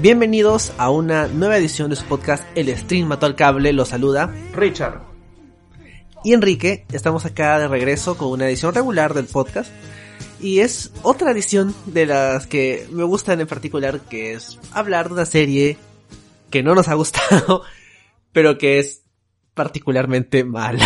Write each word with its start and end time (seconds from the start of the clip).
Bienvenidos 0.00 0.72
a 0.78 0.90
una 0.90 1.26
nueva 1.26 1.58
edición 1.58 1.90
de 1.90 1.96
su 1.96 2.04
podcast 2.04 2.44
El 2.54 2.74
Stream 2.74 3.08
Mató 3.08 3.26
al 3.26 3.34
Cable, 3.34 3.72
lo 3.72 3.84
saluda 3.84 4.32
Richard. 4.54 5.02
y 6.24 6.32
Enrique. 6.32 6.86
Estamos 6.92 7.26
acá 7.26 7.58
de 7.58 7.68
regreso 7.68 8.16
con 8.16 8.28
una 8.28 8.48
edición 8.48 8.74
regular 8.74 9.12
del 9.12 9.26
podcast. 9.26 9.70
Y 10.40 10.60
es 10.60 10.92
otra 11.02 11.32
edición 11.32 11.74
de 11.86 12.06
las 12.06 12.46
que 12.46 12.86
me 12.90 13.04
gustan 13.04 13.40
en 13.40 13.48
particular, 13.48 14.00
que 14.00 14.32
es 14.32 14.58
hablar 14.72 15.08
de 15.08 15.14
una 15.14 15.26
serie 15.26 15.76
que 16.48 16.62
no 16.62 16.74
nos 16.74 16.88
ha 16.88 16.94
gustado, 16.94 17.64
pero 18.32 18.56
que 18.56 18.78
es 18.78 19.02
particularmente 19.58 20.44
mala. 20.44 20.84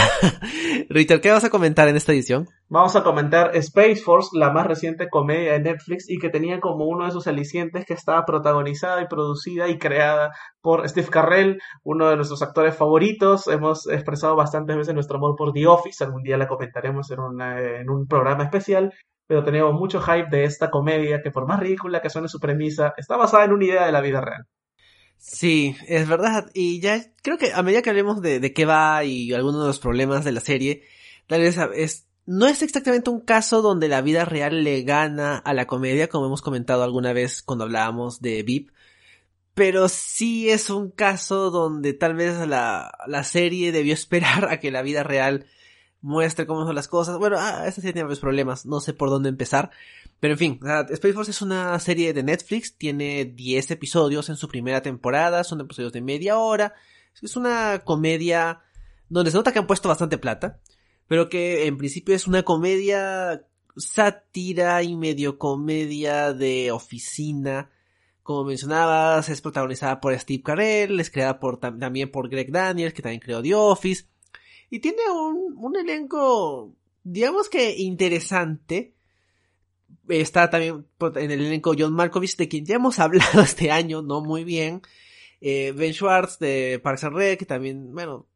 Richard, 0.88 1.20
¿qué 1.20 1.30
vas 1.30 1.44
a 1.44 1.50
comentar 1.50 1.88
en 1.88 1.96
esta 1.96 2.12
edición? 2.12 2.48
Vamos 2.70 2.96
a 2.96 3.02
comentar 3.02 3.54
Space 3.56 3.96
Force, 3.96 4.30
la 4.32 4.50
más 4.50 4.66
reciente 4.66 5.10
comedia 5.10 5.52
de 5.52 5.60
Netflix 5.60 6.08
y 6.08 6.16
que 6.16 6.30
tenía 6.30 6.58
como 6.58 6.86
uno 6.86 7.04
de 7.04 7.10
sus 7.10 7.26
alicientes 7.26 7.84
que 7.84 7.92
estaba 7.92 8.24
protagonizada 8.24 9.02
y 9.02 9.08
producida 9.08 9.68
y 9.68 9.76
creada 9.76 10.32
por 10.62 10.88
Steve 10.88 11.08
Carrell, 11.08 11.60
uno 11.82 12.08
de 12.08 12.16
nuestros 12.16 12.40
actores 12.40 12.74
favoritos. 12.74 13.46
Hemos 13.46 13.86
expresado 13.86 14.36
bastantes 14.36 14.74
veces 14.74 14.94
nuestro 14.94 15.18
amor 15.18 15.34
por 15.36 15.52
The 15.52 15.66
Office, 15.66 16.02
algún 16.02 16.22
día 16.22 16.38
la 16.38 16.48
comentaremos 16.48 17.10
en, 17.10 17.18
en 17.42 17.90
un 17.90 18.06
programa 18.06 18.44
especial 18.44 18.94
pero 19.28 19.44
teníamos 19.44 19.74
mucho 19.74 20.00
hype 20.00 20.28
de 20.30 20.44
esta 20.44 20.70
comedia 20.70 21.22
que 21.22 21.30
por 21.30 21.46
más 21.46 21.58
ridícula 21.58 22.02
que 22.02 22.10
suene 22.10 22.28
su 22.28 22.38
premisa, 22.38 22.92
está 22.98 23.16
basada 23.16 23.44
en 23.44 23.52
una 23.52 23.64
idea 23.64 23.86
de 23.86 23.92
la 23.92 24.02
vida 24.02 24.20
real. 24.20 24.46
Sí, 25.22 25.76
es 25.86 26.08
verdad. 26.08 26.50
Y 26.52 26.80
ya 26.80 27.00
creo 27.22 27.38
que 27.38 27.52
a 27.52 27.62
medida 27.62 27.80
que 27.80 27.90
hablemos 27.90 28.20
de, 28.20 28.40
de 28.40 28.52
qué 28.52 28.64
va 28.66 29.04
y 29.04 29.32
algunos 29.32 29.60
de 29.60 29.68
los 29.68 29.78
problemas 29.78 30.24
de 30.24 30.32
la 30.32 30.40
serie, 30.40 30.82
tal 31.28 31.42
vez 31.42 31.56
es, 31.76 32.08
no 32.26 32.48
es 32.48 32.60
exactamente 32.62 33.08
un 33.08 33.20
caso 33.20 33.62
donde 33.62 33.86
la 33.86 34.00
vida 34.02 34.24
real 34.24 34.64
le 34.64 34.82
gana 34.82 35.38
a 35.38 35.54
la 35.54 35.68
comedia, 35.68 36.08
como 36.08 36.26
hemos 36.26 36.42
comentado 36.42 36.82
alguna 36.82 37.12
vez 37.12 37.40
cuando 37.40 37.64
hablábamos 37.64 38.20
de 38.20 38.42
VIP. 38.42 38.72
Pero 39.54 39.88
sí 39.88 40.50
es 40.50 40.70
un 40.70 40.90
caso 40.90 41.52
donde 41.52 41.92
tal 41.92 42.14
vez 42.14 42.44
la, 42.48 42.90
la 43.06 43.22
serie 43.22 43.70
debió 43.70 43.94
esperar 43.94 44.46
a 44.50 44.58
que 44.58 44.72
la 44.72 44.82
vida 44.82 45.04
real 45.04 45.46
muestre 46.02 46.46
cómo 46.46 46.66
son 46.66 46.74
las 46.74 46.88
cosas. 46.88 47.18
Bueno, 47.18 47.36
ah, 47.38 47.66
esta 47.66 47.80
serie 47.80 47.94
tiene 47.94 48.04
varios 48.04 48.20
problemas, 48.20 48.66
no 48.66 48.80
sé 48.80 48.92
por 48.92 49.08
dónde 49.08 49.28
empezar. 49.28 49.70
Pero 50.20 50.34
en 50.34 50.38
fin, 50.38 50.60
Space 50.90 51.14
Force 51.14 51.30
es 51.30 51.42
una 51.42 51.78
serie 51.80 52.12
de 52.12 52.22
Netflix, 52.22 52.76
tiene 52.76 53.24
10 53.24 53.70
episodios 53.70 54.28
en 54.28 54.36
su 54.36 54.48
primera 54.48 54.82
temporada, 54.82 55.44
son 55.44 55.60
episodios 55.60 55.92
de 55.92 56.02
media 56.02 56.38
hora. 56.38 56.74
Es 57.20 57.36
una 57.36 57.82
comedia 57.84 58.60
donde 59.08 59.30
se 59.30 59.36
nota 59.36 59.52
que 59.52 59.58
han 59.58 59.66
puesto 59.66 59.88
bastante 59.88 60.18
plata, 60.18 60.60
pero 61.06 61.28
que 61.28 61.66
en 61.66 61.76
principio 61.78 62.14
es 62.14 62.26
una 62.26 62.42
comedia 62.42 63.46
sátira 63.76 64.82
y 64.82 64.96
medio 64.96 65.38
comedia 65.38 66.32
de 66.32 66.72
oficina. 66.72 67.70
Como 68.22 68.44
mencionabas, 68.44 69.28
es 69.28 69.40
protagonizada 69.40 70.00
por 70.00 70.18
Steve 70.18 70.42
Carell, 70.42 71.00
es 71.00 71.10
creada 71.10 71.40
por, 71.40 71.58
también 71.58 72.10
por 72.10 72.28
Greg 72.28 72.52
Daniels, 72.52 72.94
que 72.94 73.02
también 73.02 73.20
creó 73.20 73.42
The 73.42 73.54
Office. 73.54 74.06
Y 74.72 74.80
tiene 74.80 75.02
un, 75.14 75.54
un 75.58 75.76
elenco, 75.76 76.74
digamos 77.04 77.50
que 77.50 77.76
interesante. 77.76 78.94
Está 80.08 80.48
también 80.48 80.86
en 80.98 81.30
el 81.30 81.44
elenco 81.44 81.74
John 81.78 81.92
Malkovich, 81.92 82.38
de 82.38 82.48
quien 82.48 82.64
ya 82.64 82.76
hemos 82.76 82.98
hablado 82.98 83.42
este 83.42 83.70
año, 83.70 84.00
no 84.00 84.22
muy 84.22 84.44
bien. 84.44 84.80
Eh, 85.42 85.74
ben 85.76 85.92
Schwartz 85.92 86.38
de 86.38 86.80
Parks 86.82 87.04
and 87.04 87.16
Rec, 87.16 87.46
también, 87.46 87.92
bueno, 87.92 88.26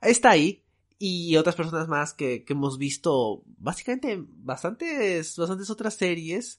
está 0.00 0.30
ahí. 0.30 0.62
Y 0.98 1.36
otras 1.36 1.56
personas 1.56 1.88
más 1.88 2.14
que, 2.14 2.42
que 2.42 2.54
hemos 2.54 2.78
visto, 2.78 3.42
básicamente, 3.58 4.18
bastantes, 4.18 5.36
bastantes 5.36 5.68
otras 5.68 5.92
series. 5.92 6.58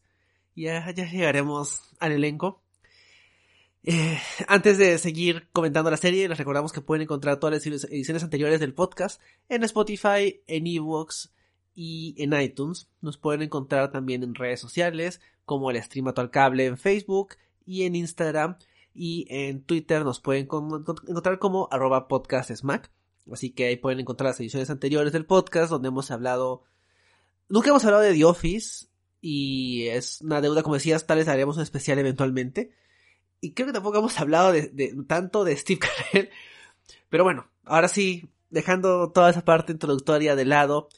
Ya, 0.55 0.91
ya 0.91 1.09
llegaremos 1.09 1.81
al 1.99 2.11
elenco. 2.11 2.61
Eh, 3.83 4.19
antes 4.47 4.77
de 4.77 4.97
seguir 4.97 5.47
comentando 5.53 5.89
la 5.89 5.97
serie, 5.97 6.27
les 6.27 6.37
recordamos 6.37 6.73
que 6.73 6.81
pueden 6.81 7.03
encontrar 7.03 7.39
todas 7.39 7.65
las 7.65 7.85
ediciones 7.85 8.23
anteriores 8.23 8.59
del 8.59 8.73
podcast 8.73 9.21
en 9.49 9.63
Spotify, 9.63 10.41
en 10.47 10.67
Evox 10.67 11.31
y 11.73 12.15
en 12.17 12.33
iTunes. 12.39 12.89
Nos 13.01 13.17
pueden 13.17 13.43
encontrar 13.43 13.91
también 13.91 14.23
en 14.23 14.35
redes 14.35 14.59
sociales 14.59 15.21
como 15.45 15.71
el 15.71 15.81
Stream 15.81 16.11
al 16.15 16.31
Cable 16.31 16.65
en 16.65 16.77
Facebook 16.77 17.35
y 17.65 17.83
en 17.83 17.95
Instagram 17.95 18.57
y 18.93 19.27
en 19.29 19.61
Twitter 19.61 20.03
nos 20.03 20.19
pueden 20.19 20.43
encontrar 20.43 21.39
como 21.39 21.69
arroba 21.71 22.07
podcastsmack. 22.07 22.91
Así 23.31 23.51
que 23.51 23.67
ahí 23.67 23.75
pueden 23.75 23.99
encontrar 23.99 24.31
las 24.31 24.39
ediciones 24.39 24.69
anteriores 24.69 25.13
del 25.13 25.25
podcast 25.25 25.69
donde 25.69 25.89
hemos 25.89 26.11
hablado... 26.11 26.63
Nunca 27.47 27.69
hemos 27.69 27.85
hablado 27.85 28.03
de 28.03 28.13
The 28.13 28.25
Office 28.25 28.87
y 29.21 29.87
es 29.87 30.21
una 30.21 30.41
deuda, 30.41 30.63
como 30.63 30.75
decías, 30.75 31.05
tal 31.05 31.19
vez 31.19 31.27
haremos 31.27 31.57
un 31.57 31.63
especial 31.63 31.99
eventualmente 31.99 32.71
y 33.41 33.53
creo 33.53 33.67
que 33.67 33.73
tampoco 33.73 33.99
hemos 33.99 34.19
hablado 34.19 34.53
tanto 35.07 35.43
de 35.43 35.55
Steve 35.57 35.79
Carell. 35.79 36.29
Pero 37.09 37.23
bueno, 37.23 37.49
ahora 37.65 37.87
sí, 37.87 38.29
dejando 38.49 39.11
toda 39.11 39.29
esa 39.29 39.45
parte 39.45 39.71
introductoria 39.71 40.35
de 40.35 40.45
lado, 40.45 40.89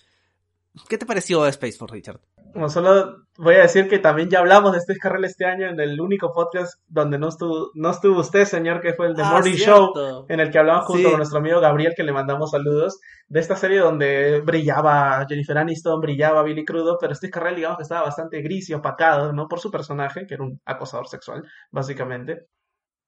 ¿qué 0.87 0.97
te 0.97 1.05
pareció 1.05 1.45
Space 1.47 1.77
Force, 1.77 1.93
Richard? 1.93 2.21
Bueno, 2.53 2.69
solo 2.69 3.25
voy 3.37 3.55
a 3.55 3.61
decir 3.61 3.87
que 3.87 3.99
también 3.99 4.29
ya 4.29 4.39
hablamos 4.39 4.73
de 4.73 4.81
Steve 4.81 4.99
Carell 4.99 5.23
este 5.23 5.45
año 5.45 5.67
en 5.67 5.79
el 5.79 6.01
único 6.01 6.33
podcast 6.33 6.79
donde 6.87 7.17
no 7.17 7.29
estuvo, 7.29 7.71
no 7.73 7.91
estuvo 7.91 8.19
usted, 8.19 8.45
señor, 8.45 8.81
que 8.81 8.93
fue 8.93 9.07
el 9.07 9.15
de 9.15 9.23
ah, 9.23 9.31
Morning 9.31 9.53
Show, 9.53 10.25
en 10.27 10.39
el 10.39 10.51
que 10.51 10.59
hablamos 10.59 10.85
junto 10.85 11.09
con 11.09 11.17
nuestro 11.17 11.39
amigo 11.39 11.59
Gabriel, 11.59 11.93
que 11.95 12.03
le 12.03 12.11
mandamos 12.11 12.51
saludos, 12.51 12.99
de 13.27 13.39
esta 13.39 13.55
serie 13.55 13.79
donde 13.79 14.41
brillaba 14.41 15.25
Jennifer 15.27 15.57
Aniston, 15.57 16.01
brillaba 16.01 16.43
Billy 16.43 16.65
Crudo, 16.65 16.97
pero 16.99 17.15
Steve 17.15 17.31
Carell, 17.31 17.55
digamos 17.55 17.77
que 17.77 17.83
estaba 17.83 18.01
bastante 18.01 18.41
gris 18.41 18.69
y 18.69 18.73
opacado, 18.73 19.31
¿no? 19.31 19.47
Por 19.47 19.59
su 19.59 19.71
personaje, 19.71 20.25
que 20.27 20.33
era 20.33 20.43
un 20.43 20.59
acosador 20.65 21.07
sexual, 21.07 21.43
básicamente. 21.71 22.47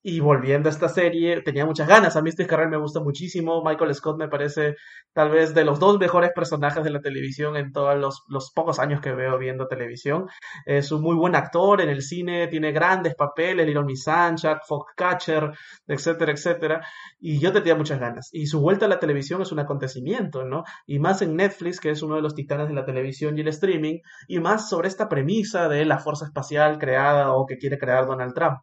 Y 0.04 0.20
volviendo 0.20 0.68
a 0.68 0.72
esta 0.72 0.90
serie, 0.90 1.42
tenía 1.44 1.66
muchas 1.66 1.88
ganas. 1.88 2.16
A 2.16 2.24
mí 2.24 2.30
este 2.30 2.48
Carrell 2.48 2.70
me 2.70 2.78
gusta 2.78 3.00
muchísimo. 3.02 3.64
Michael 3.64 3.94
Scott 3.94 4.18
me 4.18 4.28
parece 4.28 4.76
tal 5.14 5.30
vez 5.30 5.54
de 5.54 5.64
los 5.64 5.80
dos 5.80 6.00
mejores 6.00 6.32
personajes 6.34 6.84
de 6.84 6.90
la 6.90 7.02
televisión 7.02 7.56
en 7.56 7.72
todos 7.72 8.00
los, 8.00 8.24
los 8.28 8.52
pocos 8.52 8.80
años 8.80 9.00
que 9.00 9.12
veo 9.12 9.38
viendo 9.38 9.68
televisión. 9.68 10.28
Es 10.66 10.92
un 10.92 11.04
muy 11.04 11.16
buen 11.16 11.36
actor 11.36 11.82
en 11.82 11.90
el 11.90 12.02
cine, 12.02 12.48
tiene 12.48 12.72
grandes 12.72 13.14
papeles, 13.14 13.68
Little 13.68 13.84
Miss 13.84 14.04
Sunshine, 14.04 14.58
Foxcatcher, 14.68 15.52
etcétera, 15.88 16.32
etcétera. 16.32 16.82
Y 17.20 17.40
yo 17.40 17.52
tenía 17.52 17.76
muchas 17.76 18.00
ganas. 18.00 18.30
Y 18.32 18.48
su 18.48 18.60
vuelta 18.60 18.88
a 18.88 18.90
la 18.90 19.00
televisión 19.00 19.44
es 19.44 19.52
un 19.52 19.60
acontecimiento, 19.60 20.46
¿no? 20.46 20.64
Y 20.88 20.98
más 20.98 21.22
en 21.22 21.36
Netflix, 21.36 21.80
que 21.80 21.92
es 21.92 22.02
uno 22.02 22.16
de 22.16 22.24
los 22.24 22.34
titanes 22.34 22.68
de 22.68 22.74
la 22.74 22.86
televisión 22.86 23.38
y 23.38 23.42
el 23.42 23.50
streaming, 23.50 24.00
y 24.28 24.40
más 24.40 24.68
sobre 24.68 24.88
esta 24.88 25.08
premisa 25.08 25.70
de 25.70 25.86
la 25.86 26.00
fuerza 26.00 26.26
espacial 26.26 26.80
creada 26.80 27.34
o 27.34 27.46
que 27.46 27.58
quiere 27.58 27.78
crear 27.78 28.08
Donald 28.08 28.34
Trump. 28.34 28.62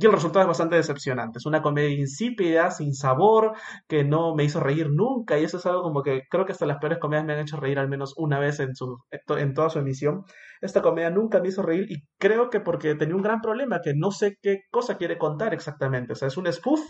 Y 0.00 0.06
el 0.06 0.12
resultado 0.12 0.42
es 0.42 0.46
bastante 0.46 0.76
decepcionante. 0.76 1.38
Es 1.38 1.46
una 1.46 1.60
comedia 1.60 1.90
insípida, 1.90 2.70
sin 2.70 2.94
sabor, 2.94 3.54
que 3.88 4.04
no 4.04 4.36
me 4.36 4.44
hizo 4.44 4.60
reír 4.60 4.90
nunca. 4.90 5.40
Y 5.40 5.42
eso 5.42 5.56
es 5.56 5.66
algo 5.66 5.82
como 5.82 6.04
que 6.04 6.22
creo 6.30 6.46
que 6.46 6.52
hasta 6.52 6.66
las 6.66 6.78
peores 6.78 6.98
comedias 7.00 7.26
me 7.26 7.32
han 7.32 7.40
hecho 7.40 7.56
reír 7.56 7.80
al 7.80 7.88
menos 7.88 8.14
una 8.16 8.38
vez 8.38 8.60
en, 8.60 8.76
su, 8.76 8.98
en 9.10 9.54
toda 9.54 9.70
su 9.70 9.80
emisión. 9.80 10.22
Esta 10.60 10.82
comedia 10.82 11.10
nunca 11.10 11.40
me 11.40 11.48
hizo 11.48 11.62
reír 11.62 11.90
y 11.90 12.04
creo 12.16 12.48
que 12.48 12.60
porque 12.60 12.94
tenía 12.94 13.16
un 13.16 13.22
gran 13.22 13.40
problema, 13.40 13.80
que 13.82 13.92
no 13.96 14.12
sé 14.12 14.36
qué 14.40 14.60
cosa 14.70 14.98
quiere 14.98 15.18
contar 15.18 15.52
exactamente. 15.52 16.12
O 16.12 16.16
sea, 16.16 16.28
es 16.28 16.36
un 16.36 16.46
spoof 16.52 16.80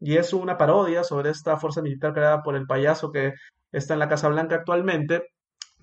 y 0.00 0.16
es 0.16 0.32
una 0.32 0.58
parodia 0.58 1.04
sobre 1.04 1.30
esta 1.30 1.56
fuerza 1.56 1.82
militar 1.82 2.12
creada 2.14 2.42
por 2.42 2.56
el 2.56 2.66
payaso 2.66 3.12
que 3.12 3.32
está 3.70 3.92
en 3.92 4.00
la 4.00 4.08
Casa 4.08 4.28
Blanca 4.28 4.56
actualmente 4.56 5.22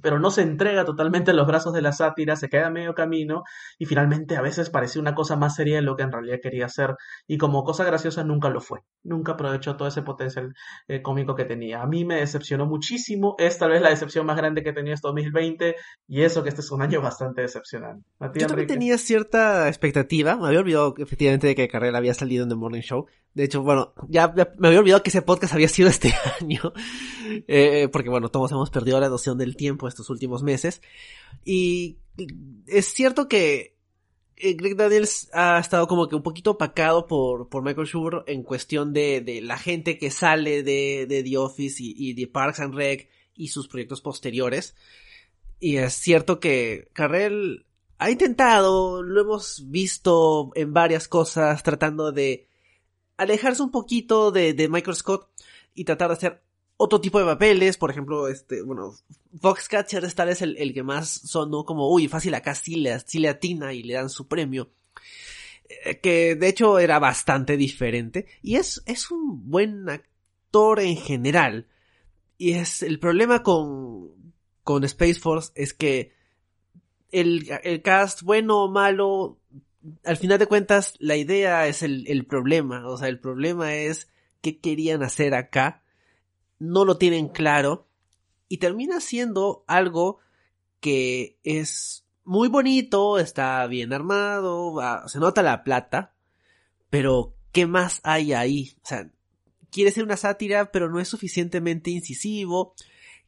pero 0.02 0.20
no 0.20 0.32
se 0.32 0.42
entrega 0.42 0.86
totalmente 0.86 1.32
a 1.32 1.34
los 1.34 1.48
brazos 1.48 1.74
de 1.74 1.82
la 1.82 1.92
sátira, 1.92 2.36
se 2.36 2.50
queda 2.50 2.68
a 2.68 2.72
medio 2.72 2.94
camino 2.94 3.44
y 3.78 3.86
finalmente 3.86 4.38
a 4.38 4.42
veces 4.42 4.70
parece 4.70 5.00
una 5.00 5.16
cosa 5.16 5.36
más 5.36 5.56
seria 5.56 5.78
de 5.78 5.82
lo 5.82 5.96
que 5.96 6.04
en 6.04 6.12
realidad 6.12 6.40
quería 6.42 6.70
ser 6.70 6.96
y 7.28 7.38
como 7.38 7.64
cosa 7.64 7.84
graciosa 7.84 8.24
nunca 8.24 8.50
lo 8.50 8.62
fue, 8.62 8.82
nunca 9.04 9.34
aprovechó 9.34 9.76
todo 9.76 9.88
ese 9.88 10.02
potencial 10.02 10.54
eh, 10.88 11.02
cómico 11.02 11.36
que 11.36 11.46
tenía. 11.46 11.82
A 11.82 11.88
mí 11.88 12.06
me 12.06 12.16
decepcionó 12.16 12.66
muchísimo, 12.66 13.36
es 13.40 13.58
tal 13.58 13.72
vez 13.72 13.82
la 13.82 13.90
decepción 13.90 14.26
más 14.26 14.38
grande 14.38 14.64
que 14.64 14.70
he 14.70 14.74
tenido 14.74 14.94
este 14.94 15.08
2020 15.08 15.76
y 16.08 16.22
eso 16.22 16.44
que 16.44 16.50
este 16.50 16.62
es 16.62 16.72
un 16.72 16.82
año 16.82 17.02
bastante 17.02 17.42
decepcionante. 17.42 18.06
Yo 18.36 18.48
también 18.48 18.68
tenía 18.68 18.98
cierta 18.98 19.68
expectativa, 19.68 20.36
me 20.38 20.48
había 20.48 20.60
olvidado 20.60 20.94
efectivamente 20.98 21.48
de 21.48 21.56
que 21.56 21.68
Carrera 21.68 21.98
había 21.98 22.14
salido 22.14 22.44
en 22.44 22.50
The 22.50 22.56
Morning 22.56 22.82
Show, 22.82 23.08
de 23.38 23.44
hecho, 23.44 23.62
bueno, 23.62 23.94
ya 24.10 24.34
me 24.58 24.68
había 24.68 24.80
olvidado 24.80 25.04
que 25.04 25.12
ese 25.12 25.22
podcast 25.22 25.54
había 25.54 25.68
sido 25.68 25.90
este 25.90 26.12
año. 26.42 26.74
Eh, 27.48 27.88
porque 27.92 28.10
bueno, 28.10 28.30
todos 28.30 28.52
hemos 28.52 28.72
perdido 28.72 29.00
la 29.00 29.10
noción 29.10 29.38
del 29.38 29.56
tiempo 29.56 29.87
estos 29.88 30.10
últimos 30.10 30.44
meses. 30.44 30.82
Y 31.46 31.98
es 32.68 32.88
cierto 32.94 33.28
que 33.28 33.78
eh, 34.36 34.54
Greg 34.54 34.76
Daniels 34.76 35.30
ha 35.34 35.60
estado 35.60 35.88
como 35.88 36.08
que 36.08 36.16
un 36.16 36.24
poquito 36.24 36.52
opacado 36.52 37.08
por, 37.08 37.50
por 37.50 37.64
Michael 37.64 37.88
Schur 37.88 38.24
en 38.28 38.44
cuestión 38.44 38.94
de, 38.94 39.22
de 39.22 39.42
la 39.42 39.58
gente 39.58 39.98
que 39.98 40.12
sale 40.12 40.62
de, 40.64 41.08
de 41.08 41.24
The 41.24 41.38
Office 41.38 41.82
y, 41.84 41.96
y, 41.98 42.14
de 42.14 42.28
Parks 42.28 42.60
and 42.60 42.76
Rec 42.76 43.10
y 43.36 43.48
sus 43.48 43.68
proyectos 43.68 44.02
posteriores. 44.02 44.76
Y 45.60 45.78
es 45.78 45.94
cierto 45.94 46.40
que 46.40 46.90
Carrell 46.94 47.66
ha 47.98 48.12
intentado, 48.12 49.02
lo 49.02 49.22
hemos 49.22 49.72
visto 49.72 50.52
en 50.54 50.72
varias 50.72 51.08
cosas, 51.08 51.64
tratando 51.64 52.12
de 52.12 52.48
alejarse 53.18 53.64
un 53.64 53.72
poquito 53.72 54.32
de, 54.32 54.54
de 54.54 54.70
Michael 54.70 54.96
Scott 54.96 55.30
y 55.74 55.84
tratar 55.84 56.10
de 56.10 56.14
hacer 56.14 56.44
otro 56.78 57.02
tipo 57.02 57.20
de 57.20 57.26
papeles, 57.26 57.78
por 57.78 57.90
ejemplo, 57.90 58.28
este, 58.28 58.62
bueno, 58.62 58.94
Foxcatcher 59.42 60.06
esta 60.06 60.26
vez 60.26 60.42
el, 60.42 60.56
el 60.58 60.74
que 60.74 60.84
más 60.84 61.10
sonó 61.10 61.66
como, 61.66 61.92
uy, 61.92 62.08
fácil 62.08 62.36
acá 62.36 62.56
sí 62.56 62.76
le, 62.76 63.00
sí 63.02 63.20
le 63.20 63.30
atina 63.30 63.74
y 63.74 63.84
le 63.84 63.96
dan 63.96 64.10
su 64.10 64.28
premio. 64.28 64.70
Eh, 65.70 66.00
que 66.00 66.36
de 66.36 66.48
hecho 66.48 66.80
era 66.80 67.00
bastante 67.00 67.58
diferente. 67.58 68.28
Y 68.42 68.56
es, 68.56 68.84
es 68.86 69.12
un 69.12 69.50
buen 69.50 69.90
actor 69.90 70.80
en 70.80 70.98
general. 70.98 71.68
Y 72.38 72.54
es 72.54 72.84
el 72.84 73.00
problema 73.00 73.44
con, 73.44 74.34
con 74.64 74.84
Space 74.84 75.20
Force 75.20 75.52
es 75.56 75.74
que 75.74 76.14
el, 77.12 77.48
el 77.64 77.82
cast, 77.82 78.22
bueno 78.22 78.64
o 78.64 78.72
malo, 78.72 79.40
al 80.04 80.18
final 80.18 80.38
de 80.38 80.46
cuentas, 80.46 80.94
la 81.00 81.16
idea 81.16 81.68
es 81.68 81.84
el, 81.84 82.06
el 82.08 82.26
problema. 82.26 82.88
O 82.88 82.98
sea, 82.98 83.08
el 83.08 83.20
problema 83.20 83.76
es 83.76 84.10
qué 84.42 84.60
querían 84.60 85.04
hacer 85.04 85.34
acá. 85.34 85.84
No 86.60 86.86
lo 86.86 86.98
tienen 86.98 87.30
claro. 87.30 87.88
Y 88.48 88.58
termina 88.58 89.02
siendo 89.02 89.64
algo 89.68 90.20
que 90.80 91.38
es 91.44 92.06
muy 92.24 92.50
bonito, 92.50 93.20
está 93.20 93.66
bien 93.68 93.94
armado, 93.94 94.76
se 95.08 95.20
nota 95.20 95.42
la 95.42 95.64
plata, 95.64 96.14
pero 96.90 97.36
¿qué 97.52 97.66
más 97.66 98.02
hay 98.04 98.34
ahí? 98.34 98.76
O 98.84 98.88
sea, 98.88 99.10
quiere 99.72 99.92
ser 99.92 100.04
una 100.04 100.18
sátira, 100.18 100.72
pero 100.72 100.90
no 100.90 101.00
es 101.00 101.08
suficientemente 101.08 101.90
incisivo. 101.90 102.74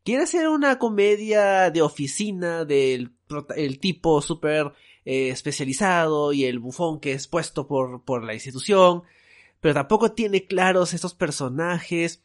Quiere 0.03 0.27
ser 0.27 0.49
una 0.49 0.79
comedia 0.79 1.71
de 1.71 1.81
oficina 1.81 2.65
del 2.65 3.13
el 3.55 3.79
tipo 3.79 4.21
súper 4.21 4.73
eh, 5.05 5.29
especializado 5.29 6.33
y 6.33 6.45
el 6.45 6.59
bufón 6.59 6.99
que 6.99 7.13
es 7.13 7.27
puesto 7.27 7.67
por, 7.67 8.03
por 8.03 8.23
la 8.23 8.33
institución, 8.33 9.03
pero 9.61 9.75
tampoco 9.75 10.11
tiene 10.13 10.45
claros 10.45 10.93
estos 10.93 11.13
personajes. 11.13 12.23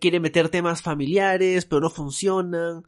Quiere 0.00 0.20
meter 0.20 0.48
temas 0.48 0.82
familiares, 0.82 1.64
pero 1.64 1.80
no 1.80 1.90
funcionan 1.90 2.84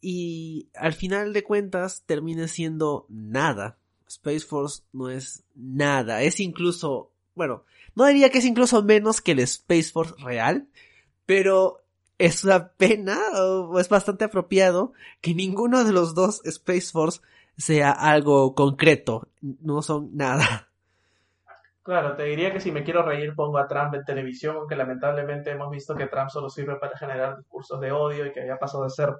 y 0.00 0.68
al 0.74 0.92
final 0.92 1.32
de 1.32 1.42
cuentas 1.42 2.04
termina 2.06 2.48
siendo 2.48 3.06
nada. 3.08 3.78
Space 4.08 4.46
Force 4.46 4.82
no 4.92 5.10
es 5.10 5.42
nada, 5.54 6.22
es 6.22 6.38
incluso, 6.38 7.10
bueno, 7.34 7.64
no 7.96 8.06
diría 8.06 8.30
que 8.30 8.38
es 8.38 8.44
incluso 8.44 8.82
menos 8.82 9.20
que 9.20 9.32
el 9.32 9.40
Space 9.40 9.90
Force 9.90 10.14
real, 10.18 10.68
pero 11.24 11.82
es 12.18 12.44
una 12.44 12.68
pena 12.68 13.18
o 13.34 13.80
es 13.80 13.88
bastante 13.88 14.24
apropiado 14.24 14.92
que 15.20 15.34
ninguno 15.34 15.82
de 15.82 15.92
los 15.92 16.14
dos 16.14 16.40
Space 16.44 16.92
Force 16.92 17.20
sea 17.56 17.90
algo 17.90 18.54
concreto, 18.54 19.28
no 19.40 19.82
son 19.82 20.10
nada. 20.16 20.65
Claro, 21.86 22.16
te 22.16 22.24
diría 22.24 22.52
que 22.52 22.58
si 22.58 22.72
me 22.72 22.82
quiero 22.82 23.04
reír 23.04 23.32
pongo 23.36 23.58
a 23.58 23.68
Trump 23.68 23.94
en 23.94 24.04
televisión, 24.04 24.56
aunque 24.56 24.74
lamentablemente 24.74 25.52
hemos 25.52 25.70
visto 25.70 25.94
que 25.94 26.08
Trump 26.08 26.30
solo 26.30 26.48
sirve 26.48 26.74
para 26.80 26.98
generar 26.98 27.36
discursos 27.36 27.80
de 27.80 27.92
odio 27.92 28.26
y 28.26 28.32
que 28.32 28.40
había 28.40 28.56
pasado 28.56 28.82
de 28.82 28.90
ser 28.90 29.14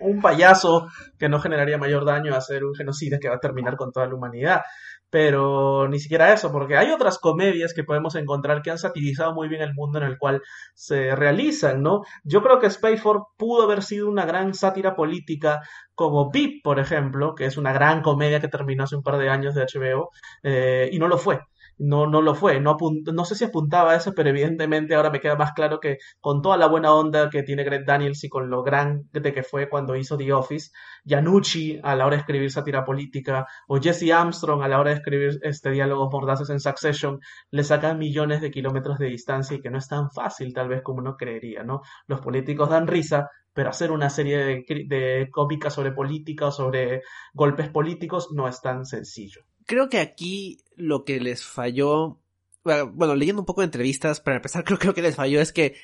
un 0.00 0.20
payaso 0.20 0.86
que 1.18 1.30
no 1.30 1.40
generaría 1.40 1.78
mayor 1.78 2.04
daño 2.04 2.34
a 2.34 2.42
ser 2.42 2.62
un 2.62 2.74
genocida 2.74 3.18
que 3.18 3.30
va 3.30 3.36
a 3.36 3.40
terminar 3.40 3.76
con 3.76 3.90
toda 3.90 4.06
la 4.06 4.16
humanidad. 4.16 4.60
Pero 5.08 5.88
ni 5.88 5.98
siquiera 5.98 6.30
eso, 6.34 6.52
porque 6.52 6.76
hay 6.76 6.90
otras 6.90 7.18
comedias 7.18 7.72
que 7.72 7.84
podemos 7.84 8.16
encontrar 8.16 8.60
que 8.60 8.70
han 8.70 8.78
satirizado 8.78 9.32
muy 9.32 9.48
bien 9.48 9.62
el 9.62 9.72
mundo 9.72 9.98
en 9.98 10.04
el 10.04 10.18
cual 10.18 10.42
se 10.74 11.16
realizan, 11.16 11.82
¿no? 11.82 12.02
Yo 12.22 12.42
creo 12.42 12.58
que 12.58 12.68
Spaceford 12.68 13.22
pudo 13.38 13.62
haber 13.62 13.82
sido 13.82 14.10
una 14.10 14.26
gran 14.26 14.52
sátira 14.52 14.94
política 14.94 15.62
como 15.94 16.30
VIP, 16.30 16.62
por 16.62 16.78
ejemplo, 16.78 17.34
que 17.34 17.46
es 17.46 17.56
una 17.56 17.72
gran 17.72 18.02
comedia 18.02 18.40
que 18.40 18.48
terminó 18.48 18.84
hace 18.84 18.96
un 18.96 19.02
par 19.02 19.16
de 19.16 19.30
años 19.30 19.54
de 19.54 19.62
HBO, 19.62 20.10
eh, 20.42 20.90
y 20.92 20.98
no 20.98 21.08
lo 21.08 21.16
fue 21.16 21.40
no, 21.78 22.06
no 22.06 22.22
lo 22.22 22.34
fue. 22.34 22.60
No, 22.60 22.76
no 22.80 23.24
sé 23.24 23.34
si 23.34 23.44
apuntaba 23.44 23.92
a 23.92 23.96
eso, 23.96 24.12
pero 24.14 24.30
evidentemente 24.30 24.94
ahora 24.94 25.10
me 25.10 25.20
queda 25.20 25.36
más 25.36 25.52
claro 25.52 25.80
que 25.80 25.98
con 26.20 26.42
toda 26.42 26.56
la 26.56 26.66
buena 26.66 26.94
onda 26.94 27.30
que 27.30 27.42
tiene 27.42 27.64
Greg 27.64 27.84
Daniels 27.84 28.22
y 28.24 28.28
con 28.28 28.50
lo 28.50 28.62
grande 28.62 29.32
que 29.32 29.42
fue 29.42 29.68
cuando 29.68 29.96
hizo 29.96 30.16
The 30.16 30.32
Office, 30.32 30.70
Yanucci 31.04 31.80
a 31.82 31.96
la 31.96 32.06
hora 32.06 32.16
de 32.16 32.20
escribir 32.20 32.50
sátira 32.50 32.84
política 32.84 33.46
o 33.68 33.78
Jesse 33.80 34.12
Armstrong 34.12 34.62
a 34.62 34.68
la 34.68 34.78
hora 34.78 34.90
de 34.90 34.96
escribir 34.96 35.38
este 35.42 35.70
diálogos 35.70 36.12
mordaces 36.12 36.50
en 36.50 36.60
Succession, 36.60 37.20
le 37.50 37.64
sacan 37.64 37.98
millones 37.98 38.40
de 38.40 38.50
kilómetros 38.50 38.98
de 38.98 39.06
distancia 39.06 39.56
y 39.56 39.60
que 39.60 39.70
no 39.70 39.78
es 39.78 39.88
tan 39.88 40.10
fácil 40.10 40.52
tal 40.54 40.68
vez 40.68 40.82
como 40.82 40.98
uno 41.00 41.16
creería, 41.16 41.62
¿no? 41.64 41.82
Los 42.06 42.20
políticos 42.20 42.70
dan 42.70 42.86
risa, 42.86 43.30
pero 43.52 43.70
hacer 43.70 43.90
una 43.90 44.10
serie 44.10 44.38
de, 44.38 44.64
de 44.86 45.28
cómicas 45.30 45.74
sobre 45.74 45.92
política 45.92 46.46
o 46.46 46.52
sobre 46.52 47.02
golpes 47.32 47.68
políticos 47.68 48.28
no 48.32 48.48
es 48.48 48.60
tan 48.60 48.84
sencillo 48.84 49.42
creo 49.66 49.88
que 49.88 49.98
aquí 49.98 50.58
lo 50.76 51.04
que 51.04 51.20
les 51.20 51.44
falló, 51.44 52.20
bueno, 52.64 53.14
leyendo 53.14 53.42
un 53.42 53.46
poco 53.46 53.60
de 53.60 53.66
entrevistas, 53.66 54.20
para 54.20 54.36
empezar, 54.36 54.64
creo, 54.64 54.78
creo 54.78 54.94
que 54.94 55.02
les 55.02 55.16
falló 55.16 55.40
es 55.40 55.52
que 55.52 55.76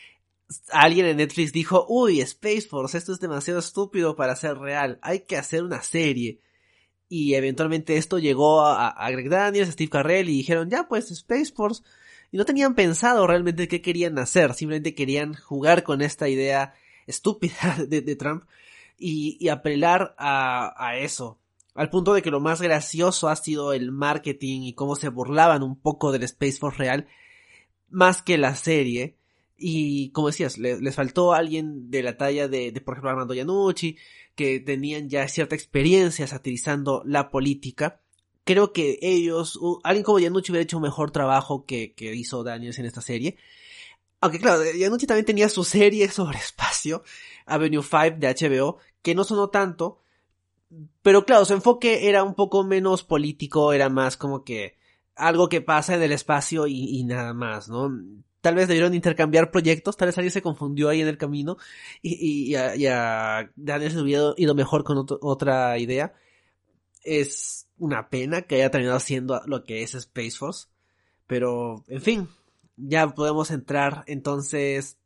alguien 0.72 1.06
en 1.06 1.18
Netflix 1.18 1.52
dijo, 1.52 1.86
uy, 1.88 2.20
Space 2.20 2.62
Force, 2.62 2.98
esto 2.98 3.12
es 3.12 3.20
demasiado 3.20 3.60
estúpido 3.60 4.16
para 4.16 4.36
ser 4.36 4.58
real, 4.58 4.98
hay 5.02 5.20
que 5.20 5.36
hacer 5.36 5.62
una 5.62 5.82
serie. 5.82 6.40
Y 7.08 7.34
eventualmente 7.34 7.96
esto 7.96 8.18
llegó 8.20 8.64
a, 8.64 9.10
Greg 9.10 9.28
Daniels, 9.28 9.68
a 9.68 9.72
Steve 9.72 9.90
Carrell 9.90 10.28
y 10.28 10.36
dijeron, 10.36 10.70
ya 10.70 10.86
pues 10.86 11.10
Space 11.10 11.52
Force. 11.52 11.82
Y 12.30 12.36
no 12.36 12.44
tenían 12.44 12.76
pensado 12.76 13.26
realmente 13.26 13.66
qué 13.66 13.82
querían 13.82 14.16
hacer, 14.18 14.54
simplemente 14.54 14.94
querían 14.94 15.34
jugar 15.34 15.82
con 15.82 16.02
esta 16.02 16.28
idea 16.28 16.74
estúpida 17.08 17.76
de, 17.88 18.14
Trump 18.14 18.44
y, 18.96 19.48
apelar 19.48 20.14
a 20.18 20.96
eso. 20.98 21.39
Al 21.74 21.90
punto 21.90 22.14
de 22.14 22.22
que 22.22 22.30
lo 22.30 22.40
más 22.40 22.60
gracioso 22.60 23.28
ha 23.28 23.36
sido 23.36 23.72
el 23.72 23.92
marketing 23.92 24.62
y 24.62 24.74
cómo 24.74 24.96
se 24.96 25.08
burlaban 25.08 25.62
un 25.62 25.80
poco 25.80 26.12
del 26.12 26.24
Space 26.24 26.58
Force 26.58 26.78
real, 26.78 27.08
más 27.88 28.22
que 28.22 28.38
la 28.38 28.56
serie. 28.56 29.16
Y 29.56 30.10
como 30.10 30.28
decías, 30.28 30.58
les, 30.58 30.94
faltó 30.94 31.32
alguien 31.34 31.90
de 31.90 32.02
la 32.02 32.16
talla 32.16 32.48
de, 32.48 32.72
por 32.84 32.94
ejemplo, 32.94 33.10
Armando 33.10 33.34
Iannucci, 33.34 33.96
que 34.34 34.58
tenían 34.60 35.08
ya 35.08 35.28
cierta 35.28 35.54
experiencia 35.54 36.26
satirizando 36.26 37.02
la 37.04 37.30
política. 37.30 38.00
Creo 38.44 38.72
que 38.72 38.98
ellos, 39.02 39.58
alguien 39.84 40.02
como 40.02 40.18
Iannucci 40.18 40.50
hubiera 40.50 40.62
hecho 40.62 40.78
un 40.78 40.84
mejor 40.84 41.10
trabajo 41.10 41.66
que, 41.66 41.92
que 41.94 42.14
hizo 42.14 42.42
Daniels 42.42 42.78
en 42.78 42.86
esta 42.86 43.02
serie. 43.02 43.36
Aunque 44.20 44.38
claro, 44.38 44.64
Iannucci 44.64 45.06
también 45.06 45.26
tenía 45.26 45.48
su 45.48 45.64
serie 45.64 46.08
sobre 46.10 46.38
espacio, 46.38 47.02
Avenue 47.46 47.82
5 47.82 48.16
de 48.18 48.34
HBO, 48.34 48.78
que 49.02 49.14
no 49.14 49.24
sonó 49.24 49.48
tanto, 49.50 49.99
pero 51.02 51.24
claro, 51.24 51.44
su 51.44 51.54
enfoque 51.54 52.08
era 52.08 52.22
un 52.22 52.34
poco 52.34 52.64
menos 52.64 53.02
político, 53.04 53.72
era 53.72 53.88
más 53.88 54.16
como 54.16 54.44
que 54.44 54.76
algo 55.16 55.48
que 55.48 55.60
pasa 55.60 55.94
en 55.94 56.02
el 56.02 56.12
espacio 56.12 56.66
y, 56.66 57.04
nada 57.04 57.34
más, 57.34 57.68
¿no? 57.68 57.90
Tal 58.40 58.54
vez 58.54 58.68
debieron 58.68 58.94
intercambiar 58.94 59.50
proyectos, 59.50 59.96
tal 59.96 60.06
vez 60.06 60.16
alguien 60.16 60.32
se 60.32 60.40
confundió 60.40 60.88
ahí 60.88 61.02
en 61.02 61.08
el 61.08 61.18
camino 61.18 61.58
y, 62.00 62.54
y, 62.54 62.54
a, 62.86 63.50
Daniel 63.54 63.92
se 63.92 64.00
hubiera 64.00 64.32
ido 64.36 64.54
mejor 64.54 64.84
con 64.84 65.06
otra 65.20 65.78
idea. 65.78 66.14
Es 67.02 67.68
una 67.78 68.08
pena 68.08 68.42
que 68.42 68.56
haya 68.56 68.70
terminado 68.70 68.96
haciendo 68.96 69.42
lo 69.46 69.64
que 69.64 69.82
es 69.82 69.94
Space 69.94 70.32
Force, 70.38 70.68
pero 71.26 71.84
en 71.88 72.00
fin, 72.00 72.28
ya 72.76 73.08
podemos 73.08 73.50
entrar 73.50 74.04
entonces 74.06 74.99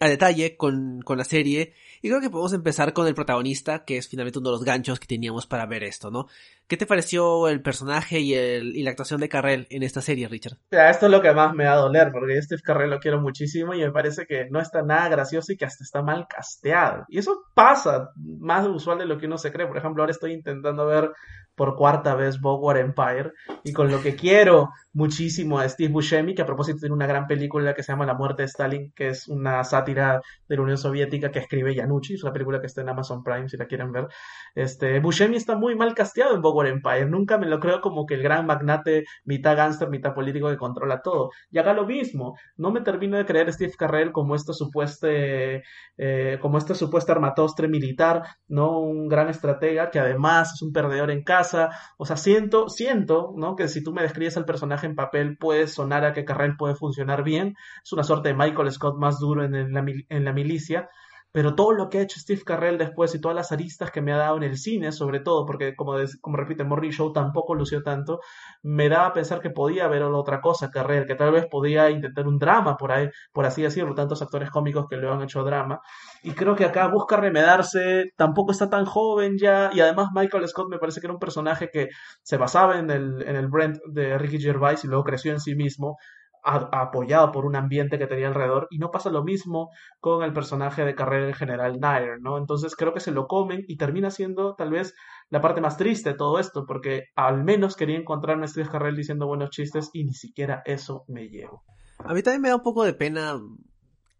a 0.00 0.08
detalle 0.08 0.56
con, 0.56 1.02
con 1.02 1.18
la 1.18 1.24
serie 1.24 1.74
y 2.02 2.08
creo 2.08 2.20
que 2.20 2.30
podemos 2.30 2.52
empezar 2.52 2.92
con 2.92 3.06
el 3.06 3.14
protagonista, 3.14 3.84
que 3.84 3.96
es 3.96 4.08
finalmente 4.08 4.38
uno 4.38 4.50
de 4.50 4.56
los 4.56 4.64
ganchos 4.64 5.00
que 5.00 5.06
teníamos 5.06 5.46
para 5.46 5.66
ver 5.66 5.82
esto, 5.82 6.10
¿no? 6.10 6.28
¿Qué 6.68 6.76
te 6.76 6.84
pareció 6.84 7.48
el 7.48 7.62
personaje 7.62 8.20
y, 8.20 8.34
el, 8.34 8.76
y 8.76 8.82
la 8.82 8.90
actuación 8.90 9.20
de 9.20 9.30
Carrell 9.30 9.66
en 9.70 9.82
esta 9.82 10.02
serie, 10.02 10.28
Richard? 10.28 10.58
esto 10.70 11.06
es 11.06 11.12
lo 11.12 11.22
que 11.22 11.32
más 11.32 11.54
me 11.54 11.64
va 11.64 11.72
a 11.72 11.76
doler, 11.76 12.10
porque 12.12 12.40
Steve 12.42 12.60
Carrell 12.62 12.90
lo 12.90 13.00
quiero 13.00 13.22
muchísimo 13.22 13.72
y 13.72 13.80
me 13.80 13.90
parece 13.90 14.26
que 14.26 14.48
no 14.50 14.60
está 14.60 14.82
nada 14.82 15.08
gracioso 15.08 15.50
y 15.50 15.56
que 15.56 15.64
hasta 15.64 15.82
está 15.82 16.02
mal 16.02 16.26
casteado. 16.28 17.06
Y 17.08 17.18
eso 17.18 17.42
pasa, 17.54 18.10
más 18.16 18.66
usual 18.66 18.98
de 18.98 19.06
lo 19.06 19.16
que 19.16 19.24
uno 19.24 19.38
se 19.38 19.50
cree. 19.50 19.66
Por 19.66 19.78
ejemplo, 19.78 20.02
ahora 20.02 20.12
estoy 20.12 20.32
intentando 20.32 20.84
ver 20.84 21.10
por 21.58 21.74
cuarta 21.74 22.14
vez 22.14 22.38
War 22.40 22.78
Empire 22.78 23.32
y 23.64 23.72
con 23.72 23.90
lo 23.90 24.00
que 24.00 24.14
quiero 24.14 24.70
muchísimo 24.92 25.58
a 25.58 25.68
Steve 25.68 25.92
Buscemi, 25.92 26.34
que 26.34 26.42
a 26.42 26.46
propósito 26.46 26.78
tiene 26.78 26.94
una 26.94 27.06
gran 27.06 27.26
película 27.26 27.74
que 27.74 27.82
se 27.82 27.92
llama 27.92 28.06
La 28.06 28.14
muerte 28.14 28.42
de 28.42 28.46
Stalin, 28.46 28.92
que 28.94 29.08
es 29.08 29.26
una 29.28 29.62
sátira 29.64 30.20
de 30.48 30.56
la 30.56 30.62
Unión 30.62 30.78
Soviética 30.78 31.30
que 31.30 31.40
escribe 31.40 31.74
Yanucci, 31.74 32.14
es 32.14 32.22
una 32.22 32.32
película 32.32 32.60
que 32.60 32.66
está 32.66 32.80
en 32.80 32.88
Amazon 32.88 33.22
Prime 33.22 33.48
si 33.48 33.56
la 33.56 33.66
quieren 33.66 33.90
ver. 33.90 34.06
Este, 34.54 35.00
Buscemi 35.00 35.36
está 35.36 35.56
muy 35.56 35.74
mal 35.74 35.94
casteado 35.94 36.34
en 36.34 36.40
Empire, 36.66 37.06
nunca 37.06 37.38
me 37.38 37.46
lo 37.46 37.60
creo 37.60 37.80
como 37.80 38.06
que 38.06 38.14
el 38.14 38.22
gran 38.22 38.46
magnate, 38.46 39.04
mitad 39.24 39.56
gángster, 39.56 39.88
mitad 39.88 40.14
político 40.14 40.48
que 40.48 40.56
controla 40.56 41.02
todo. 41.02 41.30
Y 41.50 41.58
acá 41.58 41.72
lo 41.72 41.86
mismo, 41.86 42.36
no 42.56 42.70
me 42.70 42.80
termino 42.80 43.16
de 43.16 43.24
creer 43.24 43.52
Steve 43.52 43.72
Carrell 43.78 44.12
como 44.12 44.34
este 44.34 44.52
supuesto, 44.52 45.08
eh, 45.08 46.38
como 46.40 46.58
este 46.58 46.74
supuesto 46.74 47.12
armatostre 47.12 47.68
militar, 47.68 48.22
no 48.48 48.80
un 48.80 49.08
gran 49.08 49.28
estratega 49.28 49.90
que 49.90 50.00
además 50.00 50.54
es 50.54 50.62
un 50.62 50.72
perdedor 50.72 51.10
en 51.10 51.22
casa, 51.22 51.70
o 51.96 52.06
sea, 52.06 52.16
siento, 52.16 52.68
siento, 52.68 53.32
¿no? 53.36 53.56
Que 53.56 53.68
si 53.68 53.82
tú 53.82 53.92
me 53.92 54.02
describes 54.02 54.36
al 54.36 54.44
personaje 54.44 54.86
en 54.86 54.94
papel 54.94 55.36
puede 55.38 55.66
sonar 55.66 56.04
a 56.04 56.12
que 56.12 56.24
Carrell 56.24 56.56
puede 56.56 56.74
funcionar 56.74 57.22
bien. 57.22 57.54
Es 57.82 57.92
una 57.92 58.02
suerte 58.02 58.28
de 58.28 58.34
Michael 58.34 58.70
Scott 58.70 58.96
más 58.98 59.18
duro 59.18 59.44
en, 59.44 59.54
en 59.54 60.24
la 60.24 60.32
milicia. 60.32 60.88
Pero 61.30 61.54
todo 61.54 61.72
lo 61.72 61.88
que 61.88 61.98
ha 61.98 62.02
hecho 62.02 62.18
Steve 62.18 62.42
Carrell 62.44 62.78
después 62.78 63.14
y 63.14 63.20
todas 63.20 63.36
las 63.36 63.52
aristas 63.52 63.90
que 63.90 64.00
me 64.00 64.12
ha 64.12 64.16
dado 64.16 64.38
en 64.38 64.44
el 64.44 64.56
cine, 64.56 64.92
sobre 64.92 65.20
todo, 65.20 65.44
porque 65.44 65.76
como, 65.76 65.94
como 66.20 66.36
repite, 66.36 66.64
Morning 66.64 66.90
Show 66.90 67.12
tampoco 67.12 67.54
lució 67.54 67.82
tanto, 67.82 68.20
me 68.62 68.88
daba 68.88 69.06
a 69.06 69.12
pensar 69.12 69.40
que 69.40 69.50
podía 69.50 69.84
haber 69.84 70.02
otra 70.02 70.40
cosa 70.40 70.70
Carrell, 70.70 71.06
que 71.06 71.14
tal 71.14 71.32
vez 71.32 71.46
podía 71.46 71.90
intentar 71.90 72.26
un 72.26 72.38
drama 72.38 72.76
por 72.76 72.92
ahí, 72.92 73.08
por 73.32 73.44
así 73.44 73.62
decirlo, 73.62 73.94
tantos 73.94 74.22
actores 74.22 74.50
cómicos 74.50 74.86
que 74.88 74.96
le 74.96 75.08
han 75.08 75.22
hecho 75.22 75.44
drama, 75.44 75.80
y 76.22 76.32
creo 76.32 76.56
que 76.56 76.64
acá 76.64 76.88
busca 76.88 77.16
remedarse, 77.16 78.12
tampoco 78.16 78.52
está 78.52 78.70
tan 78.70 78.86
joven 78.86 79.36
ya, 79.38 79.70
y 79.72 79.80
además 79.80 80.08
Michael 80.14 80.48
Scott 80.48 80.68
me 80.70 80.78
parece 80.78 81.00
que 81.00 81.06
era 81.06 81.14
un 81.14 81.20
personaje 81.20 81.68
que 81.70 81.88
se 82.22 82.36
basaba 82.36 82.78
en 82.78 82.90
el, 82.90 83.22
en 83.22 83.36
el 83.36 83.48
Brent 83.48 83.78
de 83.86 84.16
Ricky 84.18 84.40
Gervais 84.40 84.82
y 84.84 84.88
luego 84.88 85.04
creció 85.04 85.32
en 85.32 85.40
sí 85.40 85.54
mismo, 85.54 85.98
apoyado 86.42 87.32
por 87.32 87.44
un 87.44 87.56
ambiente 87.56 87.98
que 87.98 88.06
tenía 88.06 88.28
alrededor 88.28 88.66
y 88.70 88.78
no 88.78 88.90
pasa 88.90 89.10
lo 89.10 89.24
mismo 89.24 89.70
con 90.00 90.22
el 90.22 90.32
personaje 90.32 90.84
de 90.84 90.94
carrera 90.94 91.28
en 91.28 91.34
general 91.34 91.80
Nair, 91.80 92.20
¿no? 92.20 92.38
Entonces 92.38 92.74
creo 92.76 92.94
que 92.94 93.00
se 93.00 93.12
lo 93.12 93.26
comen 93.26 93.64
y 93.68 93.76
termina 93.76 94.10
siendo 94.10 94.54
tal 94.54 94.70
vez 94.70 94.94
la 95.30 95.40
parte 95.40 95.60
más 95.60 95.76
triste 95.76 96.10
de 96.10 96.16
todo 96.16 96.38
esto, 96.38 96.64
porque 96.66 97.04
al 97.14 97.44
menos 97.44 97.76
quería 97.76 97.98
encontrarme 97.98 98.44
a 98.44 98.48
Steve 98.48 98.68
Carrell 98.70 98.96
diciendo 98.96 99.26
buenos 99.26 99.50
chistes 99.50 99.90
y 99.92 100.04
ni 100.04 100.14
siquiera 100.14 100.62
eso 100.64 101.04
me 101.08 101.28
llevo. 101.28 101.64
A 101.98 102.14
mí 102.14 102.22
también 102.22 102.42
me 102.42 102.48
da 102.48 102.56
un 102.56 102.62
poco 102.62 102.84
de 102.84 102.94
pena 102.94 103.40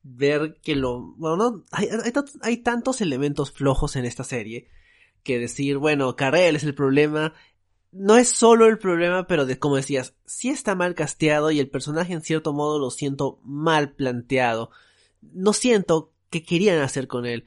ver 0.03 0.57
que 0.63 0.75
lo... 0.75 1.15
Bueno, 1.17 1.65
hay, 1.71 1.89
hay 2.43 2.57
tantos 2.59 3.01
elementos 3.01 3.53
flojos 3.53 3.97
en 3.97 4.05
esta 4.05 4.25
serie 4.25 4.69
que 5.23 5.39
decir, 5.39 5.79
bueno, 5.79 6.17
Carrell 6.17 6.57
es 6.57 6.65
el 6.65 6.75
problema 6.75 7.35
no 7.92 8.16
es 8.16 8.28
solo 8.28 8.66
el 8.66 8.78
problema, 8.78 9.26
pero 9.26 9.47
de 9.47 9.59
como 9.59 9.76
decías, 9.76 10.14
sí 10.26 10.50
está 10.50 10.75
mal 10.75 10.95
casteado 10.95 11.50
y 11.50 11.61
el 11.61 11.71
personaje 11.71 12.12
en 12.12 12.23
cierto 12.23 12.52
modo 12.52 12.78
lo 12.78 12.90
siento 12.90 13.40
mal 13.45 13.92
planteado. 13.92 14.71
No 15.23 15.52
siento 15.52 16.12
que 16.30 16.42
querían 16.42 16.80
hacer 16.80 17.09
con 17.09 17.26
él. 17.26 17.47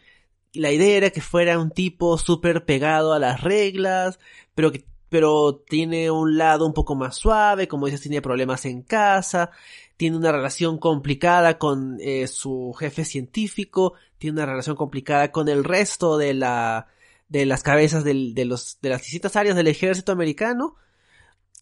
La 0.54 0.72
idea 0.72 0.98
era 0.98 1.10
que 1.12 1.22
fuera 1.22 1.60
un 1.60 1.72
tipo 1.72 2.18
súper 2.18 2.66
pegado 2.66 3.14
a 3.14 3.20
las 3.20 3.42
reglas, 3.42 4.20
pero 4.56 4.72
que 4.72 4.86
pero 5.12 5.62
tiene 5.68 6.10
un 6.10 6.38
lado 6.38 6.66
un 6.66 6.74
poco 6.74 6.96
más 6.96 7.18
suave, 7.18 7.68
como 7.68 7.86
dices, 7.86 8.00
tiene 8.00 8.22
problemas 8.22 8.64
en 8.64 8.82
casa, 8.82 9.52
tiene 9.98 10.16
una 10.16 10.32
relación 10.32 10.78
complicada 10.78 11.58
con 11.58 11.98
eh, 12.00 12.28
su 12.28 12.74
jefe 12.80 13.04
científico, 13.04 13.96
tiene 14.18 14.38
una 14.38 14.46
relación 14.46 14.78
complicada 14.78 15.30
con 15.34 15.50
el 15.50 15.66
resto 15.66 16.18
de 16.18 16.34
la 16.34 16.88
de 17.32 17.46
las 17.46 17.64
cabezas 17.64 18.04
de, 18.04 18.14
los, 18.46 18.78
de 18.82 18.90
las 18.90 19.04
distintas 19.04 19.38
áreas 19.38 19.56
del 19.56 19.68
ejército 19.68 20.12
americano. 20.12 20.76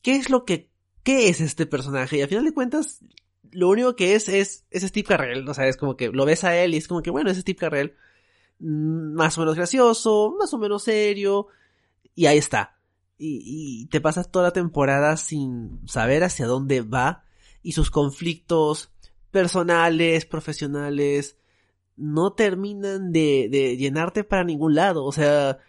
¿Qué 0.02 0.16
es 0.16 0.32
lo 0.32 0.44
que, 0.44 0.72
qué 1.04 1.30
es 1.30 1.42
este 1.42 1.68
personaje? 1.68 2.18
Y 2.18 2.22
al 2.24 2.28
final 2.28 2.46
de 2.46 2.56
cuentas, 2.56 3.06
lo 3.52 3.70
único 3.70 3.96
que 3.96 4.16
es, 4.16 4.30
es, 4.30 4.66
es 4.72 4.82
Steve 4.82 5.08
Carrell. 5.08 5.48
O 5.48 5.54
sea, 5.54 5.68
es 5.68 5.78
como 5.78 5.96
que 5.96 6.10
lo 6.10 6.26
ves 6.26 6.44
a 6.44 6.58
él 6.58 6.74
y 6.74 6.78
es 6.78 6.88
como 6.88 7.04
que, 7.04 7.12
bueno, 7.12 7.30
es 7.30 7.38
Steve 7.38 7.56
Carrell. 7.56 7.94
Mm, 8.58 9.14
más 9.14 9.38
o 9.38 9.42
menos 9.42 9.56
gracioso, 9.56 10.36
más 10.40 10.52
o 10.56 10.58
menos 10.58 10.84
serio. 10.84 11.50
Y 12.16 12.26
ahí 12.26 12.40
está. 12.40 12.80
Y 13.20 13.86
te 13.92 14.02
pasas 14.02 14.32
toda 14.32 14.46
la 14.46 14.54
temporada 14.54 15.18
sin 15.18 15.88
saber 15.88 16.24
hacia 16.24 16.48
dónde 16.48 16.82
va. 16.82 17.26
Y 17.62 17.74
sus 17.74 17.92
conflictos 17.92 18.92
personales, 19.30 20.26
profesionales, 20.26 21.38
no 22.00 22.34
terminan 22.34 23.12
de, 23.12 23.48
de 23.51 23.77
llenarte 23.77 24.24
para 24.24 24.44
ningún 24.44 24.75
lado. 24.75 25.06
O 25.06 25.12
sea, 25.12 25.60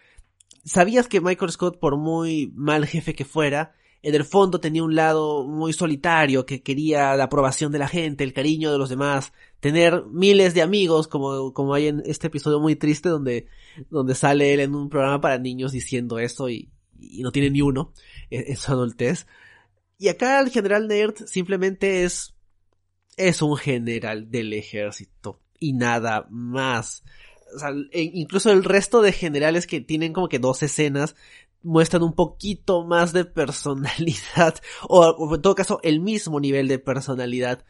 sabías 0.63 1.07
que 1.07 1.21
Michael 1.21 1.51
Scott, 1.51 1.79
por 1.79 1.97
muy 1.97 2.51
mal 2.55 2.85
jefe 2.85 3.13
que 3.13 3.25
fuera, 3.25 3.75
en 4.03 4.15
el 4.15 4.25
fondo 4.25 4.59
tenía 4.59 4.83
un 4.83 4.95
lado 4.95 5.45
muy 5.47 5.73
solitario, 5.73 6.45
que 6.45 6.63
quería 6.63 7.15
la 7.15 7.25
aprobación 7.25 7.71
de 7.71 7.79
la 7.79 7.87
gente, 7.87 8.23
el 8.23 8.33
cariño 8.33 8.71
de 8.71 8.79
los 8.79 8.89
demás, 8.89 9.31
tener 9.59 10.05
miles 10.07 10.53
de 10.55 10.63
amigos, 10.63 11.07
como, 11.07 11.53
como 11.53 11.73
hay 11.73 11.87
en 11.87 12.01
este 12.05 12.27
episodio 12.27 12.59
muy 12.59 12.75
triste 12.75 13.09
donde, 13.09 13.47
donde 13.89 14.15
sale 14.15 14.53
él 14.53 14.59
en 14.61 14.73
un 14.73 14.89
programa 14.89 15.21
para 15.21 15.37
niños 15.37 15.71
diciendo 15.71 16.17
esto 16.17 16.49
y, 16.49 16.71
y 16.99 17.21
no 17.21 17.31
tiene 17.31 17.51
ni 17.51 17.61
uno 17.61 17.93
en, 18.31 18.57
su 18.57 18.71
adultez. 18.71 19.27
Y 19.99 20.07
acá 20.07 20.39
el 20.39 20.49
general 20.49 20.87
Nerd 20.87 21.27
simplemente 21.27 22.03
es, 22.03 22.33
es 23.17 23.43
un 23.43 23.55
general 23.55 24.31
del 24.31 24.53
ejército 24.53 25.40
y 25.61 25.73
nada 25.73 26.25
más. 26.29 27.05
O 27.55 27.59
sea, 27.59 27.69
e 27.91 28.01
incluso 28.01 28.51
el 28.51 28.65
resto 28.65 29.01
de 29.01 29.13
generales 29.13 29.67
que 29.67 29.79
tienen 29.79 30.11
como 30.11 30.27
que 30.27 30.39
dos 30.39 30.63
escenas 30.63 31.15
muestran 31.63 32.01
un 32.01 32.13
poquito 32.13 32.83
más 32.83 33.13
de 33.13 33.23
personalidad 33.23 34.55
o, 34.89 35.35
en 35.35 35.41
todo 35.41 35.55
caso 35.55 35.79
el 35.83 36.01
mismo 36.01 36.41
nivel 36.41 36.67
de 36.67 36.79
personalidad. 36.79 37.63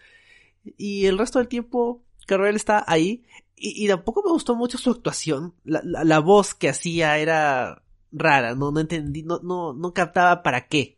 Y 0.78 1.06
el 1.06 1.18
resto 1.18 1.40
del 1.40 1.50
tiempo 1.50 2.02
Carrell 2.26 2.56
está 2.56 2.84
ahí 2.88 3.24
y, 3.56 3.88
tampoco 3.88 4.24
me 4.24 4.32
gustó 4.32 4.56
mucho 4.56 4.78
su 4.78 4.90
actuación. 4.90 5.54
La, 5.64 5.82
la, 5.84 6.20
voz 6.20 6.56
que 6.56 6.70
hacía 6.70 7.18
era 7.20 7.84
rara 8.12 8.56
no 8.56 8.72
no 8.72 8.80
entendí 8.80 9.24
no 9.24 9.40
no 9.44 9.74
no 9.74 9.94
captaba 9.94 10.42
para 10.42 10.68
qué. 10.68 10.98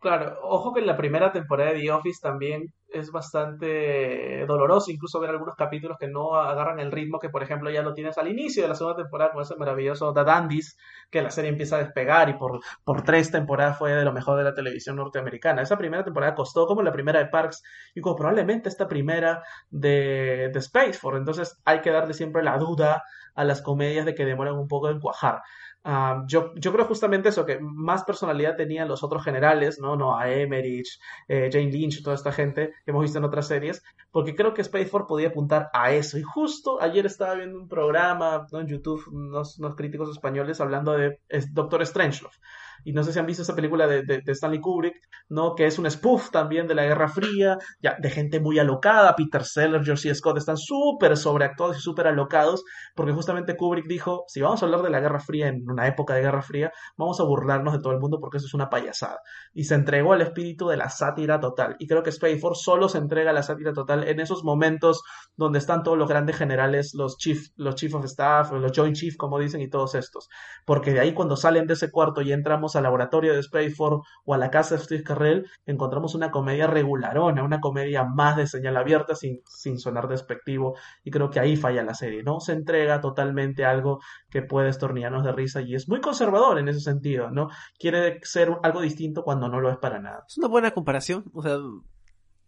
Claro 0.00 0.38
ojo 0.42 0.72
que 0.72 0.80
en 0.80 0.86
la 0.86 0.96
primera 0.96 1.32
temporada 1.32 1.72
de 1.72 1.80
The 1.80 1.92
Office 1.92 2.20
también 2.22 2.72
es 2.92 3.10
bastante 3.10 4.44
doloroso 4.46 4.90
incluso 4.90 5.20
ver 5.20 5.30
algunos 5.30 5.56
capítulos 5.56 5.96
que 5.98 6.08
no 6.08 6.34
agarran 6.34 6.80
el 6.80 6.92
ritmo 6.92 7.18
que 7.18 7.28
por 7.28 7.42
ejemplo 7.42 7.70
ya 7.70 7.82
lo 7.82 7.94
tienes 7.94 8.18
al 8.18 8.28
inicio 8.28 8.62
de 8.62 8.68
la 8.68 8.74
segunda 8.74 9.02
temporada 9.02 9.32
con 9.32 9.42
ese 9.42 9.56
maravilloso 9.56 10.12
The 10.12 10.24
Dandies 10.24 10.76
que 11.10 11.22
la 11.22 11.30
serie 11.30 11.50
empieza 11.50 11.76
a 11.76 11.80
despegar 11.80 12.28
y 12.28 12.34
por, 12.34 12.60
por 12.84 13.02
tres 13.02 13.30
temporadas 13.30 13.78
fue 13.78 13.92
de 13.92 14.04
lo 14.04 14.12
mejor 14.12 14.38
de 14.38 14.44
la 14.44 14.54
televisión 14.54 14.96
norteamericana. 14.96 15.62
Esa 15.62 15.76
primera 15.76 16.04
temporada 16.04 16.34
costó 16.34 16.66
como 16.66 16.82
la 16.82 16.92
primera 16.92 17.18
de 17.18 17.26
Parks 17.26 17.62
y 17.94 18.00
como 18.00 18.16
probablemente 18.16 18.68
esta 18.68 18.88
primera 18.88 19.42
de, 19.70 20.50
de 20.52 20.58
Space 20.58 20.94
Force. 20.94 21.18
Entonces 21.18 21.60
hay 21.64 21.80
que 21.80 21.90
darle 21.90 22.14
siempre 22.14 22.42
la 22.42 22.58
duda 22.58 23.02
a 23.34 23.44
las 23.44 23.62
comedias 23.62 24.06
de 24.06 24.14
que 24.14 24.24
demoran 24.24 24.54
un 24.54 24.68
poco 24.68 24.90
en 24.90 25.00
cuajar. 25.00 25.42
Ah, 25.82 26.24
yo, 26.26 26.54
yo 26.56 26.72
creo 26.72 26.84
justamente 26.84 27.30
eso, 27.30 27.46
que 27.46 27.58
más 27.58 28.04
personalidad 28.04 28.56
tenían 28.56 28.86
los 28.86 29.02
otros 29.02 29.24
generales, 29.24 29.80
¿no? 29.80 29.96
no 29.96 30.18
a 30.18 30.30
Emerich, 30.30 31.00
eh, 31.26 31.48
Jane 31.50 31.70
Lynch, 31.70 32.02
toda 32.02 32.16
esta 32.16 32.32
gente 32.32 32.74
que 32.84 32.90
hemos 32.90 33.02
visto 33.02 33.18
en 33.18 33.24
otras 33.24 33.46
series, 33.46 33.82
porque 34.10 34.34
creo 34.34 34.52
que 34.52 34.60
Space 34.60 34.86
Force 34.86 35.06
podía 35.08 35.28
apuntar 35.28 35.70
a 35.72 35.92
eso. 35.92 36.18
Y 36.18 36.22
justo 36.22 36.82
ayer 36.82 37.06
estaba 37.06 37.34
viendo 37.34 37.58
un 37.58 37.68
programa 37.68 38.46
¿no? 38.52 38.60
en 38.60 38.66
YouTube, 38.66 39.02
unos, 39.08 39.58
unos 39.58 39.74
críticos 39.74 40.10
españoles 40.10 40.60
hablando 40.60 40.92
de 40.92 41.18
Doctor 41.52 41.86
Strangelove 41.86 42.36
y 42.84 42.92
no 42.92 43.02
sé 43.02 43.12
si 43.12 43.18
han 43.18 43.26
visto 43.26 43.42
esa 43.42 43.54
película 43.54 43.86
de, 43.86 44.02
de, 44.02 44.22
Stanley 44.26 44.60
Kubrick, 44.60 44.94
¿no? 45.28 45.54
Que 45.54 45.66
es 45.66 45.78
un 45.78 45.90
spoof 45.90 46.30
también 46.30 46.66
de 46.66 46.74
la 46.74 46.84
Guerra 46.84 47.08
Fría, 47.08 47.58
de 47.80 48.10
gente 48.10 48.40
muy 48.40 48.58
alocada, 48.58 49.14
Peter 49.16 49.44
Sellers, 49.44 49.84
George 49.84 50.14
Scott 50.14 50.38
están 50.38 50.56
súper 50.56 51.16
sobreactuados 51.16 51.78
y 51.78 51.80
súper 51.80 52.06
alocados, 52.06 52.64
porque 52.94 53.12
justamente 53.12 53.56
Kubrick 53.56 53.86
dijo, 53.86 54.24
si 54.28 54.40
vamos 54.40 54.62
a 54.62 54.66
hablar 54.66 54.82
de 54.82 54.90
la 54.90 55.00
Guerra 55.00 55.20
Fría 55.20 55.48
en 55.48 55.68
una 55.68 55.86
época 55.86 56.14
de 56.14 56.22
Guerra 56.22 56.42
Fría, 56.42 56.72
vamos 56.96 57.20
a 57.20 57.24
burlarnos 57.24 57.72
de 57.72 57.80
todo 57.80 57.92
el 57.92 58.00
mundo 58.00 58.18
porque 58.20 58.38
eso 58.38 58.46
es 58.46 58.54
una 58.54 58.70
payasada. 58.70 59.20
Y 59.52 59.64
se 59.64 59.74
entregó 59.74 60.12
al 60.12 60.22
espíritu 60.22 60.68
de 60.68 60.76
la 60.76 60.88
sátira 60.88 61.40
total. 61.40 61.76
Y 61.78 61.86
creo 61.86 62.02
que 62.02 62.10
Space 62.10 62.40
solo 62.54 62.88
se 62.88 62.98
entrega 62.98 63.30
a 63.30 63.34
la 63.34 63.42
sátira 63.42 63.72
total 63.72 64.06
en 64.08 64.20
esos 64.20 64.44
momentos 64.44 65.02
donde 65.36 65.58
están 65.58 65.82
todos 65.82 65.98
los 65.98 66.08
grandes 66.08 66.36
generales, 66.36 66.92
los 66.94 67.16
chief, 67.16 67.48
los 67.56 67.74
chief 67.74 67.94
of 67.94 68.04
staff, 68.04 68.52
los 68.52 68.72
joint 68.74 68.96
chief, 68.96 69.16
como 69.16 69.38
dicen, 69.38 69.60
y 69.60 69.68
todos 69.68 69.94
estos. 69.94 70.28
Porque 70.64 70.92
de 70.92 71.00
ahí 71.00 71.14
cuando 71.14 71.36
salen 71.36 71.66
de 71.66 71.74
ese 71.74 71.90
cuarto 71.90 72.22
y 72.22 72.32
entramos 72.32 72.69
al 72.76 72.84
laboratorio 72.84 73.34
de 73.34 73.42
Spaceforce 73.42 74.08
o 74.24 74.34
a 74.34 74.38
la 74.38 74.50
casa 74.50 74.76
de 74.76 74.82
Steve 74.82 75.02
Carrell, 75.02 75.46
encontramos 75.66 76.14
una 76.14 76.30
comedia 76.30 76.66
regularona, 76.66 77.42
una 77.42 77.60
comedia 77.60 78.04
más 78.04 78.36
de 78.36 78.46
señal 78.46 78.76
abierta 78.76 79.14
sin, 79.14 79.40
sin 79.46 79.78
sonar 79.78 80.08
despectivo. 80.08 80.76
Y 81.04 81.10
creo 81.10 81.30
que 81.30 81.40
ahí 81.40 81.56
falla 81.56 81.82
la 81.82 81.94
serie, 81.94 82.22
¿no? 82.22 82.40
Se 82.40 82.52
entrega 82.52 83.00
totalmente 83.00 83.64
algo 83.64 84.00
que 84.30 84.42
puede 84.42 84.68
estornillarnos 84.68 85.24
de 85.24 85.32
risa 85.32 85.60
y 85.60 85.74
es 85.74 85.88
muy 85.88 86.00
conservador 86.00 86.58
en 86.58 86.68
ese 86.68 86.80
sentido, 86.80 87.30
¿no? 87.30 87.48
Quiere 87.78 88.20
ser 88.22 88.56
algo 88.62 88.80
distinto 88.80 89.22
cuando 89.22 89.48
no 89.48 89.60
lo 89.60 89.70
es 89.70 89.78
para 89.78 89.98
nada. 90.00 90.24
Es 90.28 90.38
una 90.38 90.48
buena 90.48 90.72
comparación, 90.72 91.24
o 91.32 91.42
sea, 91.42 91.58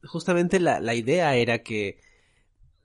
justamente 0.04 0.60
la, 0.60 0.80
la 0.80 0.94
idea 0.94 1.34
era 1.36 1.62
que 1.62 2.00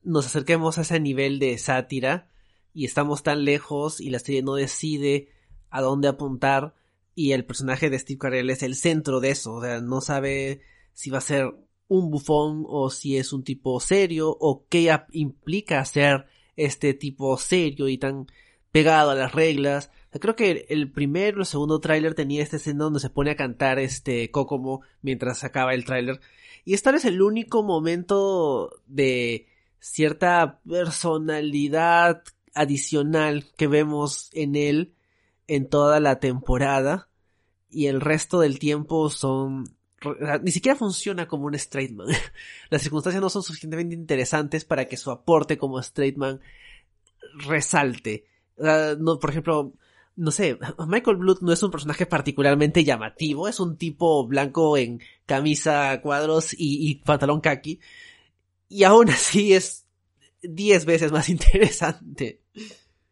nos 0.03 0.25
acerquemos 0.25 0.77
a 0.77 0.81
ese 0.81 0.99
nivel 0.99 1.39
de 1.39 1.57
sátira 1.57 2.29
y 2.73 2.85
estamos 2.85 3.23
tan 3.23 3.43
lejos 3.43 3.99
y 3.99 4.09
la 4.09 4.19
serie 4.19 4.43
no 4.43 4.55
decide 4.55 5.29
a 5.69 5.81
dónde 5.81 6.07
apuntar 6.07 6.75
y 7.17 7.31
el 7.31 7.45
personaje 7.45 7.89
de 7.89 7.97
Steve 7.97 8.19
Carell 8.19 8.51
es 8.51 8.61
el 8.61 8.75
centro 8.75 9.19
de 9.19 9.31
eso, 9.31 9.55
o 9.55 9.61
sea, 9.63 9.81
no 9.81 10.01
sabe 10.01 10.61
si 10.93 11.09
va 11.09 11.17
a 11.17 11.21
ser 11.21 11.51
un 11.87 12.11
bufón 12.11 12.63
o 12.67 12.91
si 12.91 13.17
es 13.17 13.33
un 13.33 13.43
tipo 13.43 13.79
serio 13.79 14.29
o 14.39 14.67
qué 14.69 14.95
implica 15.13 15.83
ser 15.83 16.27
este 16.55 16.93
tipo 16.93 17.35
serio 17.39 17.87
y 17.87 17.97
tan 17.97 18.27
pegado 18.71 19.09
a 19.09 19.15
las 19.15 19.31
reglas. 19.31 19.89
creo 20.11 20.35
que 20.35 20.67
el 20.69 20.91
primero 20.91 21.37
o 21.37 21.39
el 21.39 21.47
segundo 21.47 21.79
tráiler 21.79 22.13
tenía 22.13 22.43
esta 22.43 22.57
escena 22.57 22.83
donde 22.83 22.99
se 22.99 23.09
pone 23.09 23.31
a 23.31 23.35
cantar 23.35 23.79
este 23.79 24.29
Kokomo 24.29 24.81
mientras 25.01 25.43
acaba 25.43 25.73
el 25.73 25.85
tráiler. 25.85 26.21
Y 26.65 26.75
esta 26.75 26.95
es 26.95 27.05
el 27.05 27.23
único 27.23 27.63
momento 27.63 28.79
de 28.85 29.47
cierta 29.79 30.59
personalidad 30.69 32.21
adicional 32.53 33.47
que 33.57 33.65
vemos 33.65 34.29
en 34.33 34.55
él 34.55 34.96
en 35.47 35.69
toda 35.69 35.99
la 35.99 36.19
temporada 36.19 37.09
y 37.69 37.87
el 37.87 38.01
resto 38.01 38.39
del 38.39 38.59
tiempo 38.59 39.09
son 39.09 39.65
ni 40.43 40.51
siquiera 40.51 40.77
funciona 40.77 41.27
como 41.27 41.45
un 41.45 41.55
straight 41.55 41.91
man. 41.91 42.07
Las 42.69 42.81
circunstancias 42.83 43.21
no 43.21 43.29
son 43.29 43.43
suficientemente 43.43 43.95
interesantes 43.95 44.63
para 44.63 44.87
que 44.87 44.97
su 44.97 45.11
aporte 45.11 45.57
como 45.57 45.79
straight 45.79 46.17
man 46.17 46.39
resalte. 47.47 48.25
por 48.55 49.29
ejemplo, 49.29 49.73
no 50.15 50.31
sé, 50.31 50.57
Michael 50.87 51.17
Blood 51.17 51.39
no 51.41 51.51
es 51.51 51.63
un 51.63 51.71
personaje 51.71 52.05
particularmente 52.05 52.83
llamativo, 52.83 53.47
es 53.47 53.59
un 53.59 53.77
tipo 53.77 54.25
blanco 54.27 54.77
en 54.77 55.01
camisa 55.25 55.99
cuadros 56.01 56.53
y, 56.53 56.89
y 56.89 56.95
pantalón 56.95 57.41
khaki. 57.41 57.79
Y 58.69 58.83
aún 58.83 59.09
así 59.09 59.53
es 59.53 59.85
diez 60.41 60.85
veces 60.85 61.11
más 61.11 61.29
interesante. 61.29 62.41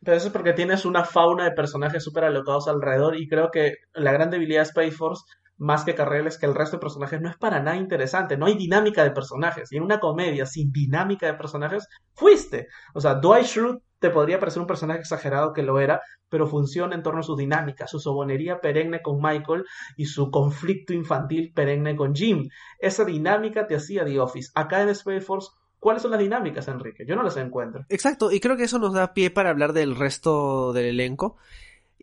Pero 0.06 0.18
eso 0.18 0.28
es 0.28 0.34
porque 0.34 0.54
tienes 0.54 0.86
una 0.86 1.04
fauna 1.04 1.46
de 1.46 1.52
personajes 1.52 2.04
súper 2.04 2.26
alocados 2.26 2.68
alrededor 2.68 3.20
y 3.20 3.28
creo 3.28 3.50
que 3.52 3.74
la 3.94 4.14
gran 4.14 4.30
debilidad 4.30 4.62
de 4.62 4.68
Space 4.68 4.92
Force 4.92 5.24
más 5.58 5.84
que 5.84 5.96
Carrel 5.96 6.28
es 6.28 6.38
que 6.38 6.46
el 6.46 6.54
resto 6.54 6.78
de 6.78 6.82
personajes 6.82 7.22
no 7.22 7.30
es 7.30 7.38
para 7.38 7.62
nada 7.62 7.78
interesante, 7.78 8.38
no 8.38 8.46
hay 8.46 8.56
dinámica 8.56 9.04
de 9.04 9.12
personajes. 9.12 9.72
Y 9.72 9.78
en 9.78 9.84
una 9.84 10.00
comedia 10.00 10.46
sin 10.46 10.72
dinámica 10.72 11.26
de 11.26 11.34
personajes, 11.34 11.88
fuiste. 12.14 12.68
O 12.94 13.02
sea, 13.02 13.16
Dwight 13.16 13.46
Schrute 13.46 13.84
te 14.00 14.10
podría 14.10 14.40
parecer 14.40 14.62
un 14.62 14.68
personaje 14.68 15.00
exagerado 15.00 15.54
que 15.54 15.64
lo 15.64 15.80
era, 15.80 16.02
pero 16.30 16.46
funciona 16.46 16.94
en 16.94 17.02
torno 17.02 17.22
a 17.22 17.24
su 17.24 17.36
dinámica, 17.36 17.88
su 17.88 18.00
sobonería 18.00 18.60
perenne 18.60 19.02
con 19.02 19.22
Michael 19.22 19.64
y 19.96 20.06
su 20.06 20.30
conflicto 20.30 20.94
infantil 20.94 21.52
perenne 21.56 21.96
con 21.96 22.14
Jim. 22.14 22.50
Esa 22.78 23.06
dinámica 23.06 23.66
te 23.66 23.76
hacía 23.76 24.06
The 24.06 24.20
Office. 24.20 24.52
Acá 24.54 24.82
en 24.82 24.90
Space 24.90 25.22
Force 25.22 25.50
¿Cuáles 25.80 26.02
son 26.02 26.12
las 26.12 26.20
dinámicas, 26.20 26.68
Enrique? 26.68 27.06
Yo 27.06 27.16
no 27.16 27.24
las 27.24 27.38
encuentro. 27.38 27.86
Exacto, 27.90 28.32
y 28.32 28.40
creo 28.40 28.58
que 28.58 28.64
eso 28.64 28.80
nos 28.80 28.94
da 28.94 29.14
pie 29.14 29.30
para 29.30 29.50
hablar 29.52 29.74
del 29.74 29.96
resto 29.96 30.74
del 30.74 30.86
elenco. 30.86 31.38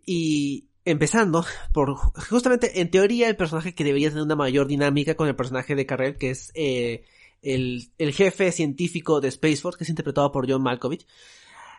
Y 0.05 0.67
empezando 0.85 1.45
por 1.73 1.95
justamente 1.95 2.81
en 2.81 2.91
teoría 2.91 3.29
el 3.29 3.37
personaje 3.37 3.75
que 3.75 3.85
debería 3.85 4.09
tener 4.11 4.25
una 4.25 4.37
mayor 4.37 4.67
dinámica 4.67 5.15
con 5.15 5.29
el 5.29 5.37
personaje 5.37 5.75
de 5.75 5.87
Carrell, 5.87 6.17
que 6.17 6.31
es 6.31 6.51
eh, 6.55 7.05
el, 7.43 7.91
el, 7.99 8.13
jefe 8.13 8.53
científico 8.53 9.21
de 9.21 9.29
Space 9.29 9.57
Force, 9.57 9.79
que 9.79 9.85
es 9.85 9.91
interpretado 9.91 10.31
por 10.33 10.51
John 10.51 10.63
Malkovich. 10.63 11.07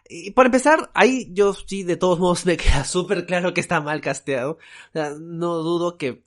Y 0.09 0.31
por 0.31 0.45
empezar, 0.45 0.91
ahí 0.93 1.29
yo 1.31 1.53
sí 1.53 1.83
de 1.83 1.97
todos 1.97 2.19
modos 2.19 2.45
me 2.45 2.57
queda 2.57 2.83
súper 2.83 3.25
claro 3.25 3.53
que 3.53 3.61
está 3.61 3.81
mal 3.81 4.01
casteado. 4.01 4.57
no 4.93 5.55
dudo 5.57 5.97
que 5.97 6.23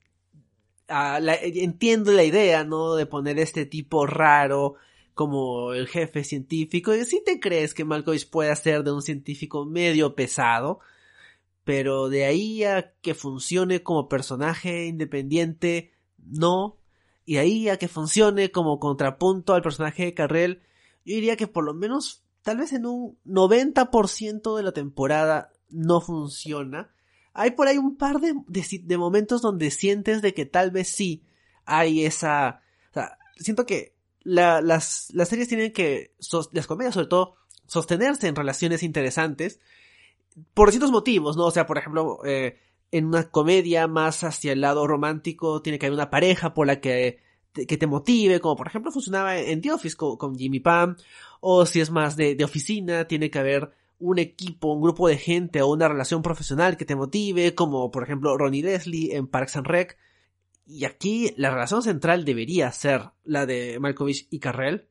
ah, 0.88 1.18
entiendo 1.42 2.12
la 2.12 2.24
idea, 2.24 2.64
¿no? 2.64 2.94
De 2.94 3.06
poner 3.06 3.38
este 3.38 3.66
tipo 3.66 4.06
raro 4.06 4.76
como 5.16 5.72
el 5.72 5.88
jefe 5.88 6.24
científico. 6.24 6.94
Y 6.94 7.02
si 7.06 7.24
te 7.24 7.40
crees 7.40 7.72
que 7.72 7.86
Malkovich 7.86 8.28
puede 8.28 8.54
ser 8.54 8.84
de 8.84 8.92
un 8.92 9.00
científico 9.00 9.64
medio 9.64 10.14
pesado, 10.14 10.80
pero 11.64 12.10
de 12.10 12.26
ahí 12.26 12.64
a 12.64 12.92
que 13.00 13.14
funcione 13.14 13.82
como 13.82 14.10
personaje 14.10 14.84
independiente, 14.84 15.94
no. 16.18 16.76
Y 17.24 17.38
ahí 17.38 17.70
a 17.70 17.78
que 17.78 17.88
funcione 17.88 18.50
como 18.50 18.78
contrapunto 18.78 19.54
al 19.54 19.62
personaje 19.62 20.04
de 20.04 20.12
Carrell, 20.12 20.60
yo 21.06 21.14
diría 21.14 21.38
que 21.38 21.46
por 21.46 21.64
lo 21.64 21.72
menos, 21.72 22.22
tal 22.42 22.58
vez 22.58 22.74
en 22.74 22.84
un 22.84 23.18
90% 23.24 24.54
de 24.54 24.62
la 24.62 24.72
temporada 24.72 25.50
no 25.70 26.02
funciona. 26.02 26.94
Hay 27.32 27.52
por 27.52 27.68
ahí 27.68 27.78
un 27.78 27.96
par 27.96 28.20
de, 28.20 28.34
de, 28.46 28.98
momentos 28.98 29.40
donde 29.40 29.70
sientes 29.70 30.20
de 30.20 30.34
que 30.34 30.44
tal 30.44 30.72
vez 30.72 30.88
sí 30.88 31.24
hay 31.64 32.04
esa... 32.04 32.60
O 32.90 32.92
sea, 32.92 33.16
siento 33.38 33.64
que 33.64 33.95
las, 34.26 35.12
las 35.14 35.28
series 35.28 35.48
tienen 35.48 35.72
que, 35.72 36.12
las 36.52 36.66
comedias 36.66 36.94
sobre 36.94 37.06
todo, 37.06 37.36
sostenerse 37.66 38.28
en 38.28 38.36
relaciones 38.36 38.82
interesantes 38.82 39.60
por 40.52 40.68
distintos 40.68 40.90
motivos, 40.90 41.36
¿no? 41.36 41.46
O 41.46 41.50
sea, 41.50 41.66
por 41.66 41.78
ejemplo, 41.78 42.18
eh, 42.24 42.58
en 42.90 43.06
una 43.06 43.30
comedia 43.30 43.86
más 43.86 44.24
hacia 44.24 44.52
el 44.52 44.60
lado 44.60 44.86
romántico 44.86 45.62
tiene 45.62 45.78
que 45.78 45.86
haber 45.86 45.94
una 45.94 46.10
pareja 46.10 46.54
por 46.54 46.66
la 46.66 46.80
que 46.80 47.18
te, 47.52 47.66
que 47.66 47.76
te 47.76 47.86
motive, 47.86 48.40
como 48.40 48.56
por 48.56 48.66
ejemplo 48.66 48.92
funcionaba 48.92 49.38
en 49.38 49.60
The 49.60 49.72
Office 49.72 49.96
con, 49.96 50.36
Jimmy 50.36 50.60
Pam, 50.60 50.96
o 51.40 51.64
si 51.64 51.80
es 51.80 51.90
más 51.90 52.16
de, 52.16 52.34
de 52.34 52.44
oficina, 52.44 53.06
tiene 53.06 53.30
que 53.30 53.38
haber 53.38 53.70
un 53.98 54.18
equipo, 54.18 54.72
un 54.72 54.82
grupo 54.82 55.08
de 55.08 55.18
gente 55.18 55.62
o 55.62 55.68
una 55.68 55.88
relación 55.88 56.22
profesional 56.22 56.76
que 56.76 56.84
te 56.84 56.96
motive, 56.96 57.54
como 57.54 57.90
por 57.90 58.02
ejemplo 58.02 58.36
Ronnie 58.36 58.62
Leslie 58.62 59.14
en 59.16 59.26
Parks 59.26 59.56
and 59.56 59.66
Rec. 59.66 59.96
Y 60.66 60.84
aquí 60.84 61.32
la 61.36 61.50
relación 61.50 61.82
central 61.82 62.24
debería 62.24 62.70
ser 62.72 63.02
la 63.24 63.46
de 63.46 63.78
Malkovich 63.78 64.26
y 64.30 64.40
Carrell, 64.40 64.88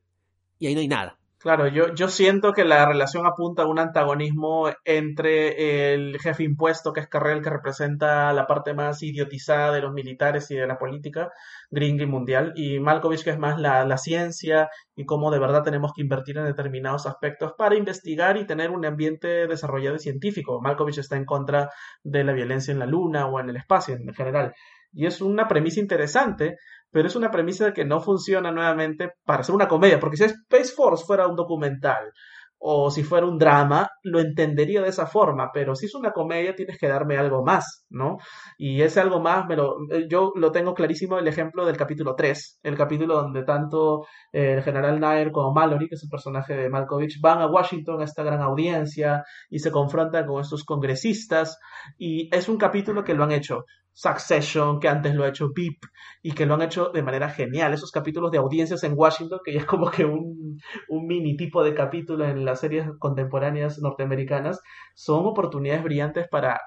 y 0.58 0.66
ahí 0.66 0.74
no 0.74 0.80
hay 0.80 0.88
nada. 0.88 1.18
Claro, 1.38 1.68
yo, 1.68 1.94
yo 1.94 2.08
siento 2.08 2.52
que 2.52 2.64
la 2.64 2.86
relación 2.86 3.26
apunta 3.26 3.62
a 3.62 3.66
un 3.66 3.78
antagonismo 3.78 4.68
entre 4.84 5.92
el 5.94 6.18
jefe 6.18 6.42
impuesto, 6.42 6.92
que 6.92 7.00
es 7.00 7.08
Carrell, 7.08 7.42
que 7.42 7.50
representa 7.50 8.32
la 8.32 8.46
parte 8.46 8.74
más 8.74 9.02
idiotizada 9.02 9.70
de 9.70 9.82
los 9.82 9.92
militares 9.92 10.50
y 10.50 10.56
de 10.56 10.66
la 10.66 10.78
política 10.78 11.30
gringa 11.70 12.04
y 12.04 12.06
mundial, 12.06 12.52
y 12.56 12.80
Malkovich, 12.80 13.22
que 13.22 13.30
es 13.30 13.38
más 13.38 13.60
la, 13.60 13.84
la 13.84 13.98
ciencia 13.98 14.70
y 14.96 15.04
cómo 15.04 15.30
de 15.30 15.38
verdad 15.38 15.62
tenemos 15.62 15.92
que 15.94 16.02
invertir 16.02 16.38
en 16.38 16.46
determinados 16.46 17.06
aspectos 17.06 17.52
para 17.56 17.76
investigar 17.76 18.38
y 18.38 18.46
tener 18.46 18.70
un 18.70 18.84
ambiente 18.86 19.46
desarrollado 19.46 19.96
y 19.96 20.00
científico. 20.00 20.60
Malkovich 20.60 20.98
está 20.98 21.16
en 21.16 21.26
contra 21.26 21.70
de 22.02 22.24
la 22.24 22.32
violencia 22.32 22.72
en 22.72 22.78
la 22.78 22.86
luna 22.86 23.26
o 23.26 23.38
en 23.38 23.50
el 23.50 23.56
espacio 23.56 23.94
en 23.94 24.12
general. 24.14 24.54
Y 24.96 25.04
es 25.04 25.20
una 25.20 25.46
premisa 25.46 25.78
interesante, 25.78 26.56
pero 26.90 27.06
es 27.06 27.16
una 27.16 27.30
premisa 27.30 27.74
que 27.74 27.84
no 27.84 28.00
funciona 28.00 28.50
nuevamente 28.50 29.10
para 29.26 29.42
ser 29.42 29.54
una 29.54 29.68
comedia, 29.68 30.00
porque 30.00 30.16
si 30.16 30.24
Space 30.24 30.72
Force 30.74 31.04
fuera 31.04 31.28
un 31.28 31.36
documental 31.36 32.12
o 32.58 32.90
si 32.90 33.02
fuera 33.02 33.26
un 33.26 33.36
drama, 33.36 33.90
lo 34.02 34.18
entendería 34.18 34.80
de 34.80 34.88
esa 34.88 35.06
forma, 35.06 35.50
pero 35.52 35.74
si 35.74 35.84
es 35.84 35.94
una 35.94 36.12
comedia 36.12 36.54
tienes 36.54 36.78
que 36.78 36.88
darme 36.88 37.18
algo 37.18 37.44
más, 37.44 37.84
¿no? 37.90 38.16
Y 38.56 38.80
ese 38.80 39.00
algo 39.00 39.20
más, 39.20 39.46
me 39.46 39.56
lo, 39.56 39.76
eh, 39.90 40.06
yo 40.08 40.32
lo 40.34 40.50
tengo 40.50 40.72
clarísimo 40.72 41.18
el 41.18 41.28
ejemplo 41.28 41.66
del 41.66 41.76
capítulo 41.76 42.14
3, 42.14 42.60
el 42.62 42.74
capítulo 42.74 43.16
donde 43.16 43.44
tanto 43.44 44.06
eh, 44.32 44.54
el 44.54 44.62
general 44.62 44.98
Nair 44.98 45.30
como 45.30 45.52
Mallory, 45.52 45.88
que 45.88 45.96
es 45.96 46.04
el 46.04 46.08
personaje 46.08 46.54
de 46.54 46.70
Malkovich, 46.70 47.20
van 47.20 47.42
a 47.42 47.46
Washington 47.46 48.00
a 48.00 48.04
esta 48.04 48.22
gran 48.22 48.40
audiencia 48.40 49.22
y 49.50 49.58
se 49.58 49.70
confrontan 49.70 50.26
con 50.26 50.40
estos 50.40 50.64
congresistas 50.64 51.58
y 51.98 52.34
es 52.34 52.48
un 52.48 52.56
capítulo 52.56 53.04
que 53.04 53.12
lo 53.12 53.24
han 53.24 53.32
hecho 53.32 53.66
Succession, 53.98 54.78
que 54.78 54.88
antes 54.88 55.14
lo 55.14 55.24
ha 55.24 55.28
hecho 55.28 55.52
VIP 55.54 55.86
y 56.22 56.32
que 56.32 56.44
lo 56.44 56.52
han 56.52 56.60
hecho 56.60 56.90
de 56.90 57.02
manera 57.02 57.30
genial. 57.30 57.72
Esos 57.72 57.90
capítulos 57.90 58.30
de 58.30 58.36
audiencias 58.36 58.84
en 58.84 58.92
Washington, 58.94 59.40
que 59.42 59.54
ya 59.54 59.60
es 59.60 59.64
como 59.64 59.90
que 59.90 60.04
un, 60.04 60.60
un 60.90 61.06
mini 61.06 61.34
tipo 61.34 61.64
de 61.64 61.74
capítulo 61.74 62.26
en 62.26 62.44
las 62.44 62.60
series 62.60 62.86
contemporáneas 62.98 63.78
norteamericanas, 63.78 64.60
son 64.94 65.24
oportunidades 65.24 65.82
brillantes 65.82 66.28
para 66.28 66.60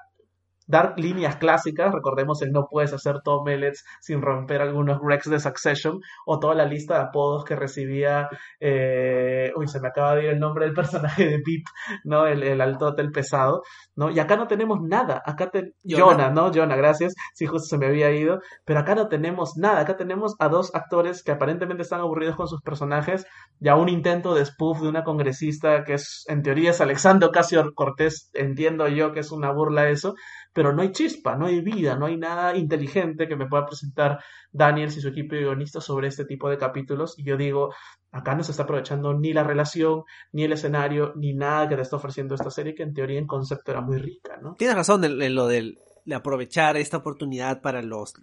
dar 0.70 0.94
líneas 0.96 1.36
clásicas, 1.36 1.92
recordemos 1.92 2.40
el 2.42 2.52
no 2.52 2.66
puedes 2.70 2.92
hacer 2.92 3.20
Tom 3.24 3.44
Mellets 3.44 3.84
sin 4.00 4.22
romper 4.22 4.62
algunos 4.62 5.00
Rex 5.02 5.28
de 5.28 5.40
Succession, 5.40 6.00
o 6.26 6.38
toda 6.38 6.54
la 6.54 6.64
lista 6.64 6.94
de 6.94 7.00
apodos 7.00 7.44
que 7.44 7.56
recibía, 7.56 8.28
eh, 8.60 9.52
uy, 9.56 9.66
se 9.66 9.80
me 9.80 9.88
acaba 9.88 10.14
de 10.14 10.24
ir 10.24 10.28
el 10.30 10.38
nombre 10.38 10.66
del 10.66 10.74
personaje 10.74 11.26
de 11.26 11.38
Pip, 11.40 11.66
¿no? 12.04 12.26
El, 12.26 12.42
el 12.42 12.60
alto 12.60 12.92
del 12.92 13.10
pesado, 13.10 13.62
¿no? 13.96 14.10
Y 14.10 14.18
acá 14.20 14.36
no 14.36 14.46
tenemos 14.46 14.80
nada, 14.80 15.22
acá 15.24 15.50
te... 15.50 15.74
Jonah. 15.84 16.30
¿no? 16.30 16.52
Jonah, 16.52 16.76
gracias, 16.76 17.14
sí, 17.34 17.46
justo 17.46 17.66
se 17.66 17.78
me 17.78 17.86
había 17.86 18.12
ido, 18.12 18.40
pero 18.64 18.80
acá 18.80 18.94
no 18.94 19.08
tenemos 19.08 19.56
nada, 19.56 19.80
acá 19.80 19.96
tenemos 19.96 20.36
a 20.38 20.48
dos 20.48 20.74
actores 20.74 21.24
que 21.24 21.32
aparentemente 21.32 21.82
están 21.82 22.00
aburridos 22.00 22.36
con 22.36 22.46
sus 22.46 22.60
personajes, 22.62 23.26
y 23.60 23.68
a 23.68 23.74
un 23.74 23.88
intento 23.88 24.34
de 24.34 24.44
spoof 24.44 24.80
de 24.80 24.88
una 24.88 25.02
congresista 25.02 25.82
que 25.84 25.94
es, 25.94 26.24
en 26.28 26.42
teoría 26.42 26.70
es 26.70 26.80
Alexandro 26.80 27.28
Ocasio 27.28 27.72
Cortés, 27.74 28.30
entiendo 28.34 28.86
yo 28.88 29.12
que 29.12 29.20
es 29.20 29.32
una 29.32 29.50
burla 29.52 29.88
eso, 29.88 30.14
pero 30.52 30.59
no 30.62 30.82
hay 30.82 30.92
chispa, 30.92 31.36
no 31.36 31.46
hay 31.46 31.60
vida, 31.60 31.96
no 31.96 32.06
hay 32.06 32.16
nada 32.16 32.56
inteligente 32.56 33.26
que 33.26 33.36
me 33.36 33.46
pueda 33.46 33.66
presentar 33.66 34.22
Daniels 34.52 34.96
y 34.96 35.00
su 35.00 35.08
equipo 35.08 35.34
de 35.34 35.42
guionistas 35.42 35.84
sobre 35.84 36.08
este 36.08 36.24
tipo 36.24 36.48
de 36.48 36.58
capítulos. 36.58 37.18
Y 37.18 37.24
yo 37.24 37.36
digo, 37.36 37.74
acá 38.12 38.34
no 38.34 38.44
se 38.44 38.50
está 38.50 38.64
aprovechando 38.64 39.14
ni 39.14 39.32
la 39.32 39.44
relación, 39.44 40.04
ni 40.32 40.44
el 40.44 40.52
escenario, 40.52 41.12
ni 41.16 41.34
nada 41.34 41.68
que 41.68 41.76
te 41.76 41.82
está 41.82 41.96
ofreciendo 41.96 42.34
esta 42.34 42.50
serie, 42.50 42.74
que 42.74 42.82
en 42.82 42.94
teoría 42.94 43.18
en 43.18 43.26
concepto 43.26 43.70
era 43.72 43.80
muy 43.80 43.98
rica, 43.98 44.38
¿no? 44.42 44.54
Tienes 44.56 44.76
razón 44.76 45.04
en, 45.04 45.34
lo 45.34 45.46
de 45.46 45.76
aprovechar 46.14 46.76
esta 46.76 46.98
oportunidad 46.98 47.60
para 47.60 47.82
los, 47.82 48.14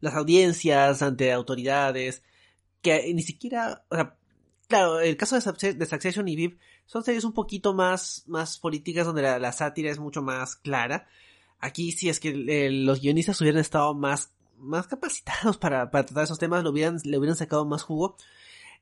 las 0.00 0.14
audiencias 0.14 1.02
ante 1.02 1.32
autoridades, 1.32 2.22
que 2.80 3.12
ni 3.14 3.22
siquiera, 3.22 3.84
claro, 4.72 5.00
el 5.00 5.18
caso 5.18 5.36
de, 5.36 5.86
Succession 5.86 6.26
y 6.28 6.34
VIP 6.34 6.58
son 6.86 7.04
series 7.04 7.24
un 7.24 7.34
poquito 7.34 7.74
más, 7.74 8.24
más 8.26 8.58
políticas 8.58 9.04
donde 9.04 9.20
la, 9.20 9.52
sátira 9.52 9.90
es 9.90 9.98
mucho 9.98 10.22
más 10.22 10.56
clara. 10.56 11.06
Aquí 11.58 11.92
sí 11.92 12.08
es 12.08 12.20
que 12.20 12.32
los 12.70 13.02
guionistas 13.02 13.38
hubieran 13.42 13.60
estado 13.60 13.92
más, 13.92 14.32
más 14.56 14.86
capacitados 14.86 15.58
para, 15.58 15.90
para 15.90 16.06
tratar 16.06 16.24
esos 16.24 16.38
temas, 16.38 16.64
lo 16.64 16.70
hubieran, 16.70 16.98
le 17.04 17.18
hubieran 17.18 17.36
sacado 17.36 17.66
más 17.66 17.82
jugo. 17.82 18.16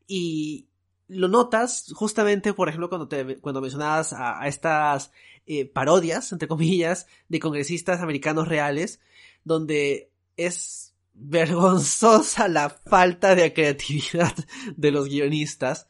Y 0.07 0.69
lo 1.09 1.27
notas 1.27 1.93
justamente, 1.93 2.55
por 2.55 2.69
ejemplo, 2.69 2.89
cuando, 2.89 3.09
te, 3.09 3.39
cuando 3.39 3.61
mencionabas 3.61 4.13
a, 4.13 4.47
estas 4.47 5.11
eh, 5.47 5.65
parodias, 5.67 6.31
entre 6.31 6.47
comillas, 6.47 7.09
de 7.29 7.41
congresistas 7.41 8.01
americanos 8.01 8.47
reales, 8.47 9.01
donde 9.43 10.13
es 10.37 10.95
vergonzosa 11.15 12.49
la 12.49 12.71
falta 12.71 13.35
de 13.35 13.53
creatividad 13.53 14.35
de 14.77 14.91
los 14.91 15.09
guionistas. 15.09 15.89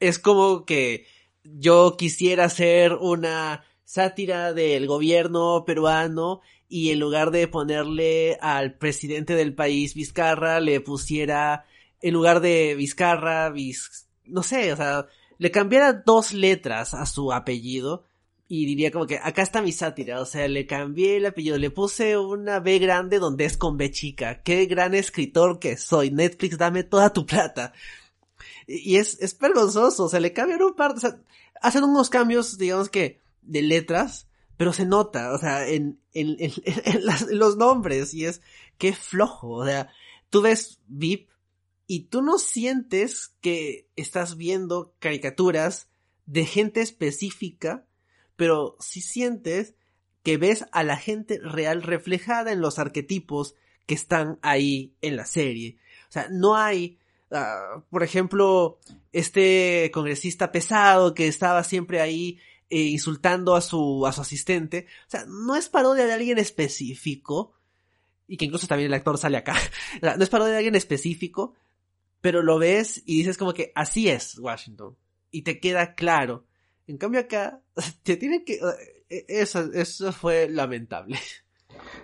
Es 0.00 0.18
como 0.18 0.64
que 0.64 1.06
yo 1.44 1.96
quisiera 1.96 2.44
hacer 2.44 2.94
una 2.94 3.64
sátira 3.84 4.52
del 4.52 4.86
gobierno 4.86 5.64
peruano 5.66 6.40
y 6.68 6.90
en 6.90 7.00
lugar 7.00 7.30
de 7.30 7.48
ponerle 7.48 8.38
al 8.40 8.78
presidente 8.78 9.34
del 9.34 9.54
país 9.54 9.94
Vizcarra, 9.94 10.60
le 10.60 10.80
pusiera, 10.80 11.66
en 12.00 12.14
lugar 12.14 12.40
de 12.40 12.74
Vizcarra, 12.74 13.52
no 14.24 14.42
sé, 14.42 14.72
o 14.72 14.76
sea, 14.76 15.06
le 15.36 15.50
cambiara 15.50 15.92
dos 15.92 16.32
letras 16.32 16.94
a 16.94 17.04
su 17.04 17.32
apellido 17.32 18.06
y 18.54 18.66
diría 18.66 18.90
como 18.90 19.06
que 19.06 19.16
acá 19.16 19.40
está 19.40 19.62
mi 19.62 19.72
sátira, 19.72 20.20
o 20.20 20.26
sea, 20.26 20.46
le 20.46 20.66
cambié 20.66 21.16
el 21.16 21.24
apellido, 21.24 21.56
le 21.56 21.70
puse 21.70 22.18
una 22.18 22.60
B 22.60 22.78
grande 22.80 23.18
donde 23.18 23.46
es 23.46 23.56
con 23.56 23.78
B 23.78 23.90
chica. 23.90 24.42
Qué 24.42 24.66
gran 24.66 24.92
escritor 24.92 25.58
que 25.58 25.78
soy. 25.78 26.10
Netflix, 26.10 26.58
dame 26.58 26.84
toda 26.84 27.14
tu 27.14 27.24
plata. 27.24 27.72
Y 28.66 28.96
es, 28.96 29.18
es 29.22 29.38
vergonzoso, 29.38 30.04
o 30.04 30.08
sea, 30.10 30.20
le 30.20 30.34
cambian 30.34 30.60
un 30.60 30.74
par, 30.74 30.90
o 30.90 31.00
sea, 31.00 31.18
hacen 31.62 31.82
unos 31.82 32.10
cambios, 32.10 32.58
digamos 32.58 32.90
que, 32.90 33.22
de 33.40 33.62
letras, 33.62 34.28
pero 34.58 34.74
se 34.74 34.84
nota, 34.84 35.32
o 35.32 35.38
sea, 35.38 35.66
en, 35.66 35.98
en, 36.12 36.36
en, 36.38 36.52
los 37.38 37.56
nombres, 37.56 38.12
y 38.12 38.26
es, 38.26 38.42
qué 38.76 38.92
flojo, 38.92 39.48
o 39.48 39.64
sea, 39.64 39.88
tú 40.28 40.42
ves 40.42 40.78
VIP 40.88 41.30
y 41.86 42.00
tú 42.00 42.20
no 42.20 42.36
sientes 42.36 43.32
que 43.40 43.88
estás 43.96 44.36
viendo 44.36 44.94
caricaturas 44.98 45.88
de 46.26 46.44
gente 46.44 46.82
específica, 46.82 47.86
pero 48.36 48.76
sí 48.80 49.00
sientes 49.00 49.74
que 50.22 50.36
ves 50.36 50.66
a 50.72 50.84
la 50.84 50.96
gente 50.96 51.40
real 51.42 51.82
reflejada 51.82 52.52
en 52.52 52.60
los 52.60 52.78
arquetipos 52.78 53.54
que 53.86 53.94
están 53.94 54.38
ahí 54.42 54.94
en 55.02 55.16
la 55.16 55.26
serie. 55.26 55.78
O 56.08 56.12
sea, 56.12 56.28
no 56.30 56.56
hay 56.56 56.98
Ah, 57.32 57.82
por 57.88 58.02
ejemplo, 58.02 58.78
este 59.12 59.90
congresista 59.92 60.52
pesado 60.52 61.14
que 61.14 61.28
estaba 61.28 61.64
siempre 61.64 62.00
ahí 62.00 62.38
eh, 62.68 62.82
insultando 62.82 63.56
a 63.56 63.62
su, 63.62 64.06
a 64.06 64.12
su 64.12 64.20
asistente. 64.20 64.86
O 65.06 65.10
sea, 65.10 65.24
no 65.26 65.56
es 65.56 65.70
parodia 65.70 66.04
de 66.04 66.12
alguien 66.12 66.38
específico, 66.38 67.54
y 68.28 68.36
que 68.36 68.44
incluso 68.44 68.66
también 68.66 68.88
el 68.88 68.94
actor 68.94 69.16
sale 69.16 69.38
acá. 69.38 69.56
no 70.02 70.22
es 70.22 70.28
parodia 70.28 70.52
de 70.52 70.58
alguien 70.58 70.74
específico, 70.74 71.54
pero 72.20 72.42
lo 72.42 72.58
ves 72.58 73.02
y 73.06 73.16
dices 73.16 73.38
como 73.38 73.54
que 73.54 73.72
así 73.74 74.08
es 74.08 74.38
Washington. 74.38 74.96
Y 75.30 75.42
te 75.42 75.58
queda 75.58 75.94
claro. 75.94 76.44
En 76.86 76.98
cambio 76.98 77.20
acá, 77.20 77.62
te 78.02 78.16
tiene 78.16 78.44
que... 78.44 78.54
Eh, 79.08 79.24
eso, 79.28 79.72
eso 79.72 80.12
fue 80.12 80.48
lamentable. 80.48 81.18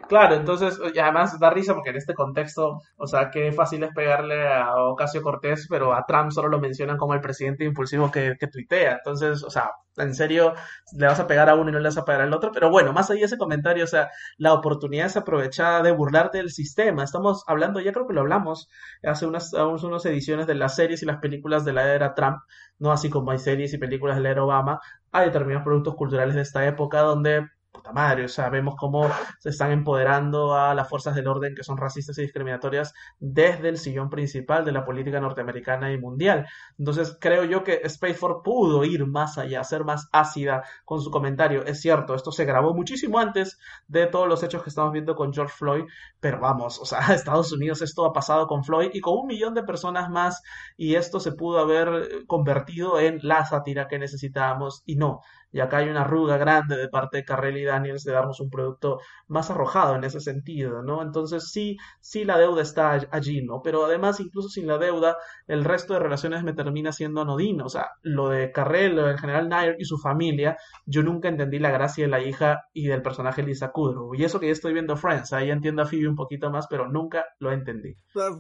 Claro, 0.09 0.37
entonces, 0.37 0.79
además 0.99 1.39
da 1.39 1.51
risa 1.51 1.75
porque 1.75 1.91
en 1.91 1.97
este 1.97 2.15
contexto, 2.15 2.81
o 2.97 3.07
sea, 3.07 3.31
qué 3.31 3.53
fácil 3.53 3.83
es 3.83 3.91
pegarle 3.95 4.49
a 4.49 4.75
Ocasio 4.87 5.21
Cortés, 5.23 5.67
pero 5.69 5.93
a 5.95 6.05
Trump 6.07 6.31
solo 6.31 6.49
lo 6.49 6.59
mencionan 6.61 6.97
como 6.97 7.13
el 7.15 7.21
presidente 7.21 7.65
impulsivo 7.65 8.11
que, 8.11 8.37
que 8.41 8.47
tuitea. 8.47 8.93
Entonces, 8.93 9.45
o 9.45 9.51
sea, 9.51 9.71
en 9.99 10.15
serio, 10.15 10.55
le 10.97 11.07
vas 11.07 11.21
a 11.21 11.27
pegar 11.27 11.51
a 11.51 11.55
uno 11.57 11.69
y 11.69 11.73
no 11.73 11.79
le 11.79 11.89
vas 11.89 11.99
a 11.99 12.05
pegar 12.07 12.23
al 12.23 12.33
otro. 12.33 12.53
Pero 12.53 12.71
bueno, 12.71 12.93
más 12.95 13.11
allá 13.11 13.21
de 13.21 13.27
ese 13.27 13.37
comentario, 13.39 13.85
o 13.85 13.87
sea, 13.87 14.11
la 14.39 14.55
oportunidad 14.55 15.07
es 15.07 15.17
aprovechada 15.19 15.83
de 15.83 15.93
burlarte 15.93 16.39
del 16.39 16.51
sistema. 16.51 17.05
Estamos 17.05 17.45
hablando, 17.47 17.81
ya 17.81 17.93
creo 17.93 18.07
que 18.07 18.15
lo 18.15 18.21
hablamos 18.23 18.69
hace 19.03 19.27
unas, 19.27 19.53
unas 19.53 20.07
ediciones 20.07 20.47
de 20.47 20.55
las 20.55 20.75
series 20.77 21.03
y 21.03 21.07
las 21.07 21.19
películas 21.19 21.65
de 21.67 21.73
la 21.75 21.93
era 21.95 22.15
Trump, 22.15 22.39
no 22.79 22.93
así 22.93 23.11
como 23.11 23.31
hay 23.31 23.39
series 23.39 23.75
y 23.75 23.79
películas 23.79 24.17
de 24.17 24.23
la 24.23 24.31
era 24.31 24.45
Obama, 24.45 24.81
hay 25.13 25.27
determinados 25.27 25.65
productos 25.65 25.95
culturales 25.97 26.35
de 26.35 26.43
esta 26.43 26.67
época 26.67 27.01
donde 27.01 27.47
puta 27.89 27.93
madre, 27.93 28.25
o 28.25 28.29
sea, 28.29 28.49
vemos 28.51 28.75
cómo 28.77 29.09
se 29.39 29.51
están 29.51 29.73
empoderando 29.73 30.55
a 30.55 30.75
las 30.75 30.89
fuerzas 30.89 31.15
del 31.15 31.27
orden 31.27 31.55
que 31.55 31.63
son 31.63 31.77
racistas 31.77 32.19
y 32.19 32.23
discriminatorias 32.23 32.93
desde 33.19 33.69
el 33.69 33.79
sillón 33.79 34.11
principal 34.11 34.65
de 34.65 34.73
la 34.73 34.85
política 34.85 35.21
norteamericana 35.21 35.93
y 35.93 35.99
mundial. 35.99 36.47
Entonces, 36.79 37.17
creo 37.21 37.45
yo 37.45 37.65
que 37.65 37.81
Space 37.85 38.15
Force 38.15 38.41
pudo 38.45 38.85
ir 38.85 39.07
más 39.07 39.39
allá, 39.39 39.65
ser 39.65 39.85
más 39.85 40.09
ácida 40.13 40.65
con 40.85 41.01
su 41.01 41.11
comentario. 41.11 41.65
Es 41.65 41.81
cierto, 41.81 42.15
esto 42.15 42.33
se 42.33 42.45
grabó 42.45 42.75
muchísimo 42.75 43.19
antes 43.19 43.59
de 43.87 44.07
todos 44.07 44.29
los 44.29 44.43
hechos 44.43 44.63
que 44.63 44.71
estamos 44.71 44.93
viendo 44.93 45.15
con 45.15 45.33
George 45.33 45.55
Floyd, 45.57 45.85
pero 46.21 46.41
vamos, 46.41 46.79
o 46.81 46.85
sea, 46.85 46.99
Estados 47.15 47.53
Unidos 47.53 47.83
esto 47.83 48.05
ha 48.05 48.13
pasado 48.13 48.47
con 48.47 48.65
Floyd 48.65 48.91
y 48.93 49.01
con 49.01 49.19
un 49.19 49.27
millón 49.27 49.55
de 49.55 49.63
personas 49.63 50.11
más 50.11 50.43
y 50.77 50.95
esto 50.95 51.21
se 51.21 51.33
pudo 51.33 51.59
haber 51.59 52.27
convertido 52.27 52.99
en 53.01 53.19
la 53.23 53.45
sátira 53.45 53.89
que 53.89 53.99
necesitábamos 53.99 54.83
y 54.85 54.97
no 54.97 55.21
y 55.53 55.61
acá 55.61 55.79
hay 55.79 55.89
una 55.89 56.03
arruga 56.03 56.37
grande 56.37 56.77
de 56.77 56.89
parte 56.89 57.19
de 57.19 57.25
Carrell 57.25 57.57
y 57.57 57.65
Daniels 57.65 58.05
de 58.05 58.13
darnos 58.13 58.41
un 58.41 58.51
producto 58.51 59.01
más 59.27 59.51
arrojado 59.51 59.97
en 59.97 60.05
ese 60.05 60.21
sentido, 60.21 60.83
¿no? 60.83 61.03
Entonces 61.03 61.51
sí, 61.51 61.77
sí 62.01 62.25
la 62.25 62.39
deuda 62.39 62.63
está 62.63 63.09
allí, 63.11 63.43
¿no? 63.43 63.63
Pero 63.63 63.85
además, 63.87 64.21
incluso 64.21 64.49
sin 64.49 64.67
la 64.67 64.79
deuda, 64.79 65.17
el 65.47 65.65
resto 65.65 65.95
de 65.95 66.01
relaciones 66.01 66.43
me 66.43 66.53
termina 66.53 66.93
siendo 66.93 67.23
anodino, 67.23 67.67
o 67.67 67.69
sea, 67.69 67.91
lo 68.03 68.29
de 68.29 68.53
Carrell, 68.53 68.97
lo 68.97 69.07
del 69.07 69.19
general 69.19 69.49
Nair 69.49 69.77
y 69.79 69.85
su 69.85 69.99
familia, 69.99 70.59
yo 70.87 71.03
nunca 71.03 71.29
entendí 71.29 71.59
la 71.59 71.71
gracia 71.71 72.05
de 72.05 72.11
la 72.11 72.21
hija 72.21 72.65
y 72.73 72.87
del 72.87 73.03
personaje 73.03 73.43
Lisa 73.43 73.71
Kudrow, 73.71 74.15
y 74.15 74.25
eso 74.25 74.41
que 74.41 74.47
ya 74.47 74.53
estoy 74.53 74.73
viendo 74.73 74.97
Friends, 74.97 75.33
ahí 75.33 75.51
entiendo 75.51 75.83
a 75.83 75.87
Phoebe 75.87 76.09
un 76.09 76.17
poquito 76.17 76.51
más, 76.51 76.67
pero 76.69 76.89
nunca 76.89 77.25
lo 77.39 77.53
entendí. 77.53 77.95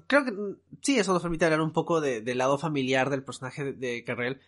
Creo 0.06 0.24
que 0.24 0.32
sí, 0.82 0.98
eso 0.98 1.12
nos 1.12 1.22
permite 1.22 1.44
hablar 1.44 1.60
un 1.60 1.72
poco 1.72 2.00
del 2.00 2.38
lado 2.38 2.58
familiar 2.58 3.10
del 3.10 3.24
personaje 3.24 3.64
de, 3.64 3.72
de 3.72 4.04
Carrell 4.04 4.40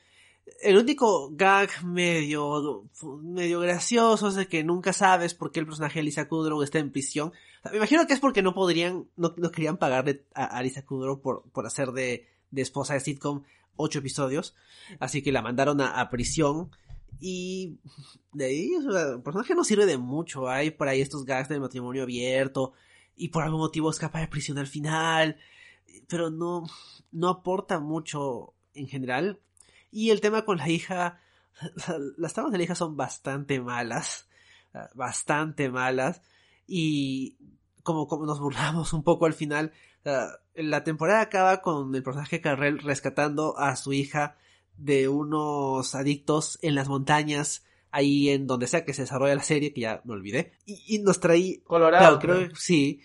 el 0.62 0.76
único 0.76 1.30
gag 1.32 1.70
medio, 1.84 2.84
medio 3.22 3.60
gracioso 3.60 4.28
es 4.28 4.34
de 4.34 4.46
que 4.46 4.64
nunca 4.64 4.92
sabes 4.92 5.34
por 5.34 5.52
qué 5.52 5.60
el 5.60 5.66
personaje 5.66 5.98
de 5.98 6.04
Lisa 6.04 6.28
Kudrow 6.28 6.62
está 6.62 6.78
en 6.78 6.92
prisión. 6.92 7.32
me 7.70 7.78
imagino 7.78 8.06
que 8.06 8.12
es 8.12 8.20
porque 8.20 8.42
no 8.42 8.54
podrían, 8.54 9.08
no, 9.16 9.34
querían 9.34 9.78
pagarle 9.78 10.24
a, 10.34 10.62
Lisa 10.62 10.84
Kudrow 10.84 11.20
por, 11.20 11.44
por 11.50 11.66
hacer 11.66 11.92
de, 11.92 12.28
de, 12.50 12.62
esposa 12.62 12.94
de 12.94 13.00
sitcom 13.00 13.42
ocho 13.76 14.00
episodios. 14.00 14.54
Así 14.98 15.22
que 15.22 15.32
la 15.32 15.42
mandaron 15.42 15.80
a, 15.80 16.08
prisión. 16.10 16.70
Y 17.18 17.78
de 18.32 18.46
ahí, 18.46 18.70
el 18.74 19.22
personaje 19.22 19.54
no 19.54 19.64
sirve 19.64 19.86
de 19.86 19.98
mucho. 19.98 20.48
Hay 20.48 20.70
por 20.70 20.88
ahí 20.88 21.00
estos 21.00 21.24
gags 21.24 21.48
del 21.48 21.60
matrimonio 21.60 22.02
abierto. 22.02 22.72
Y 23.16 23.28
por 23.28 23.42
algún 23.42 23.60
motivo 23.60 23.90
escapa 23.90 24.20
de 24.20 24.28
prisión 24.28 24.58
al 24.58 24.66
final. 24.66 25.36
Pero 26.08 26.30
no, 26.30 26.64
no 27.12 27.28
aporta 27.28 27.80
mucho 27.80 28.54
en 28.74 28.86
general 28.86 29.40
y 29.90 30.10
el 30.10 30.20
tema 30.20 30.44
con 30.44 30.58
la 30.58 30.68
hija, 30.68 31.20
las 32.16 32.34
tramas 32.34 32.52
de 32.52 32.58
la 32.58 32.64
hija 32.64 32.74
son 32.74 32.96
bastante 32.96 33.60
malas, 33.60 34.28
bastante 34.94 35.68
malas. 35.70 36.22
Y 36.66 37.36
como, 37.82 38.06
como 38.06 38.26
nos 38.26 38.40
burlamos 38.40 38.92
un 38.92 39.02
poco 39.02 39.26
al 39.26 39.34
final, 39.34 39.72
la 40.54 40.84
temporada 40.84 41.20
acaba 41.20 41.60
con 41.62 41.94
el 41.94 42.02
personaje 42.02 42.40
Carrell 42.40 42.78
rescatando 42.78 43.58
a 43.58 43.76
su 43.76 43.92
hija 43.92 44.36
de 44.76 45.08
unos 45.08 45.94
adictos 45.94 46.58
en 46.62 46.74
las 46.74 46.88
montañas, 46.88 47.64
ahí 47.90 48.30
en 48.30 48.46
donde 48.46 48.66
sea 48.66 48.84
que 48.84 48.94
se 48.94 49.02
desarrolla 49.02 49.34
la 49.34 49.42
serie, 49.42 49.72
que 49.72 49.82
ya 49.82 50.00
me 50.04 50.14
olvidé. 50.14 50.52
Y, 50.64 51.00
nos 51.00 51.20
traí... 51.20 51.58
Colorado. 51.66 52.18
creo, 52.18 52.54
sí 52.54 53.02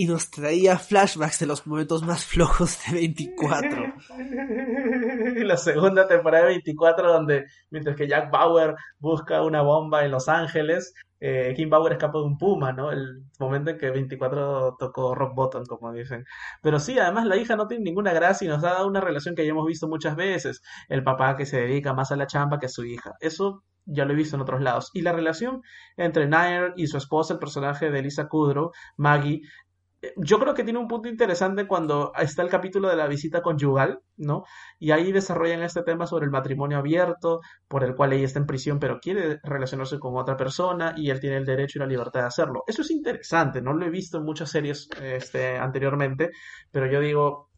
y 0.00 0.06
nos 0.06 0.30
traía 0.30 0.78
flashbacks 0.78 1.40
de 1.40 1.46
los 1.46 1.66
momentos 1.66 2.02
más 2.02 2.24
flojos 2.26 2.78
de 2.86 2.94
24. 2.94 3.94
la 5.44 5.56
segunda 5.56 6.06
temporada 6.06 6.44
de 6.44 6.50
24 6.50 7.12
donde 7.12 7.46
mientras 7.70 7.96
que 7.96 8.08
Jack 8.08 8.30
Bauer 8.30 8.74
busca 8.98 9.42
una 9.42 9.62
bomba 9.62 10.04
en 10.04 10.10
Los 10.10 10.28
Ángeles, 10.28 10.94
eh, 11.20 11.52
Kim 11.54 11.68
Bauer 11.68 11.92
escapa 11.92 12.18
de 12.18 12.24
un 12.24 12.38
puma, 12.38 12.72
¿no? 12.72 12.90
El 12.90 13.24
momento 13.38 13.70
en 13.70 13.78
que 13.78 13.90
24 13.90 14.76
tocó 14.78 15.14
rock 15.14 15.34
bottom, 15.34 15.64
como 15.66 15.92
dicen. 15.92 16.24
Pero 16.62 16.78
sí, 16.78 16.98
además 16.98 17.26
la 17.26 17.36
hija 17.36 17.56
no 17.56 17.66
tiene 17.66 17.84
ninguna 17.84 18.12
gracia 18.12 18.46
y 18.46 18.48
nos 18.48 18.62
da 18.62 18.84
una 18.86 19.00
relación 19.00 19.34
que 19.34 19.44
ya 19.44 19.50
hemos 19.50 19.66
visto 19.66 19.86
muchas 19.86 20.16
veces. 20.16 20.62
El 20.88 21.04
papá 21.04 21.36
que 21.36 21.46
se 21.46 21.60
dedica 21.60 21.92
más 21.92 22.10
a 22.10 22.16
la 22.16 22.26
chamba 22.26 22.58
que 22.58 22.66
a 22.66 22.68
su 22.70 22.84
hija. 22.84 23.12
Eso 23.20 23.64
ya 23.84 24.04
lo 24.04 24.12
he 24.12 24.16
visto 24.16 24.36
en 24.36 24.42
otros 24.42 24.62
lados. 24.62 24.90
Y 24.94 25.02
la 25.02 25.12
relación 25.12 25.62
entre 25.96 26.26
Nair 26.26 26.72
y 26.76 26.86
su 26.86 26.96
esposa, 26.96 27.34
el 27.34 27.38
personaje 27.40 27.90
de 27.90 28.02
Lisa 28.02 28.28
Kudrow, 28.28 28.72
Maggie, 28.96 29.42
yo 30.16 30.38
creo 30.38 30.54
que 30.54 30.64
tiene 30.64 30.78
un 30.78 30.88
punto 30.88 31.08
interesante 31.08 31.66
cuando 31.66 32.12
está 32.16 32.42
el 32.42 32.48
capítulo 32.48 32.88
de 32.88 32.96
la 32.96 33.06
visita 33.06 33.42
conyugal, 33.42 34.00
¿no? 34.16 34.44
Y 34.78 34.92
ahí 34.92 35.12
desarrollan 35.12 35.62
este 35.62 35.82
tema 35.82 36.06
sobre 36.06 36.24
el 36.24 36.30
matrimonio 36.30 36.78
abierto, 36.78 37.40
por 37.68 37.84
el 37.84 37.94
cual 37.94 38.14
ella 38.14 38.24
está 38.24 38.38
en 38.38 38.46
prisión, 38.46 38.78
pero 38.78 38.98
quiere 38.98 39.38
relacionarse 39.42 39.98
con 39.98 40.16
otra 40.16 40.36
persona 40.36 40.94
y 40.96 41.10
él 41.10 41.20
tiene 41.20 41.36
el 41.36 41.44
derecho 41.44 41.78
y 41.78 41.80
la 41.80 41.86
libertad 41.86 42.20
de 42.20 42.26
hacerlo. 42.26 42.64
Eso 42.66 42.82
es 42.82 42.90
interesante, 42.90 43.60
no 43.60 43.74
lo 43.74 43.84
he 43.84 43.90
visto 43.90 44.18
en 44.18 44.24
muchas 44.24 44.50
series 44.50 44.88
este, 45.02 45.58
anteriormente, 45.58 46.30
pero 46.70 46.86
yo 46.86 47.00
digo, 47.00 47.50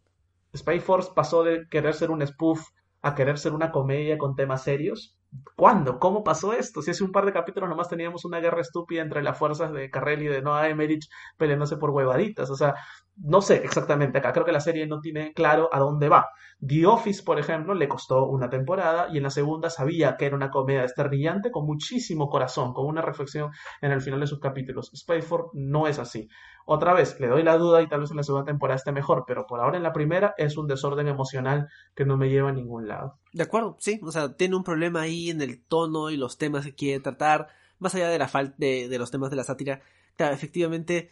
Spy 0.56 0.80
Force 0.80 1.12
pasó 1.14 1.44
de 1.44 1.68
querer 1.68 1.94
ser 1.94 2.10
un 2.10 2.26
spoof 2.26 2.60
a 3.02 3.14
querer 3.14 3.38
ser 3.38 3.52
una 3.52 3.70
comedia 3.70 4.18
con 4.18 4.34
temas 4.34 4.64
serios. 4.64 5.16
¿Cuándo? 5.56 5.98
¿Cómo 5.98 6.24
pasó 6.24 6.52
esto? 6.52 6.82
Si 6.82 6.90
hace 6.90 7.04
un 7.04 7.12
par 7.12 7.24
de 7.24 7.32
capítulos 7.32 7.68
nomás 7.68 7.88
teníamos 7.88 8.24
una 8.24 8.40
guerra 8.40 8.60
estúpida 8.60 9.02
entre 9.02 9.22
las 9.22 9.38
fuerzas 9.38 9.72
de 9.72 9.90
Carrell 9.90 10.22
y 10.22 10.26
de 10.26 10.42
Noah 10.42 10.68
Emmerich 10.68 11.08
peleándose 11.36 11.76
por 11.76 11.90
huevaditas. 11.90 12.50
O 12.50 12.56
sea, 12.56 12.74
no 13.16 13.42
sé 13.42 13.56
exactamente 13.64 14.18
acá. 14.18 14.32
Creo 14.32 14.44
que 14.44 14.52
la 14.52 14.60
serie 14.60 14.86
no 14.86 15.00
tiene 15.00 15.32
claro 15.32 15.68
a 15.72 15.78
dónde 15.78 16.08
va. 16.08 16.28
The 16.66 16.86
Office, 16.86 17.22
por 17.22 17.38
ejemplo, 17.38 17.74
le 17.74 17.88
costó 17.88 18.26
una 18.26 18.48
temporada 18.48 19.08
y 19.12 19.16
en 19.16 19.24
la 19.24 19.30
segunda 19.30 19.70
sabía 19.70 20.16
que 20.16 20.26
era 20.26 20.36
una 20.36 20.50
comedia 20.50 20.84
esternillante 20.84 21.50
con 21.50 21.66
muchísimo 21.66 22.28
corazón, 22.28 22.72
con 22.72 22.86
una 22.86 23.02
reflexión 23.02 23.50
en 23.80 23.92
el 23.92 24.00
final 24.00 24.20
de 24.20 24.26
sus 24.26 24.40
capítulos. 24.40 24.90
Spyford 24.94 25.50
no 25.54 25.86
es 25.86 25.98
así. 25.98 26.28
Otra 26.64 26.94
vez, 26.94 27.18
le 27.18 27.26
doy 27.26 27.42
la 27.42 27.58
duda 27.58 27.82
y 27.82 27.88
tal 27.88 28.00
vez 28.00 28.10
en 28.10 28.16
la 28.16 28.22
segunda 28.22 28.46
temporada 28.46 28.76
esté 28.76 28.92
mejor, 28.92 29.24
pero 29.26 29.46
por 29.46 29.60
ahora 29.60 29.76
en 29.76 29.82
la 29.82 29.92
primera 29.92 30.34
es 30.36 30.56
un 30.56 30.68
desorden 30.68 31.08
emocional 31.08 31.68
que 31.94 32.04
no 32.04 32.16
me 32.16 32.28
lleva 32.28 32.50
a 32.50 32.52
ningún 32.52 32.86
lado. 32.86 33.18
De 33.32 33.42
acuerdo, 33.42 33.76
sí, 33.80 34.00
o 34.02 34.12
sea, 34.12 34.36
tiene 34.36 34.56
un 34.56 34.62
problema 34.62 35.02
ahí 35.02 35.30
en 35.30 35.42
el 35.42 35.64
tono 35.64 36.10
y 36.10 36.16
los 36.16 36.38
temas 36.38 36.64
que 36.64 36.74
quiere 36.74 37.00
tratar, 37.00 37.48
más 37.78 37.94
allá 37.94 38.08
de 38.08 38.18
la 38.18 38.28
falta 38.28 38.54
de, 38.58 38.96
los 38.98 39.10
temas 39.10 39.30
de 39.30 39.36
la 39.36 39.44
sátira. 39.44 39.82
Efectivamente, 40.18 41.08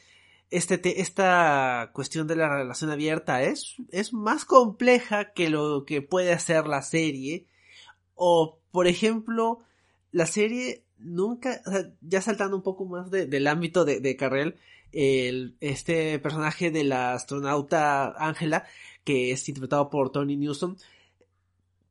este 0.50 1.00
esta 1.00 1.90
cuestión 1.92 2.26
de 2.26 2.36
la 2.36 2.48
relación 2.48 2.90
abierta 2.90 3.42
es, 3.42 3.76
es 3.90 4.12
más 4.12 4.44
compleja 4.44 5.32
que 5.32 5.48
lo 5.48 5.84
que 5.84 6.02
puede 6.02 6.32
hacer 6.32 6.66
la 6.66 6.82
serie. 6.82 7.46
O, 8.14 8.58
por 8.70 8.86
ejemplo, 8.86 9.60
la 10.12 10.26
serie 10.26 10.84
nunca, 10.98 11.62
ya 12.00 12.20
saltando 12.20 12.56
un 12.56 12.62
poco 12.62 12.84
más 12.84 13.10
del 13.10 13.46
ámbito 13.46 13.84
de, 13.84 14.00
de 14.00 14.16
el, 14.92 15.56
este 15.60 16.18
personaje 16.18 16.70
de 16.70 16.84
la 16.84 17.14
astronauta 17.14 18.14
Ángela, 18.18 18.66
que 19.04 19.32
es 19.32 19.48
interpretado 19.48 19.88
por 19.88 20.10
Tony 20.10 20.36
Newsom, 20.36 20.76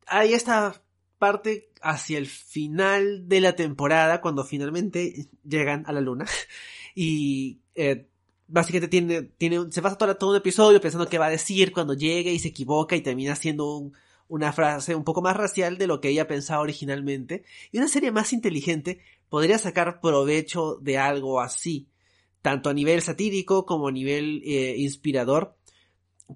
hay 0.06 0.34
esta 0.34 0.82
parte 1.18 1.70
hacia 1.82 2.18
el 2.18 2.28
final 2.28 3.28
de 3.28 3.42
la 3.42 3.56
temporada, 3.56 4.22
cuando 4.22 4.44
finalmente 4.44 5.28
llegan 5.44 5.84
a 5.88 5.92
la 5.92 6.02
luna, 6.02 6.26
y 6.96 7.60
eh, 7.76 8.09
básicamente 8.50 8.88
tiene, 8.90 9.22
tiene, 9.38 9.72
se 9.72 9.82
pasa 9.82 9.98
todo, 9.98 10.18
todo 10.18 10.32
un 10.32 10.36
episodio 10.36 10.82
pensando 10.82 11.08
qué 11.08 11.18
va 11.18 11.28
a 11.28 11.32
decir 11.32 11.72
cuando 11.72 11.94
llegue 11.94 12.34
y 12.34 12.40
se 12.40 12.50
equivoca 12.50 12.96
y 12.96 13.02
termina 13.02 13.36
siendo 13.36 13.92
una 14.28 14.52
frase 14.52 14.96
un 14.96 15.04
poco 15.04 15.22
más 15.22 15.38
racial 15.38 15.78
de 15.78 15.88
lo 15.88 16.02
que 16.02 16.10
ella 16.10 16.28
pensaba 16.28 16.62
originalmente. 16.62 17.44
Y 17.72 17.78
una 17.78 17.88
serie 17.88 18.12
más 18.12 18.34
inteligente 18.34 19.00
podría 19.30 19.58
sacar 19.58 20.02
provecho 20.02 20.78
de 20.82 20.98
algo 20.98 21.40
así, 21.40 21.88
tanto 22.42 22.70
a 22.70 22.74
nivel 22.74 23.02
satírico 23.02 23.66
como 23.66 23.88
a 23.88 23.92
nivel 23.92 24.42
eh, 24.46 24.76
inspirador. 24.78 25.56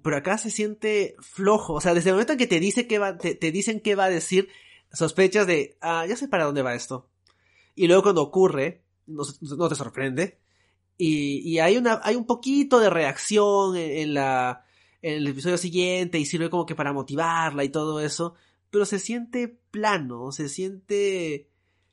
Pero 0.02 0.16
acá 0.16 0.38
se 0.38 0.50
siente 0.50 1.14
flojo, 1.20 1.74
o 1.74 1.80
sea, 1.80 1.94
desde 1.94 2.10
el 2.10 2.14
momento 2.14 2.32
en 2.32 2.38
que 2.38 2.48
te 2.48 2.58
dice 2.58 2.88
que 2.88 2.98
va, 2.98 3.16
te, 3.16 3.36
dicen 3.52 3.78
qué 3.78 3.94
va 3.94 4.06
a 4.06 4.10
decir, 4.10 4.48
sospechas 4.92 5.46
de, 5.46 5.76
ah, 5.80 6.04
ya 6.06 6.16
sé 6.16 6.26
para 6.26 6.44
dónde 6.44 6.62
va 6.62 6.74
esto. 6.74 7.08
Y 7.76 7.86
luego 7.86 8.02
cuando 8.02 8.22
ocurre, 8.22 8.82
no 9.06 9.68
te 9.68 9.74
sorprende, 9.76 10.40
y, 10.96 11.58
hay, 11.58 11.76
una, 11.76 12.00
hay 12.04 12.16
un 12.16 12.26
poquito 12.26 12.78
de 12.78 12.90
reacción 12.90 13.76
en, 13.76 14.14
la, 14.14 14.64
en 15.02 15.14
el 15.14 15.26
episodio 15.26 15.58
siguiente 15.58 16.18
y 16.18 16.26
sirve 16.26 16.50
como 16.50 16.66
que 16.66 16.74
para 16.74 16.92
motivarla 16.92 17.64
y 17.64 17.68
todo 17.68 18.00
eso, 18.00 18.34
pero 18.70 18.84
se 18.84 18.98
siente 18.98 19.48
plano, 19.70 20.30
se 20.32 20.48
siente 20.48 21.48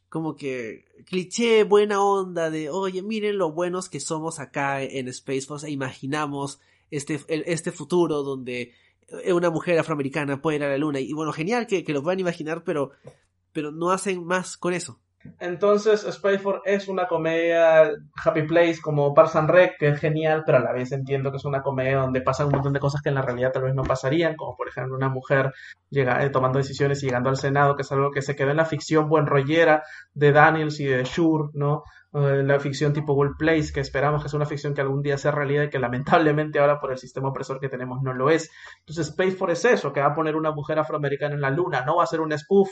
como 0.09 0.35
que 0.35 0.85
cliché, 1.05 1.63
buena 1.63 2.03
onda 2.03 2.49
de, 2.49 2.69
oye, 2.69 3.01
miren 3.01 3.37
lo 3.37 3.51
buenos 3.51 3.89
que 3.89 3.99
somos 3.99 4.39
acá 4.39 4.83
en 4.83 5.07
Space 5.07 5.43
Force 5.43 5.67
e 5.67 5.71
imaginamos 5.71 6.59
este, 6.89 7.19
este 7.27 7.71
futuro 7.71 8.21
donde 8.21 8.73
una 9.33 9.49
mujer 9.49 9.79
afroamericana 9.79 10.41
puede 10.41 10.57
ir 10.57 10.63
a 10.63 10.69
la 10.69 10.77
luna. 10.77 10.99
Y 10.99 11.13
bueno, 11.13 11.31
genial 11.31 11.67
que, 11.67 11.83
que 11.83 11.93
lo 11.93 12.03
puedan 12.03 12.19
imaginar, 12.19 12.63
pero, 12.63 12.91
pero 13.51 13.71
no 13.71 13.91
hacen 13.91 14.23
más 14.25 14.57
con 14.57 14.73
eso. 14.73 14.99
Entonces, 15.39 16.05
Spaceforce 16.09 16.61
es 16.65 16.87
una 16.87 17.07
comedia 17.07 17.91
Happy 18.23 18.43
Place 18.43 18.77
como 18.81 19.13
Parks 19.13 19.35
Rec, 19.47 19.77
que 19.77 19.89
es 19.89 19.99
genial, 19.99 20.43
pero 20.45 20.57
a 20.57 20.61
la 20.61 20.71
vez 20.71 20.91
entiendo 20.91 21.31
que 21.31 21.37
es 21.37 21.45
una 21.45 21.61
comedia 21.61 21.97
donde 21.97 22.21
pasan 22.21 22.47
un 22.47 22.53
montón 22.53 22.73
de 22.73 22.79
cosas 22.79 23.01
que 23.01 23.09
en 23.09 23.15
la 23.15 23.21
realidad 23.21 23.51
tal 23.51 23.63
vez 23.63 23.75
no 23.75 23.83
pasarían, 23.83 24.35
como 24.35 24.55
por 24.55 24.67
ejemplo 24.67 24.95
una 24.95 25.09
mujer 25.09 25.51
llega, 25.89 26.23
eh, 26.23 26.29
tomando 26.29 26.57
decisiones 26.57 27.03
y 27.03 27.07
llegando 27.07 27.29
al 27.29 27.37
Senado, 27.37 27.75
que 27.75 27.83
es 27.83 27.91
algo 27.91 28.11
que 28.11 28.21
se 28.21 28.35
quedó 28.35 28.51
en 28.51 28.57
la 28.57 28.65
ficción 28.65 29.09
buen 29.09 29.25
rollera 29.25 29.83
de 30.13 30.31
Daniels 30.31 30.79
y 30.79 30.85
de 30.85 31.03
Shure, 31.03 31.49
¿no? 31.53 31.83
La 32.13 32.59
ficción 32.59 32.91
tipo 32.91 33.13
World 33.13 33.37
Place, 33.37 33.71
que 33.73 33.79
esperamos 33.79 34.21
que 34.21 34.29
sea 34.29 34.37
una 34.37 34.45
ficción 34.45 34.73
que 34.73 34.81
algún 34.81 35.01
día 35.01 35.17
sea 35.17 35.31
realidad 35.31 35.63
y 35.63 35.69
que 35.69 35.79
lamentablemente 35.79 36.59
ahora 36.59 36.79
por 36.79 36.91
el 36.91 36.97
sistema 36.97 37.29
opresor 37.29 37.59
que 37.59 37.69
tenemos 37.69 38.01
no 38.01 38.13
lo 38.13 38.29
es. 38.29 38.51
Entonces 38.79 39.09
Space 39.09 39.31
Force 39.31 39.67
es 39.69 39.79
eso, 39.79 39.93
que 39.93 40.01
va 40.01 40.07
a 40.07 40.13
poner 40.13 40.35
una 40.35 40.51
mujer 40.51 40.77
afroamericana 40.79 41.35
en 41.35 41.41
la 41.41 41.49
luna, 41.49 41.85
no 41.85 41.97
va 41.97 42.03
a 42.03 42.07
ser 42.07 42.19
un 42.19 42.37
spoof, 42.37 42.69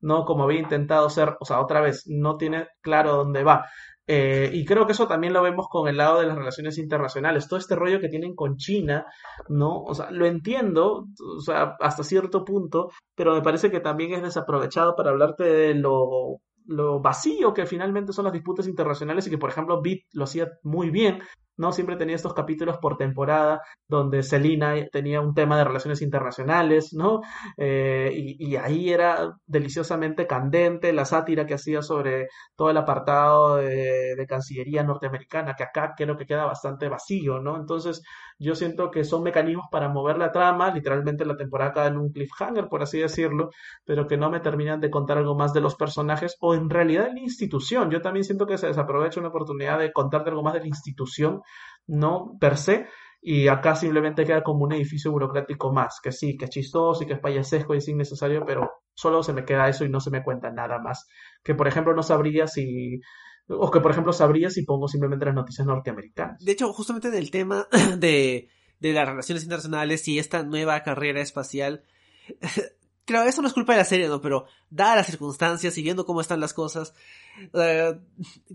no 0.00 0.24
como 0.24 0.44
había 0.44 0.60
intentado 0.60 1.08
ser, 1.08 1.36
o 1.40 1.44
sea, 1.44 1.60
otra 1.60 1.80
vez, 1.80 2.04
no 2.06 2.36
tiene 2.36 2.68
claro 2.82 3.16
dónde 3.16 3.44
va. 3.44 3.64
Eh, 4.06 4.50
y 4.52 4.64
creo 4.64 4.84
que 4.84 4.92
eso 4.92 5.06
también 5.06 5.32
lo 5.32 5.42
vemos 5.42 5.68
con 5.70 5.88
el 5.88 5.96
lado 5.96 6.20
de 6.20 6.26
las 6.26 6.36
relaciones 6.36 6.76
internacionales. 6.78 7.48
Todo 7.48 7.58
este 7.58 7.76
rollo 7.76 8.00
que 8.00 8.08
tienen 8.08 8.34
con 8.34 8.56
China, 8.56 9.06
¿no? 9.48 9.82
O 9.84 9.94
sea, 9.94 10.10
lo 10.10 10.26
entiendo, 10.26 11.06
o 11.36 11.40
sea, 11.40 11.76
hasta 11.80 12.02
cierto 12.02 12.44
punto, 12.44 12.90
pero 13.14 13.32
me 13.34 13.42
parece 13.42 13.70
que 13.70 13.80
también 13.80 14.12
es 14.12 14.22
desaprovechado 14.22 14.96
para 14.96 15.10
hablarte 15.10 15.44
de 15.44 15.74
lo 15.74 16.40
lo 16.66 17.00
vacío 17.00 17.52
que 17.54 17.66
finalmente 17.66 18.12
son 18.12 18.24
las 18.24 18.32
disputas 18.32 18.66
internacionales 18.66 19.26
y 19.26 19.30
que, 19.30 19.38
por 19.38 19.50
ejemplo, 19.50 19.80
Beat 19.82 20.00
lo 20.12 20.24
hacía 20.24 20.52
muy 20.62 20.90
bien, 20.90 21.20
¿no? 21.56 21.72
Siempre 21.72 21.96
tenía 21.96 22.16
estos 22.16 22.34
capítulos 22.34 22.78
por 22.78 22.96
temporada 22.96 23.62
donde 23.88 24.22
Selina 24.22 24.74
tenía 24.90 25.20
un 25.20 25.34
tema 25.34 25.58
de 25.58 25.64
relaciones 25.64 26.02
internacionales, 26.02 26.92
¿no? 26.92 27.20
Eh, 27.56 28.10
y, 28.14 28.56
ahí 28.56 28.90
era 28.90 29.34
deliciosamente 29.46 30.26
candente 30.26 30.92
la 30.92 31.04
sátira 31.04 31.46
que 31.46 31.54
hacía 31.54 31.82
sobre 31.82 32.28
todo 32.56 32.70
el 32.70 32.76
apartado 32.76 33.56
de, 33.56 34.14
de, 34.16 34.26
Cancillería 34.26 34.82
norteamericana, 34.82 35.54
que 35.56 35.64
acá 35.64 35.94
creo 35.96 36.16
que 36.16 36.26
queda 36.26 36.44
bastante 36.44 36.88
vacío, 36.88 37.40
¿no? 37.40 37.56
Entonces, 37.56 38.02
yo 38.38 38.54
siento 38.54 38.90
que 38.90 39.04
son 39.04 39.22
mecanismos 39.22 39.66
para 39.70 39.88
mover 39.88 40.18
la 40.18 40.32
trama, 40.32 40.72
literalmente 40.72 41.24
la 41.24 41.36
temporada 41.36 41.72
queda 41.72 41.86
en 41.88 41.98
un 41.98 42.12
cliffhanger, 42.12 42.68
por 42.68 42.82
así 42.82 42.98
decirlo, 42.98 43.50
pero 43.84 44.06
que 44.06 44.16
no 44.16 44.30
me 44.30 44.40
terminan 44.40 44.80
de 44.80 44.90
contar 44.90 45.18
algo 45.18 45.36
más 45.36 45.52
de 45.52 45.60
los 45.60 45.76
personajes 45.76 46.36
o 46.40 46.54
en 46.54 46.70
realidad 46.70 47.06
de 47.06 47.14
la 47.14 47.20
institución. 47.20 47.90
Yo 47.90 48.00
también 48.00 48.24
siento 48.24 48.46
que 48.46 48.58
se 48.58 48.66
desaprovecha 48.66 49.20
una 49.20 49.28
oportunidad 49.28 49.78
de 49.78 49.92
contarte 49.92 50.30
algo 50.30 50.42
más 50.42 50.54
de 50.54 50.60
la 50.60 50.66
institución, 50.66 51.41
no 51.86 52.36
per 52.40 52.56
se, 52.56 52.86
y 53.20 53.48
acá 53.48 53.76
simplemente 53.76 54.24
queda 54.24 54.42
como 54.42 54.64
un 54.64 54.72
edificio 54.72 55.12
burocrático 55.12 55.72
más, 55.72 56.00
que 56.02 56.10
sí, 56.10 56.36
que 56.36 56.46
es 56.46 56.50
chistoso 56.50 57.04
y 57.04 57.06
que 57.06 57.14
es 57.14 57.20
payasesco 57.20 57.74
y 57.74 57.78
es 57.78 57.88
innecesario, 57.88 58.44
pero 58.44 58.70
solo 58.94 59.22
se 59.22 59.32
me 59.32 59.44
queda 59.44 59.68
eso 59.68 59.84
y 59.84 59.88
no 59.88 60.00
se 60.00 60.10
me 60.10 60.24
cuenta 60.24 60.50
nada 60.50 60.78
más. 60.78 61.06
Que 61.42 61.54
por 61.54 61.68
ejemplo 61.68 61.94
no 61.94 62.02
sabría 62.02 62.46
si 62.46 63.00
o 63.48 63.70
que, 63.70 63.80
por 63.80 63.90
ejemplo, 63.90 64.12
sabría 64.12 64.50
si 64.50 64.64
pongo 64.64 64.88
simplemente 64.88 65.24
las 65.24 65.34
noticias 65.34 65.66
norteamericanas. 65.66 66.38
De 66.44 66.52
hecho, 66.52 66.72
justamente 66.72 67.10
del 67.10 67.30
tema 67.30 67.66
de, 67.98 68.48
de 68.78 68.92
las 68.92 69.08
relaciones 69.08 69.42
internacionales 69.42 70.06
y 70.08 70.18
esta 70.18 70.42
nueva 70.42 70.82
carrera 70.82 71.20
espacial, 71.20 71.84
claro, 73.04 73.28
eso 73.28 73.42
no 73.42 73.48
es 73.48 73.54
culpa 73.54 73.72
de 73.72 73.78
la 73.78 73.84
serie, 73.84 74.08
¿no? 74.08 74.20
Pero 74.20 74.46
dadas 74.70 74.96
las 74.96 75.06
circunstancias 75.06 75.76
y 75.78 75.82
viendo 75.82 76.06
cómo 76.06 76.20
están 76.20 76.40
las 76.40 76.54
cosas, 76.54 76.94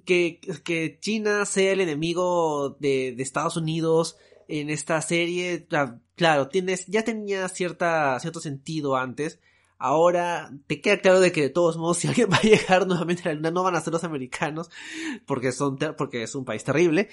que, 0.06 0.40
que 0.64 0.98
China 1.00 1.46
sea 1.46 1.72
el 1.72 1.82
enemigo 1.82 2.78
de, 2.80 3.14
de 3.16 3.24
Estados 3.24 3.58
Unidos 3.58 4.18
en 4.48 4.70
esta 4.70 5.02
serie, 5.02 5.68
claro, 6.16 6.48
tienes, 6.48 6.86
ya 6.88 7.04
tenía 7.04 7.48
cierta, 7.50 8.20
cierto 8.20 8.40
sentido 8.40 8.96
antes, 8.96 9.40
Ahora 9.80 10.52
te 10.66 10.82
queda 10.82 10.98
claro 10.98 11.20
de 11.20 11.32
que 11.32 11.42
de 11.42 11.50
todos 11.50 11.78
modos 11.78 11.98
si 12.00 12.08
alguien 12.08 12.30
va 12.32 12.38
a 12.38 12.42
llegar 12.42 12.88
nuevamente 12.88 13.24
a 13.24 13.28
la 13.28 13.34
luna 13.36 13.52
no 13.52 13.64
van 13.64 13.76
a 13.76 13.82
ser 13.82 13.94
los 13.94 14.04
americanos 14.04 14.70
porque 15.26 15.52
son 15.52 15.78
porque 15.98 16.24
es 16.24 16.36
un 16.36 16.46
país 16.46 16.64
terrible, 16.64 17.10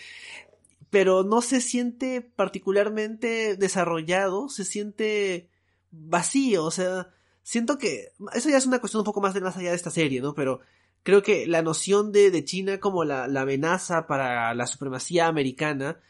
pero 0.90 1.24
no 1.24 1.42
se 1.42 1.60
siente 1.60 2.20
particularmente 2.22 3.56
desarrollado, 3.56 4.48
se 4.48 4.64
siente 4.64 5.50
vacío, 5.90 6.64
o 6.64 6.70
sea, 6.70 7.10
siento 7.44 7.78
que 7.78 8.12
eso 8.32 8.50
ya 8.50 8.56
es 8.56 8.66
una 8.66 8.80
cuestión 8.80 9.02
un 9.02 9.04
poco 9.04 9.20
más 9.20 9.34
de 9.34 9.40
más 9.40 9.56
allá 9.56 9.70
de 9.70 9.76
esta 9.76 9.90
serie, 9.90 10.20
¿no? 10.20 10.34
Pero 10.34 10.60
creo 11.04 11.22
que 11.22 11.46
la 11.46 11.62
noción 11.62 12.10
de, 12.10 12.32
de 12.32 12.44
China 12.44 12.80
como 12.80 13.04
la, 13.04 13.28
la 13.28 13.42
amenaza 13.42 14.08
para 14.08 14.52
la 14.54 14.66
supremacía 14.66 15.28
americana 15.28 16.00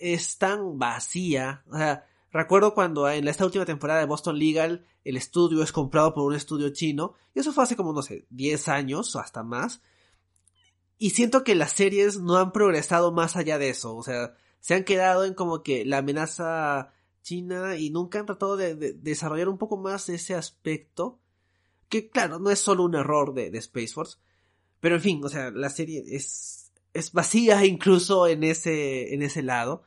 es 0.00 0.38
tan 0.38 0.76
vacía, 0.80 1.62
o 1.70 1.78
sea, 1.78 2.04
Recuerdo 2.34 2.74
cuando 2.74 3.08
en 3.08 3.28
esta 3.28 3.44
última 3.44 3.64
temporada 3.64 4.00
de 4.00 4.06
Boston 4.06 4.40
Legal 4.40 4.84
el 5.04 5.16
estudio 5.16 5.62
es 5.62 5.70
comprado 5.70 6.12
por 6.12 6.24
un 6.24 6.34
estudio 6.34 6.70
chino, 6.70 7.14
y 7.32 7.38
eso 7.38 7.52
fue 7.52 7.62
hace 7.62 7.76
como, 7.76 7.92
no 7.92 8.02
sé, 8.02 8.26
10 8.30 8.66
años 8.66 9.14
o 9.14 9.20
hasta 9.20 9.44
más. 9.44 9.82
Y 10.98 11.10
siento 11.10 11.44
que 11.44 11.54
las 11.54 11.70
series 11.70 12.18
no 12.18 12.36
han 12.36 12.50
progresado 12.50 13.12
más 13.12 13.36
allá 13.36 13.56
de 13.56 13.68
eso, 13.68 13.94
o 13.94 14.02
sea, 14.02 14.34
se 14.58 14.74
han 14.74 14.82
quedado 14.82 15.24
en 15.24 15.34
como 15.34 15.62
que 15.62 15.84
la 15.84 15.98
amenaza 15.98 16.92
china 17.24 17.76
y 17.76 17.90
nunca 17.90 18.20
han 18.20 18.26
tratado 18.26 18.56
de, 18.56 18.74
desarrollar 18.92 19.48
un 19.48 19.58
poco 19.58 19.76
más 19.76 20.08
ese 20.08 20.36
aspecto, 20.36 21.18
que 21.88 22.08
claro, 22.08 22.38
no 22.38 22.50
es 22.50 22.60
solo 22.60 22.84
un 22.84 22.94
error 22.94 23.34
de, 23.34 23.50
de 23.50 23.58
Space 23.58 23.88
Force, 23.94 24.18
pero 24.78 24.96
en 24.96 25.00
fin, 25.00 25.24
o 25.24 25.28
sea, 25.28 25.50
la 25.50 25.70
serie 25.70 26.04
es, 26.06 26.70
es 26.92 27.12
vacía 27.12 27.64
incluso 27.64 28.28
en 28.28 28.44
ese, 28.44 29.14
en 29.14 29.22
ese 29.22 29.42
lado 29.42 29.82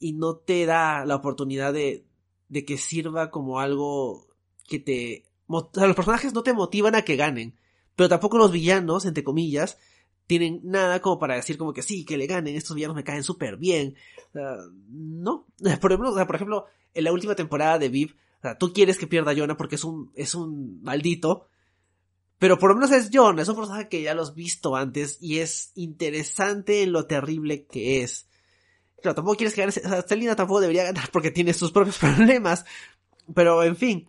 y 0.00 0.14
no 0.14 0.36
te 0.36 0.66
da 0.66 1.04
la 1.04 1.16
oportunidad 1.16 1.72
de, 1.72 2.06
de 2.48 2.64
que 2.64 2.78
sirva 2.78 3.30
como 3.30 3.60
algo 3.60 4.26
que 4.66 4.78
te... 4.78 5.26
O 5.46 5.70
sea, 5.72 5.86
los 5.86 5.96
personajes 5.96 6.32
no 6.32 6.42
te 6.42 6.54
motivan 6.54 6.94
a 6.94 7.02
que 7.02 7.16
ganen, 7.16 7.54
pero 7.94 8.08
tampoco 8.08 8.38
los 8.38 8.50
villanos, 8.50 9.04
entre 9.04 9.24
comillas, 9.24 9.78
tienen 10.26 10.60
nada 10.64 11.00
como 11.00 11.18
para 11.18 11.36
decir 11.36 11.58
como 11.58 11.72
que 11.72 11.82
sí, 11.82 12.04
que 12.04 12.16
le 12.16 12.26
ganen, 12.26 12.56
estos 12.56 12.74
villanos 12.74 12.96
me 12.96 13.04
caen 13.04 13.22
súper 13.22 13.56
bien. 13.56 13.94
no, 14.32 15.46
por 15.80 15.92
ejemplo, 15.92 16.26
por 16.26 16.34
ejemplo, 16.34 16.66
en 16.94 17.04
la 17.04 17.12
última 17.12 17.34
temporada 17.34 17.78
de 17.78 17.88
Viv, 17.88 18.16
tú 18.58 18.72
quieres 18.72 18.98
que 18.98 19.06
pierda 19.06 19.34
Jonah 19.36 19.56
porque 19.56 19.76
es 19.76 19.84
un, 19.84 20.10
es 20.14 20.34
un 20.34 20.82
maldito, 20.82 21.48
pero 22.38 22.58
por 22.58 22.70
lo 22.70 22.76
menos 22.76 22.90
es 22.90 23.10
Jonah, 23.12 23.42
es 23.42 23.48
un 23.48 23.56
personaje 23.56 23.88
que 23.88 24.02
ya 24.02 24.14
lo 24.14 24.22
has 24.22 24.34
visto 24.34 24.76
antes 24.76 25.18
y 25.20 25.38
es 25.38 25.72
interesante 25.74 26.82
en 26.82 26.92
lo 26.92 27.06
terrible 27.06 27.66
que 27.66 28.02
es. 28.02 28.26
Claro, 29.00 29.16
tampoco 29.16 29.36
quieres 29.36 29.54
que 29.54 29.60
gane. 29.60 29.70
O 29.70 30.06
sea, 30.08 30.36
tampoco 30.36 30.60
debería 30.60 30.84
ganar 30.84 31.10
porque 31.10 31.30
tiene 31.30 31.52
sus 31.52 31.72
propios 31.72 31.98
problemas. 32.00 32.64
Pero 33.34 33.62
en 33.62 33.76
fin. 33.76 34.08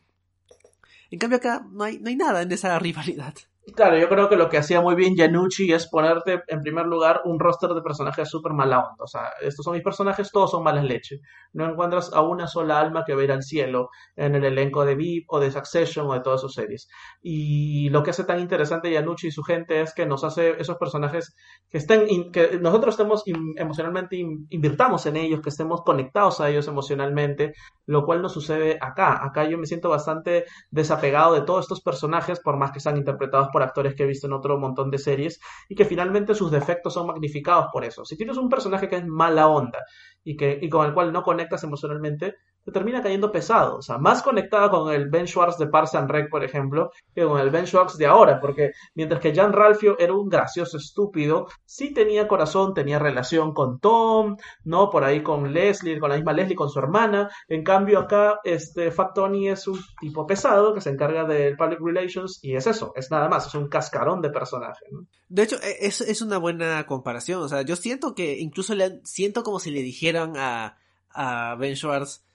En 1.11 1.19
cambio 1.19 1.37
acá 1.37 1.67
no 1.71 1.83
hay, 1.83 1.99
no 1.99 2.09
hay 2.09 2.15
nada 2.15 2.41
en 2.41 2.51
esa 2.51 2.77
rivalidad. 2.79 3.35
Claro, 3.73 3.97
yo 3.97 4.07
creo 4.09 4.29
que 4.29 4.35
lo 4.35 4.47
que 4.47 4.59
hacía 4.59 4.79
muy 4.79 4.93
bien 4.93 5.15
Yanucci 5.15 5.73
es 5.73 5.87
ponerte 5.89 6.43
en 6.49 6.61
primer 6.61 6.85
lugar 6.85 7.21
un 7.25 7.39
roster 7.39 7.71
de 7.71 7.81
personajes 7.81 8.29
súper 8.29 8.53
mala 8.53 8.77
onda. 8.79 9.03
O 9.03 9.07
sea, 9.07 9.31
estos 9.41 9.63
son 9.65 9.73
mis 9.73 9.81
personajes, 9.81 10.31
todos 10.31 10.51
son 10.51 10.63
malas 10.63 10.83
leche. 10.83 11.19
No 11.51 11.65
encuentras 11.65 12.13
a 12.13 12.21
una 12.21 12.45
sola 12.47 12.79
alma 12.79 13.03
que 13.05 13.15
ver 13.15 13.31
al 13.31 13.41
cielo 13.41 13.89
en 14.15 14.35
el 14.35 14.45
elenco 14.45 14.85
de 14.85 14.93
VIP 14.93 15.25
o 15.29 15.39
de 15.39 15.49
Succession 15.49 16.07
o 16.07 16.13
de 16.13 16.19
todas 16.19 16.41
sus 16.41 16.53
series. 16.53 16.87
Y 17.23 17.89
lo 17.89 18.03
que 18.03 18.11
hace 18.11 18.23
tan 18.23 18.39
interesante 18.39 18.91
Yanucci 18.91 19.27
y 19.27 19.31
su 19.31 19.41
gente 19.41 19.81
es 19.81 19.95
que 19.95 20.05
nos 20.05 20.23
hace 20.23 20.61
esos 20.61 20.77
personajes 20.77 21.33
que 21.71 21.79
estén, 21.79 22.31
que 22.31 22.59
nosotros 22.61 22.93
estemos 22.93 23.23
emocionalmente, 23.57 24.17
invirtamos 24.49 25.07
en 25.07 25.15
ellos, 25.15 25.41
que 25.41 25.49
estemos 25.49 25.81
conectados 25.83 26.39
a 26.39 26.49
ellos 26.49 26.67
emocionalmente, 26.67 27.53
lo 27.87 28.05
cual 28.05 28.21
no 28.21 28.29
sucede 28.29 28.77
acá. 28.79 29.25
Acá 29.25 29.45
yo 29.45 29.57
me 29.57 29.65
siento 29.65 29.89
bastante 29.89 30.45
desapegado 30.69 31.33
de 31.33 31.41
todos 31.41 31.65
estos 31.65 31.81
personajes, 31.81 32.39
por 32.39 32.57
más 32.57 32.71
que 32.71 32.79
sean 32.79 32.97
interpretados 32.97 33.47
por 33.55 33.63
actores 33.63 33.95
que 33.95 34.03
he 34.03 34.05
visto 34.05 34.27
en 34.27 34.33
otro 34.33 34.59
montón 34.59 34.91
de 34.91 34.97
series 34.97 35.39
y 35.69 35.75
que 35.75 35.85
finalmente 35.85 36.35
sus 36.35 36.51
defectos 36.51 36.93
son 36.93 37.07
magnificados 37.07 37.67
por 37.71 37.85
eso. 37.85 38.03
Si 38.03 38.17
tienes 38.17 38.35
un 38.35 38.49
personaje 38.49 38.89
que 38.89 38.97
es 38.97 39.07
mala 39.07 39.47
onda 39.47 39.79
y, 40.25 40.35
que, 40.35 40.59
y 40.61 40.67
con 40.67 40.85
el 40.85 40.93
cual 40.93 41.13
no 41.13 41.23
conectas 41.23 41.63
emocionalmente, 41.63 42.35
te 42.65 42.71
termina 42.71 43.01
cayendo 43.01 43.31
pesado. 43.31 43.77
O 43.77 43.81
sea, 43.81 43.99
más 43.99 44.23
conectada 44.23 44.69
con 44.69 44.91
el 44.91 45.07
Ben 45.07 45.27
Schwartz 45.27 45.57
de 45.57 45.67
Parks 45.67 45.95
and 45.95 46.09
Rec, 46.09 46.29
por 46.29 46.43
ejemplo, 46.43 46.91
que 47.13 47.23
con 47.23 47.39
el 47.39 47.51
Ben 47.51 47.67
Schwartz 47.67 47.97
de 47.97 48.07
ahora, 48.07 48.39
porque 48.41 48.71
mientras 48.95 49.21
que 49.21 49.33
Jan 49.33 49.53
Ralphio 49.53 49.97
era 49.99 50.13
un 50.13 50.27
gracioso 50.27 50.77
estúpido, 50.77 51.47
sí 51.63 51.93
tenía 51.93 52.27
corazón, 52.27 52.73
tenía 52.73 52.97
relación 52.97 53.53
con 53.53 53.79
Tom, 53.79 54.37
¿no? 54.63 54.89
Por 54.89 55.03
ahí 55.03 55.21
con 55.21 55.53
Leslie, 55.53 55.99
con 55.99 56.09
la 56.09 56.15
misma 56.15 56.33
Leslie, 56.33 56.55
con 56.55 56.69
su 56.69 56.79
hermana. 56.79 57.29
En 57.47 57.63
cambio, 57.63 57.99
acá, 57.99 58.39
este, 58.43 58.91
Fat 58.91 59.13
Tony 59.13 59.49
es 59.49 59.67
un 59.67 59.79
tipo 60.01 60.25
pesado 60.25 60.73
que 60.73 60.81
se 60.81 60.89
encarga 60.89 61.25
del 61.25 61.55
public 61.55 61.79
relations 61.79 62.39
y 62.41 62.55
es 62.55 62.65
eso, 62.65 62.93
es 62.95 63.11
nada 63.11 63.29
más, 63.29 63.45
es 63.45 63.53
un 63.53 63.69
cascarón 63.69 64.21
de 64.21 64.31
personaje, 64.31 64.85
¿no? 64.91 65.05
De 65.29 65.43
hecho, 65.43 65.57
e, 65.61 65.85
es, 65.85 66.01
es 66.01 66.21
una 66.23 66.39
buena 66.39 66.83
comparación. 66.87 67.43
O 67.43 67.47
sea, 67.47 67.61
yo 67.61 67.75
siento 67.75 68.15
que 68.15 68.39
incluso 68.39 68.73
le, 68.73 69.01
siento 69.03 69.43
como 69.43 69.59
si 69.59 69.69
le 69.69 69.83
dijeran 69.83 70.33
a, 70.37 70.77
a 71.09 71.55
Ben 71.55 71.75
Schwartz, 71.75 72.25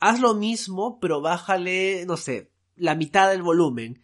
haz 0.00 0.20
lo 0.20 0.34
mismo, 0.34 0.98
pero 1.00 1.20
bájale, 1.20 2.04
no 2.06 2.16
sé, 2.16 2.50
la 2.76 2.94
mitad 2.94 3.30
del 3.30 3.42
volumen. 3.42 4.02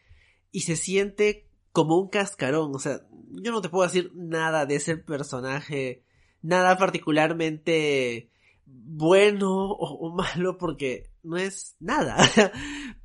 Y 0.53 0.61
se 0.61 0.77
siente 0.77 1.49
como 1.73 1.99
un 1.99 2.09
cascarón. 2.09 2.75
O 2.75 2.79
sea, 2.79 3.01
yo 3.31 3.53
no 3.53 3.61
te 3.61 3.69
puedo 3.69 3.85
decir 3.85 4.13
nada 4.15 4.67
de 4.67 4.77
ese 4.77 4.97
personaje, 4.97 6.05
nada 6.43 6.79
particularmente 6.79 8.31
bueno 8.67 9.71
o, 9.73 10.15
malo, 10.15 10.59
porque 10.59 11.11
no 11.23 11.37
es 11.37 11.77
nada. 11.81 12.17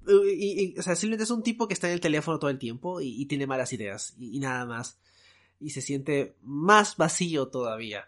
y, 0.08 0.78
o 0.78 0.82
sea, 0.82 0.96
simplemente 0.96 1.24
es 1.24 1.32
un 1.32 1.44
tipo 1.44 1.68
que 1.68 1.74
está 1.74 1.88
en 1.88 1.94
el 1.94 2.00
teléfono 2.00 2.40
todo 2.40 2.50
el 2.50 2.60
tiempo 2.60 3.02
y, 3.02 3.26
tiene 3.26 3.48
malas 3.48 3.74
ideas 3.74 4.16
y, 4.20 4.40
nada 4.40 4.66
más. 4.66 5.00
Y 5.60 5.72
se 5.72 5.82
siente 5.82 6.36
más 6.42 6.98
vacío 6.98 7.48
todavía. 7.50 8.06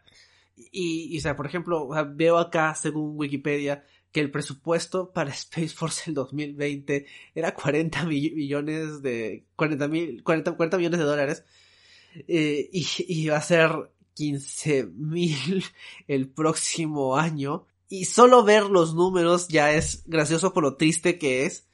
Y, 0.56 1.18
o 1.18 1.22
sea, 1.22 1.36
por 1.36 1.46
ejemplo, 1.46 1.90
veo 2.16 2.38
acá, 2.38 2.74
según 2.76 3.18
Wikipedia, 3.18 3.86
que 4.14 4.22
el 4.22 4.32
presupuesto 4.32 5.12
para 5.12 5.32
Space 5.32 5.70
Force 5.76 6.04
el 6.08 6.14
2020 6.14 7.06
era 7.36 7.54
40 7.54 8.06
millones 8.06 9.02
de 9.02 9.46
40, 9.58 9.88
mil, 9.90 10.24
40, 10.24 10.54
40 10.54 10.78
millones 10.78 11.00
de 11.00 11.06
dólares 11.06 11.44
eh, 12.28 12.70
y, 12.72 12.88
y, 13.00 13.28
va 13.28 13.38
a 13.38 13.42
ser 13.42 13.72
15 14.14 14.86
mil 14.86 15.66
el 16.08 16.30
próximo 16.30 17.18
año. 17.18 17.66
Y 17.90 18.06
solo 18.06 18.44
ver 18.44 18.64
los 18.64 18.96
números 18.96 19.50
ya 19.50 19.74
es 19.74 20.04
gracioso 20.06 20.54
por 20.54 20.64
lo 20.64 20.78
triste 20.78 21.18
que 21.18 21.46
es. 21.46 21.68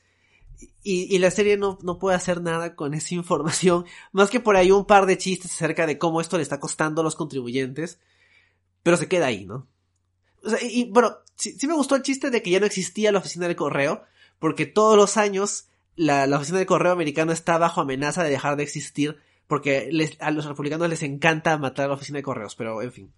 Y, 0.81 1.13
y 1.13 1.19
la 1.19 1.29
serie 1.29 1.57
no, 1.57 1.77
no 1.83 1.99
puede 1.99 2.15
hacer 2.15 2.41
nada 2.41 2.75
con 2.75 2.93
esa 2.93 3.13
información. 3.15 3.85
Más 4.11 4.29
que 4.29 4.39
por 4.39 4.55
ahí 4.55 4.71
un 4.71 4.85
par 4.85 5.05
de 5.05 5.17
chistes 5.17 5.51
acerca 5.51 5.85
de 5.85 5.97
cómo 5.97 6.21
esto 6.21 6.37
le 6.37 6.43
está 6.43 6.59
costando 6.59 7.01
a 7.01 7.03
los 7.03 7.15
contribuyentes 7.15 7.99
pero 8.83 8.97
se 8.97 9.07
queda 9.07 9.27
ahí, 9.27 9.45
¿no? 9.45 9.67
Y, 10.61 10.89
bueno, 10.91 11.17
sí, 11.35 11.55
me 11.67 11.73
gustó 11.73 11.95
el 11.95 12.03
chiste 12.03 12.29
de 12.29 12.41
que 12.41 12.51
ya 12.51 12.59
no 12.59 12.65
existía 12.65 13.11
la 13.11 13.19
oficina 13.19 13.47
de 13.47 13.55
correo, 13.55 14.03
porque 14.39 14.65
todos 14.65 14.95
los 14.95 15.17
años 15.17 15.69
la, 15.95 16.27
la 16.27 16.37
oficina 16.37 16.59
de 16.59 16.65
correo 16.65 16.91
americano 16.91 17.31
está 17.31 17.57
bajo 17.57 17.81
amenaza 17.81 18.23
de 18.23 18.29
dejar 18.29 18.55
de 18.55 18.63
existir, 18.63 19.17
porque 19.47 19.89
les, 19.91 20.19
a 20.21 20.31
los 20.31 20.45
republicanos 20.45 20.89
les 20.89 21.03
encanta 21.03 21.57
matar 21.57 21.85
a 21.85 21.87
la 21.89 21.93
oficina 21.95 22.17
de 22.17 22.23
correos, 22.23 22.55
pero 22.55 22.81
en 22.81 22.91
fin. 22.91 23.13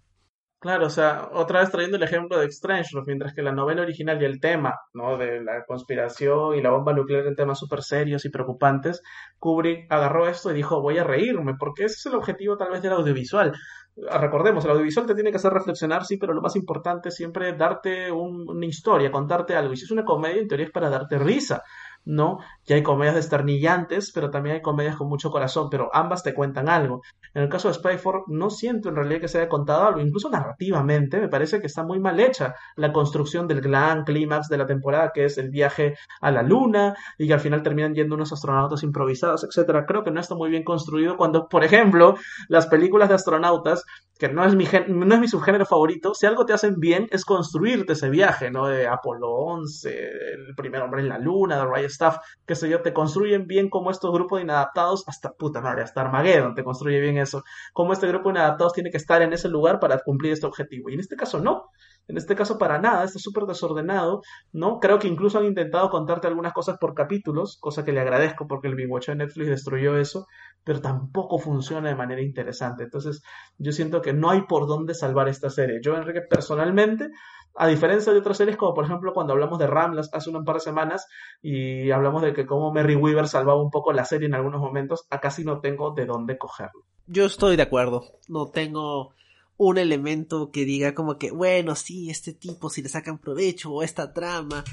Claro, 0.62 0.86
o 0.86 0.90
sea, 0.90 1.28
otra 1.32 1.58
vez 1.58 1.72
trayendo 1.72 1.96
el 1.96 2.04
ejemplo 2.04 2.38
de 2.38 2.46
Strange, 2.46 2.90
mientras 3.04 3.34
que 3.34 3.42
la 3.42 3.50
novela 3.50 3.82
original 3.82 4.22
y 4.22 4.24
el 4.24 4.40
tema, 4.40 4.78
¿no? 4.94 5.18
De 5.18 5.42
la 5.42 5.64
conspiración 5.66 6.54
y 6.54 6.62
la 6.62 6.70
bomba 6.70 6.92
nuclear 6.92 7.26
en 7.26 7.34
temas 7.34 7.58
súper 7.58 7.82
serios 7.82 8.24
y 8.24 8.28
preocupantes, 8.28 9.02
Kubrick 9.40 9.90
agarró 9.90 10.28
esto 10.28 10.52
y 10.52 10.54
dijo, 10.54 10.80
voy 10.80 10.98
a 10.98 11.04
reírme, 11.04 11.54
porque 11.58 11.86
ese 11.86 11.96
es 11.96 12.06
el 12.06 12.14
objetivo 12.14 12.56
tal 12.56 12.70
vez 12.70 12.80
del 12.80 12.92
audiovisual. 12.92 13.52
Recordemos, 13.94 14.64
el 14.64 14.70
audiovisual 14.70 15.06
te 15.06 15.14
tiene 15.14 15.30
que 15.30 15.36
hacer 15.36 15.52
reflexionar, 15.52 16.06
sí, 16.06 16.16
pero 16.16 16.32
lo 16.32 16.40
más 16.40 16.56
importante 16.56 17.10
es 17.10 17.14
siempre 17.14 17.52
darte 17.52 18.10
una 18.10 18.64
historia, 18.64 19.10
contarte 19.10 19.54
algo. 19.54 19.74
Y 19.74 19.76
si 19.76 19.84
es 19.84 19.90
una 19.90 20.04
comedia, 20.04 20.40
en 20.40 20.48
teoría 20.48 20.66
es 20.66 20.72
para 20.72 20.88
darte 20.88 21.18
risa. 21.18 21.62
¿No? 22.04 22.38
Ya 22.66 22.76
hay 22.76 22.82
comedias 22.82 23.14
desternillantes, 23.14 24.12
pero 24.12 24.30
también 24.30 24.56
hay 24.56 24.62
comedias 24.62 24.96
con 24.96 25.08
mucho 25.08 25.30
corazón, 25.30 25.68
pero 25.70 25.90
ambas 25.92 26.22
te 26.22 26.34
cuentan 26.34 26.68
algo. 26.68 27.02
En 27.34 27.42
el 27.42 27.48
caso 27.48 27.68
de 27.68 27.74
Spyford, 27.74 28.24
no 28.28 28.50
siento 28.50 28.88
en 28.88 28.96
realidad 28.96 29.20
que 29.20 29.28
se 29.28 29.38
haya 29.38 29.48
contado 29.48 29.84
algo, 29.84 30.00
incluso 30.00 30.28
narrativamente, 30.28 31.20
me 31.20 31.28
parece 31.28 31.60
que 31.60 31.66
está 31.66 31.82
muy 31.82 31.98
mal 31.98 32.20
hecha 32.20 32.54
la 32.76 32.92
construcción 32.92 33.48
del 33.48 33.60
gran 33.60 34.04
clímax 34.04 34.48
de 34.48 34.58
la 34.58 34.66
temporada, 34.66 35.12
que 35.14 35.24
es 35.24 35.38
el 35.38 35.50
viaje 35.50 35.96
a 36.20 36.30
la 36.30 36.42
luna, 36.42 36.94
y 37.18 37.26
que 37.26 37.34
al 37.34 37.40
final 37.40 37.62
terminan 37.62 37.94
yendo 37.94 38.14
unos 38.14 38.32
astronautas 38.32 38.82
improvisados, 38.82 39.44
etcétera. 39.44 39.86
Creo 39.86 40.04
que 40.04 40.10
no 40.10 40.20
está 40.20 40.34
muy 40.34 40.50
bien 40.50 40.64
construido 40.64 41.16
cuando, 41.16 41.48
por 41.48 41.64
ejemplo, 41.64 42.16
las 42.48 42.66
películas 42.66 43.08
de 43.08 43.14
astronautas 43.14 43.84
que 44.22 44.28
no 44.28 44.44
es 44.44 44.54
mi 44.54 44.68
no 44.86 45.14
es 45.16 45.20
mi 45.20 45.26
subgénero 45.26 45.66
favorito, 45.66 46.14
si 46.14 46.26
algo 46.26 46.46
te 46.46 46.52
hacen 46.52 46.78
bien 46.78 47.08
es 47.10 47.24
construirte 47.24 47.94
ese 47.94 48.08
viaje, 48.08 48.52
¿no? 48.52 48.68
De 48.68 48.86
Apolo 48.86 49.32
11, 49.32 49.90
el 49.90 50.54
primer 50.54 50.80
hombre 50.80 51.00
en 51.00 51.08
la 51.08 51.18
luna, 51.18 51.56
de 51.56 51.66
Right 51.66 51.90
Stuff, 51.90 52.18
que 52.46 52.54
sé 52.54 52.68
yo, 52.68 52.82
te 52.82 52.92
construyen 52.92 53.48
bien 53.48 53.68
como 53.68 53.90
estos 53.90 54.12
grupos 54.12 54.38
de 54.38 54.44
inadaptados, 54.44 55.02
hasta 55.08 55.32
puta 55.32 55.60
madre, 55.60 55.82
hasta 55.82 56.02
Armageddon 56.02 56.54
te 56.54 56.62
construye 56.62 57.00
bien 57.00 57.18
eso, 57.18 57.42
como 57.72 57.92
este 57.92 58.06
grupo 58.06 58.28
de 58.28 58.38
inadaptados 58.38 58.74
tiene 58.74 58.92
que 58.92 58.96
estar 58.96 59.22
en 59.22 59.32
ese 59.32 59.48
lugar 59.48 59.80
para 59.80 59.98
cumplir 59.98 60.32
este 60.34 60.46
objetivo. 60.46 60.88
Y 60.88 60.94
en 60.94 61.00
este 61.00 61.16
caso 61.16 61.40
no, 61.40 61.64
en 62.06 62.16
este 62.16 62.36
caso 62.36 62.58
para 62.58 62.78
nada, 62.78 63.02
está 63.02 63.18
súper 63.18 63.44
desordenado, 63.44 64.22
¿no? 64.52 64.78
Creo 64.78 65.00
que 65.00 65.08
incluso 65.08 65.38
han 65.38 65.46
intentado 65.46 65.90
contarte 65.90 66.28
algunas 66.28 66.52
cosas 66.52 66.78
por 66.78 66.94
capítulos, 66.94 67.58
cosa 67.60 67.84
que 67.84 67.92
le 67.92 68.00
agradezco 68.00 68.46
porque 68.46 68.68
el 68.68 68.88
Watch 68.88 69.08
de 69.08 69.16
Netflix 69.16 69.48
destruyó 69.48 69.96
eso, 69.96 70.26
pero 70.64 70.80
tampoco 70.80 71.38
funciona 71.38 71.88
de 71.88 71.94
manera 71.94 72.22
interesante. 72.22 72.84
Entonces, 72.84 73.22
yo 73.58 73.72
siento 73.72 74.00
que 74.00 74.12
no 74.12 74.30
hay 74.30 74.42
por 74.42 74.66
dónde 74.66 74.94
salvar 74.94 75.28
esta 75.28 75.50
serie. 75.50 75.80
Yo, 75.82 75.96
Enrique, 75.96 76.22
personalmente, 76.22 77.10
a 77.54 77.66
diferencia 77.66 78.12
de 78.12 78.18
otras 78.18 78.36
series, 78.36 78.56
como 78.56 78.74
por 78.74 78.84
ejemplo 78.84 79.12
cuando 79.12 79.32
hablamos 79.34 79.58
de 79.58 79.66
Ramlas 79.66 80.10
hace 80.12 80.30
un 80.30 80.44
par 80.44 80.56
de 80.56 80.60
semanas 80.60 81.06
y 81.42 81.90
hablamos 81.90 82.22
de 82.22 82.32
que 82.32 82.46
como 82.46 82.72
Merry 82.72 82.96
Weaver 82.96 83.28
salvaba 83.28 83.62
un 83.62 83.70
poco 83.70 83.92
la 83.92 84.04
serie 84.04 84.26
en 84.26 84.34
algunos 84.34 84.60
momentos, 84.60 85.06
acá 85.10 85.30
sí 85.30 85.44
no 85.44 85.60
tengo 85.60 85.92
de 85.92 86.06
dónde 86.06 86.38
cogerlo. 86.38 86.84
Yo 87.06 87.26
estoy 87.26 87.56
de 87.56 87.62
acuerdo. 87.62 88.04
No 88.28 88.46
tengo 88.46 89.12
un 89.58 89.78
elemento 89.78 90.50
que 90.50 90.64
diga 90.64 90.94
como 90.94 91.18
que, 91.18 91.30
bueno, 91.30 91.74
sí, 91.74 92.10
este 92.10 92.32
tipo, 92.32 92.70
si 92.70 92.82
le 92.82 92.88
sacan 92.88 93.18
provecho 93.18 93.70
o 93.72 93.82
esta 93.82 94.12
trama. 94.12 94.64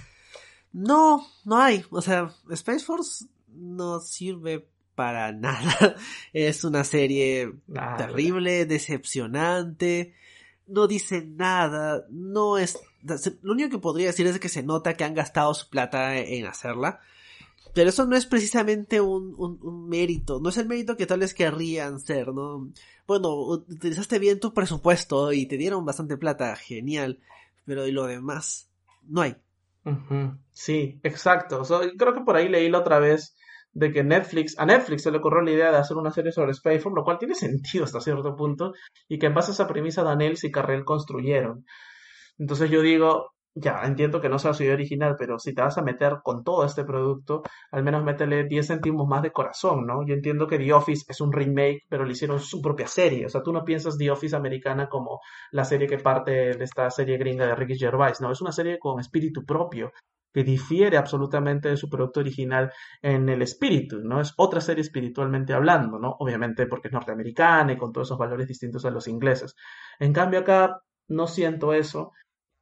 No, 0.71 1.25
no 1.43 1.57
hay. 1.57 1.83
O 1.91 2.01
sea, 2.01 2.33
Space 2.49 2.85
Force 2.85 3.25
no 3.47 3.99
sirve 3.99 4.69
para 4.99 5.31
nada. 5.31 5.95
Es 6.33 6.65
una 6.65 6.83
serie 6.83 7.53
terrible, 7.97 8.65
decepcionante, 8.65 10.13
no 10.67 10.87
dice 10.87 11.25
nada, 11.25 12.05
no 12.09 12.57
es... 12.57 12.77
Lo 13.41 13.53
único 13.53 13.69
que 13.69 13.77
podría 13.77 14.07
decir 14.07 14.27
es 14.27 14.41
que 14.41 14.49
se 14.49 14.61
nota 14.61 14.95
que 14.95 15.05
han 15.05 15.13
gastado 15.13 15.53
su 15.53 15.69
plata 15.69 16.17
en 16.17 16.45
hacerla. 16.45 16.99
Pero 17.73 17.91
eso 17.91 18.05
no 18.07 18.17
es 18.17 18.25
precisamente 18.25 18.99
un, 18.99 19.35
un, 19.37 19.87
mérito, 19.87 20.41
no 20.41 20.49
es 20.49 20.57
el 20.57 20.67
mérito 20.67 20.97
que 20.97 21.05
tal 21.05 21.21
vez 21.21 21.33
querrían 21.33 22.01
ser, 22.01 22.33
¿no? 22.33 22.69
Bueno, 23.07 23.35
utilizaste 23.35 24.19
bien 24.19 24.41
tu 24.41 24.53
presupuesto 24.53 25.31
y 25.31 25.45
te 25.45 25.55
dieron 25.55 25.85
bastante 25.85 26.17
plata, 26.17 26.57
genial, 26.57 27.19
pero 27.63 27.87
y 27.87 27.93
lo 27.93 28.05
demás, 28.05 28.69
no 29.07 29.21
hay. 29.21 29.37
Sí, 30.51 30.99
exacto. 31.03 31.63
creo 31.97 32.13
que 32.13 32.21
por 32.21 32.35
ahí 32.35 32.49
leí 32.49 32.69
la 32.69 32.79
otra 32.79 32.99
vez 32.99 33.37
de 33.79 33.91
que 33.93 34.03
Netflix, 34.03 34.59
a 34.59 34.65
Netflix 34.65 35.03
se 35.03 35.11
le 35.11 35.19
ocurrió 35.19 35.41
la 35.41 35.51
idea 35.51 35.71
de 35.71 35.77
hacer 35.77 35.95
una 35.95 36.11
serie 36.11 36.33
sobre 36.33 36.53
Spaceform, 36.53 36.95
lo 36.95 37.03
cual 37.03 37.17
tiene 37.17 37.33
sentido 37.33 37.85
hasta 37.85 38.01
cierto 38.01 38.35
punto, 38.35 38.73
y 39.07 39.17
que 39.17 39.27
en 39.27 39.33
base 39.33 39.51
a 39.51 39.53
esa 39.53 39.67
premisa 39.67 40.03
Daniels 40.03 40.43
y 40.43 40.51
Carrell 40.51 40.83
construyeron. 40.83 41.65
Entonces 42.37 42.69
yo 42.69 42.81
digo, 42.81 43.31
ya, 43.55 43.81
entiendo 43.85 44.19
que 44.19 44.27
no 44.27 44.37
sea 44.37 44.53
su 44.53 44.63
idea 44.63 44.73
original, 44.73 45.15
pero 45.17 45.39
si 45.39 45.53
te 45.53 45.61
vas 45.61 45.77
a 45.77 45.81
meter 45.81 46.17
con 46.23 46.43
todo 46.43 46.65
este 46.65 46.83
producto, 46.83 47.41
al 47.71 47.83
menos 47.83 48.03
métele 48.03 48.43
10 48.43 48.67
céntimos 48.67 49.07
más 49.07 49.21
de 49.21 49.31
corazón, 49.31 49.85
¿no? 49.87 50.05
Yo 50.05 50.13
entiendo 50.13 50.45
que 50.45 50.57
The 50.57 50.73
Office 50.73 51.05
es 51.07 51.21
un 51.21 51.31
remake, 51.31 51.83
pero 51.89 52.03
le 52.03 52.11
hicieron 52.11 52.39
su 52.39 52.61
propia 52.61 52.87
serie. 52.87 53.25
O 53.25 53.29
sea, 53.29 53.41
tú 53.41 53.53
no 53.53 53.63
piensas 53.63 53.97
The 53.97 54.11
Office 54.11 54.35
americana 54.35 54.89
como 54.89 55.21
la 55.51 55.63
serie 55.63 55.87
que 55.87 55.97
parte 55.97 56.31
de 56.31 56.63
esta 56.63 56.89
serie 56.89 57.17
gringa 57.17 57.47
de 57.47 57.55
Ricky 57.55 57.77
Gervais, 57.77 58.19
¿no? 58.19 58.31
Es 58.31 58.41
una 58.41 58.51
serie 58.51 58.77
con 58.77 58.99
espíritu 58.99 59.45
propio 59.45 59.91
que 60.33 60.43
difiere 60.43 60.97
absolutamente 60.97 61.69
de 61.69 61.77
su 61.77 61.89
producto 61.89 62.19
original 62.19 62.71
en 63.01 63.29
el 63.29 63.41
espíritu, 63.41 63.99
¿no? 63.99 64.21
Es 64.21 64.33
otra 64.37 64.61
serie 64.61 64.81
espiritualmente 64.81 65.53
hablando, 65.53 65.99
¿no? 65.99 66.15
Obviamente 66.19 66.67
porque 66.67 66.87
es 66.89 66.93
norteamericana 66.93 67.73
y 67.73 67.77
con 67.77 67.91
todos 67.91 68.07
esos 68.07 68.17
valores 68.17 68.47
distintos 68.47 68.85
a 68.85 68.91
los 68.91 69.07
ingleses. 69.07 69.55
En 69.99 70.13
cambio 70.13 70.39
acá 70.41 70.81
no 71.07 71.27
siento 71.27 71.73
eso. 71.73 72.11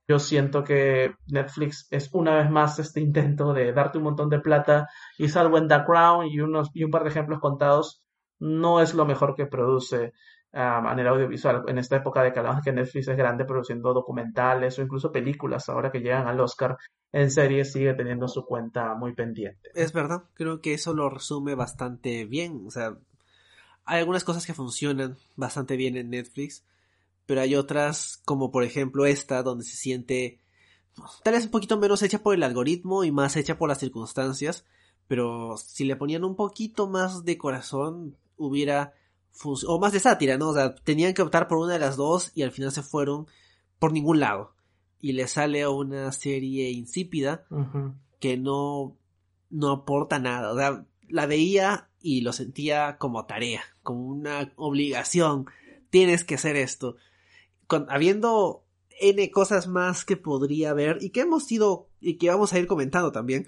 Yo 0.09 0.20
siento 0.20 0.63
que 0.63 1.15
Netflix 1.28 1.88
es 1.91 2.09
una 2.13 2.38
vez 2.38 2.49
más 2.49 2.80
este 2.80 3.01
intento 3.01 3.53
de 3.53 3.74
darte 3.74 3.97
un 3.97 4.05
montón 4.05 4.30
de 4.30 4.39
plata 4.39 4.88
y 5.18 5.28
salvo 5.28 5.57
en 5.57 5.68
The 5.68 5.84
Crown 5.86 6.28
y, 6.28 6.39
unos, 6.39 6.70
y 6.74 6.86
un 6.86 6.91
par 6.91 7.03
de 7.03 7.09
ejemplos 7.09 7.39
contados, 7.41 8.01
no 8.39 8.80
es 8.80 8.93
lo 8.93 9.05
mejor 9.05 9.36
que 9.36 9.47
produce 9.47 10.13
a 10.58 10.82
manera 10.82 11.12
audiovisual. 11.12 11.64
En 11.68 11.78
esta 11.78 11.97
época 11.97 12.24
de 12.24 12.34
que 12.34 12.41
que 12.64 12.72
Netflix 12.72 13.08
es 13.08 13.18
grande 13.18 13.45
produciendo 13.45 13.93
documentales 13.93 14.78
o 14.80 14.82
incluso 14.82 15.12
películas, 15.12 15.70
ahora 15.70 15.91
que 15.91 15.99
llegan 15.99 16.28
al 16.28 16.39
Oscar, 16.39 16.78
en 17.12 17.30
serie 17.30 17.64
sigue 17.64 17.93
teniendo 17.93 18.28
su 18.28 18.43
cuenta 18.43 18.95
muy 18.95 19.14
pendiente. 19.14 19.70
Es 19.76 19.93
verdad, 19.93 20.24
creo 20.34 20.60
que 20.60 20.74
eso 20.74 20.95
lo 20.95 21.10
resume 21.10 21.53
bastante 21.53 22.26
bien. 22.26 22.64
O 22.66 22.72
sea, 22.72 22.97
hay 23.86 23.99
algunas 23.99 24.24
cosas 24.24 24.47
que 24.47 24.55
funcionan 24.55 25.18
bastante 25.36 25.78
bien 25.78 25.95
en 25.95 26.10
Netflix, 26.10 26.66
pero 27.28 27.41
hay 27.41 27.55
otras, 27.55 28.20
como 28.26 28.51
por 28.51 28.64
ejemplo 28.64 29.05
esta, 29.05 29.43
donde 29.43 29.64
se 29.64 29.78
siente 29.78 30.39
tal 31.24 31.36
vez 31.36 31.45
un 31.45 31.51
poquito 31.51 31.78
menos 31.78 32.01
hecha 32.01 32.24
por 32.24 32.34
el 32.34 32.41
algoritmo 32.41 33.03
y 33.03 33.12
más 33.12 33.36
hecha 33.36 33.60
por 33.60 33.70
las 33.70 33.78
circunstancias, 33.78 34.66
pero 35.08 35.55
si 35.58 35.86
le 35.86 35.95
ponían 35.95 36.24
un 36.24 36.36
poquito 36.36 36.88
más 36.88 37.24
de 37.26 37.38
corazón, 37.38 38.16
hubiera 38.38 38.93
o 39.44 39.80
más 39.80 39.94
de 39.94 40.00
sátira, 40.00 40.38
¿no? 40.38 40.50
O 40.50 40.54
sea, 40.54 40.76
tenían 40.76 41.14
que 41.14 41.22
optar 41.22 41.48
por 41.48 41.58
una 41.60 41.74
de 41.74 41.80
las 41.80 41.96
dos 41.96 42.32
y 42.36 42.44
al 42.44 42.52
final 42.52 42.72
se 42.72 42.84
fueron 42.84 43.28
por 43.80 43.92
ningún 43.92 44.20
lado. 44.20 44.54
Y 45.00 45.14
le 45.14 45.28
sale 45.28 45.68
una 45.68 46.12
serie 46.12 46.72
insípida 46.72 47.46
que 48.20 48.38
no, 48.38 48.98
no 49.50 49.72
aporta 49.72 50.20
nada. 50.20 50.52
O 50.52 50.58
sea, 50.58 50.86
la 51.08 51.26
veía 51.28 51.90
y 52.02 52.22
lo 52.22 52.34
sentía 52.34 52.98
como 52.98 53.26
tarea, 53.26 53.62
como 53.84 54.08
una 54.08 54.54
obligación. 54.56 55.46
Tienes 55.90 56.24
que 56.24 56.36
hacer 56.36 56.56
esto. 56.56 56.96
habiendo 57.90 58.64
N 59.00 59.30
cosas 59.30 59.68
más 59.68 60.04
que 60.04 60.18
podría 60.18 60.72
haber 60.72 60.98
y 61.02 61.12
que 61.12 61.22
hemos 61.22 61.52
ido 61.52 61.90
y 62.02 62.18
que 62.18 62.30
vamos 62.30 62.54
a 62.54 62.60
ir 62.60 62.66
comentando 62.66 63.12
también. 63.12 63.46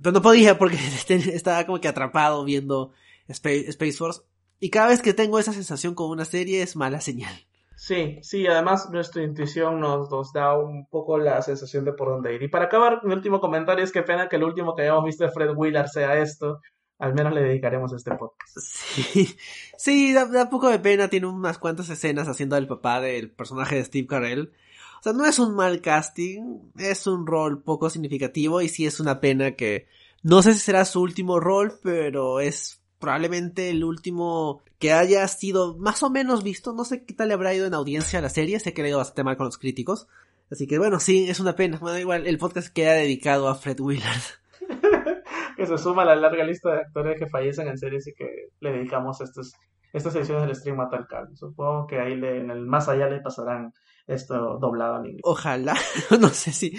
Pero 0.00 0.12
no 0.12 0.20
podía 0.20 0.58
porque 0.58 0.76
estaba 1.08 1.64
como 1.64 1.80
que 1.80 1.88
atrapado 1.88 2.44
viendo 2.44 2.92
Space 3.28 3.92
Force 3.92 4.20
y 4.60 4.70
cada 4.70 4.88
vez 4.88 5.02
que 5.02 5.14
tengo 5.14 5.38
esa 5.38 5.52
sensación 5.52 5.94
con 5.94 6.10
una 6.10 6.24
serie 6.24 6.62
es 6.62 6.76
mala 6.76 7.00
señal. 7.00 7.34
Sí, 7.76 8.18
sí, 8.22 8.46
además 8.46 8.88
nuestra 8.90 9.22
intuición 9.22 9.80
nos, 9.80 10.10
nos, 10.10 10.32
da 10.32 10.56
un 10.56 10.86
poco 10.86 11.18
la 11.18 11.42
sensación 11.42 11.84
de 11.84 11.92
por 11.92 12.08
dónde 12.08 12.34
ir. 12.34 12.42
Y 12.42 12.48
para 12.48 12.64
acabar, 12.64 13.00
mi 13.04 13.12
último 13.12 13.38
comentario 13.38 13.84
es 13.84 13.92
que 13.92 14.02
pena 14.02 14.28
que 14.28 14.36
el 14.36 14.44
último 14.44 14.74
que 14.74 14.82
hayamos 14.82 15.04
visto 15.04 15.24
de 15.24 15.30
Fred 15.30 15.50
Willard 15.54 15.88
sea 15.88 16.18
esto. 16.18 16.60
Al 16.98 17.12
menos 17.12 17.34
le 17.34 17.42
dedicaremos 17.42 17.92
este 17.92 18.14
podcast. 18.14 18.56
Sí, 18.58 19.36
sí, 19.76 20.14
da, 20.14 20.24
da 20.24 20.48
poco 20.48 20.70
de 20.70 20.78
pena. 20.78 21.08
Tiene 21.08 21.26
unas 21.26 21.58
cuantas 21.58 21.90
escenas 21.90 22.28
haciendo 22.28 22.56
al 22.56 22.66
papá 22.66 23.02
del 23.02 23.30
personaje 23.30 23.76
de 23.76 23.84
Steve 23.84 24.06
Carell. 24.06 24.52
O 24.98 25.02
sea, 25.02 25.12
no 25.12 25.26
es 25.26 25.38
un 25.38 25.54
mal 25.54 25.82
casting, 25.82 26.72
es 26.78 27.06
un 27.06 27.26
rol 27.26 27.62
poco 27.62 27.90
significativo 27.90 28.62
y 28.62 28.70
sí 28.70 28.86
es 28.86 28.98
una 29.00 29.20
pena 29.20 29.52
que 29.52 29.86
no 30.22 30.42
sé 30.42 30.54
si 30.54 30.60
será 30.60 30.86
su 30.86 31.02
último 31.02 31.38
rol, 31.38 31.78
pero 31.82 32.40
es 32.40 32.82
probablemente 32.98 33.70
el 33.70 33.84
último 33.84 34.62
que 34.78 34.92
haya 34.92 35.26
sido 35.28 35.76
más 35.78 36.02
o 36.02 36.10
menos 36.10 36.42
visto. 36.42 36.72
No 36.72 36.84
sé 36.84 37.04
qué 37.04 37.14
tal 37.14 37.28
le 37.28 37.34
habrá 37.34 37.54
ido 37.54 37.66
en 37.66 37.74
audiencia 37.74 38.18
a 38.18 38.22
la 38.22 38.28
serie, 38.28 38.60
sé 38.60 38.72
que 38.72 38.82
le 38.82 38.88
ha 38.88 38.90
ido 38.90 38.98
bastante 38.98 39.24
mal 39.24 39.36
con 39.36 39.46
los 39.46 39.58
críticos. 39.58 40.06
Así 40.50 40.66
que 40.66 40.78
bueno, 40.78 41.00
sí, 41.00 41.28
es 41.28 41.40
una 41.40 41.56
pena. 41.56 41.78
Bueno, 41.78 41.98
igual 41.98 42.26
el 42.26 42.38
podcast 42.38 42.72
queda 42.72 42.92
dedicado 42.92 43.48
a 43.48 43.54
Fred 43.54 43.80
Willard. 43.80 44.22
que 45.56 45.66
se 45.66 45.78
suma 45.78 46.02
a 46.02 46.06
la 46.06 46.16
larga 46.16 46.44
lista 46.44 46.70
de 46.70 46.80
actores 46.80 47.18
que 47.18 47.26
fallecen 47.26 47.68
en 47.68 47.78
series 47.78 48.06
y 48.06 48.14
que 48.14 48.50
le 48.60 48.72
dedicamos 48.72 49.20
estos, 49.20 49.54
estas 49.92 50.14
ediciones 50.14 50.46
del 50.46 50.54
stream 50.54 50.80
a 50.80 50.88
tal 50.88 51.06
Supongo 51.34 51.86
que 51.86 51.98
ahí 51.98 52.12
en 52.12 52.50
el 52.50 52.66
más 52.66 52.88
allá 52.88 53.08
le 53.08 53.20
pasarán 53.20 53.72
esto 54.06 54.58
doblado 54.58 54.98
en 54.98 55.06
inglés. 55.06 55.22
Ojalá, 55.24 55.74
no 56.20 56.28
sé 56.28 56.52
si, 56.52 56.76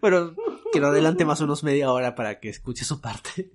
pero 0.00 0.34
que 0.76 0.80
lo 0.80 0.88
adelante 0.88 1.24
más 1.24 1.40
o 1.40 1.44
menos 1.44 1.64
media 1.64 1.90
hora 1.90 2.14
para 2.14 2.38
que 2.38 2.48
escuche 2.48 2.84
su 2.84 3.00
parte. 3.00 3.50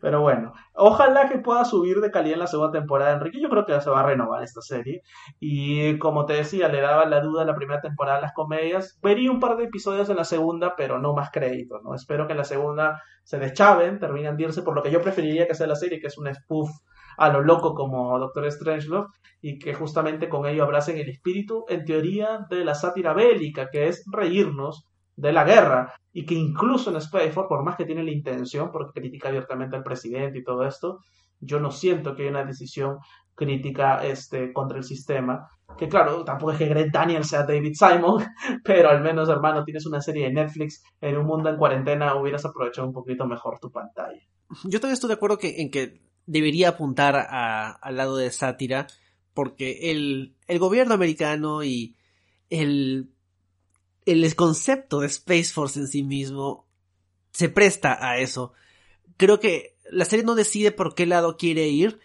Pero 0.00 0.20
bueno, 0.22 0.54
ojalá 0.74 1.28
que 1.28 1.38
pueda 1.38 1.64
subir 1.64 2.00
de 2.00 2.10
calidad 2.10 2.34
en 2.34 2.40
la 2.40 2.46
segunda 2.46 2.72
temporada, 2.72 3.12
Enrique. 3.12 3.40
Yo 3.40 3.48
creo 3.48 3.66
que 3.66 3.78
se 3.80 3.90
va 3.90 4.00
a 4.00 4.06
renovar 4.06 4.42
esta 4.42 4.62
serie. 4.62 5.02
Y 5.38 5.98
como 5.98 6.24
te 6.24 6.34
decía, 6.34 6.68
le 6.68 6.80
daba 6.80 7.04
la 7.04 7.20
duda 7.20 7.42
en 7.42 7.48
la 7.48 7.54
primera 7.54 7.80
temporada 7.80 8.20
las 8.20 8.32
comedias. 8.32 8.98
Vería 9.02 9.30
un 9.30 9.40
par 9.40 9.56
de 9.56 9.64
episodios 9.64 10.08
en 10.08 10.16
la 10.16 10.24
segunda, 10.24 10.74
pero 10.76 10.98
no 10.98 11.14
más 11.14 11.30
crédito, 11.30 11.80
¿no? 11.82 11.94
Espero 11.94 12.26
que 12.26 12.32
en 12.32 12.38
la 12.38 12.44
segunda 12.44 13.02
se 13.22 13.38
deschaven, 13.38 13.98
terminen 13.98 14.36
de 14.36 14.44
irse 14.44 14.62
por 14.62 14.74
lo 14.74 14.82
que 14.82 14.90
yo 14.90 15.00
preferiría 15.00 15.46
que 15.46 15.54
sea 15.54 15.66
la 15.66 15.76
serie, 15.76 16.00
que 16.00 16.06
es 16.08 16.18
un 16.18 16.32
spoof 16.34 16.70
a 17.18 17.28
lo 17.28 17.42
loco 17.42 17.74
como 17.74 18.18
Doctor 18.18 18.50
Strangelove 18.50 19.08
y 19.40 19.58
que 19.58 19.74
justamente 19.74 20.28
con 20.28 20.46
ello 20.46 20.64
abracen 20.64 20.96
el 20.98 21.08
espíritu, 21.08 21.64
en 21.68 21.84
teoría, 21.84 22.46
de 22.48 22.64
la 22.64 22.74
sátira 22.74 23.12
bélica, 23.12 23.68
que 23.70 23.88
es 23.88 24.04
reírnos 24.10 24.88
de 25.16 25.32
la 25.32 25.44
guerra 25.44 25.94
y 26.12 26.24
que 26.24 26.34
incluso 26.34 26.90
en 26.90 27.00
Spaceforce, 27.00 27.48
por 27.48 27.64
más 27.64 27.76
que 27.76 27.84
tiene 27.84 28.02
la 28.02 28.10
intención, 28.10 28.70
porque 28.70 29.00
critica 29.00 29.28
abiertamente 29.28 29.76
al 29.76 29.82
presidente 29.82 30.38
y 30.38 30.44
todo 30.44 30.66
esto, 30.66 30.98
yo 31.40 31.58
no 31.60 31.70
siento 31.70 32.14
que 32.14 32.22
haya 32.22 32.30
una 32.30 32.44
decisión 32.44 32.98
crítica 33.34 34.04
este, 34.04 34.52
contra 34.52 34.78
el 34.78 34.84
sistema. 34.84 35.48
Que 35.78 35.88
claro, 35.88 36.24
tampoco 36.24 36.52
es 36.52 36.58
que 36.58 36.66
Greg 36.66 36.92
Daniel 36.92 37.24
sea 37.24 37.44
David 37.44 37.72
Simon, 37.74 38.22
pero 38.64 38.90
al 38.90 39.00
menos, 39.02 39.28
hermano, 39.28 39.64
tienes 39.64 39.86
una 39.86 40.00
serie 40.00 40.26
de 40.26 40.32
Netflix 40.32 40.82
en 41.00 41.16
un 41.16 41.26
mundo 41.26 41.48
en 41.48 41.56
cuarentena, 41.56 42.14
hubieras 42.14 42.44
aprovechado 42.44 42.86
un 42.86 42.92
poquito 42.92 43.26
mejor 43.26 43.58
tu 43.58 43.70
pantalla. 43.70 44.20
Yo 44.64 44.80
también 44.80 44.94
estoy 44.94 45.08
de 45.08 45.14
acuerdo 45.14 45.38
que, 45.38 45.62
en 45.62 45.70
que 45.70 46.02
debería 46.26 46.70
apuntar 46.70 47.16
al 47.16 47.96
lado 47.96 48.16
de 48.16 48.30
sátira, 48.30 48.86
porque 49.32 49.90
el, 49.90 50.36
el 50.46 50.58
gobierno 50.58 50.94
americano 50.94 51.64
y 51.64 51.96
el, 52.50 53.10
el 54.06 54.34
concepto 54.34 55.00
de 55.00 55.06
Space 55.06 55.52
Force 55.52 55.78
en 55.78 55.88
sí 55.88 56.02
mismo 56.02 56.66
se 57.30 57.48
presta 57.48 57.98
a 58.00 58.18
eso. 58.18 58.52
Creo 59.16 59.40
que 59.40 59.76
la 59.90 60.04
serie 60.04 60.24
no 60.24 60.34
decide 60.34 60.72
por 60.72 60.94
qué 60.94 61.06
lado 61.06 61.36
quiere 61.36 61.68
ir, 61.68 62.00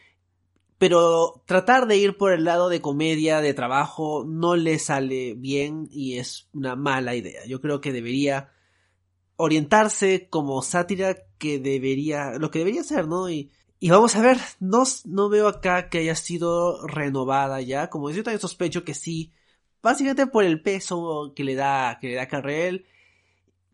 pero 0.78 1.44
tratar 1.46 1.88
de 1.88 1.98
ir 1.98 2.18
por 2.18 2.34
el 2.34 2.44
lado 2.44 2.70
de 2.70 2.82
comedia, 2.82 3.42
de 3.42 3.54
trabajo, 3.54 4.26
no 4.28 4.56
le 4.56 4.80
sale 4.80 5.34
bien 5.34 5.88
y 5.92 6.18
es 6.18 6.50
una 6.54 6.76
mala 6.76 7.16
idea. 7.16 7.46
Yo 7.46 7.62
creo 7.62 7.82
que 7.82 7.92
debería 7.92 8.52
orientarse 9.36 10.28
como 10.30 10.62
sátira 10.62 11.18
que 11.38 11.60
debería, 11.60 12.34
lo 12.40 12.52
que 12.52 12.60
debería 12.60 12.84
ser, 12.84 13.08
¿no? 13.08 13.30
Y 13.30 13.52
y 13.80 13.90
vamos 13.90 14.16
a 14.16 14.22
ver, 14.22 14.40
no, 14.60 14.84
no 15.06 15.30
veo 15.30 15.48
acá 15.48 15.90
que 15.90 16.00
haya 16.00 16.16
sido 16.16 16.86
renovada 16.88 17.62
ya. 17.62 17.90
Como 17.90 18.10
yo 18.10 18.24
también 18.24 18.42
sospecho 18.42 18.84
que 18.84 18.94
sí. 18.94 19.34
Básicamente 19.82 20.28
por 20.28 20.44
el 20.44 20.62
peso 20.62 21.34
que 21.36 21.44
le 21.44 21.56
da, 21.56 21.98
que 22.00 22.10
le 22.10 22.16
da 22.16 22.28
Carrel. 22.28 22.86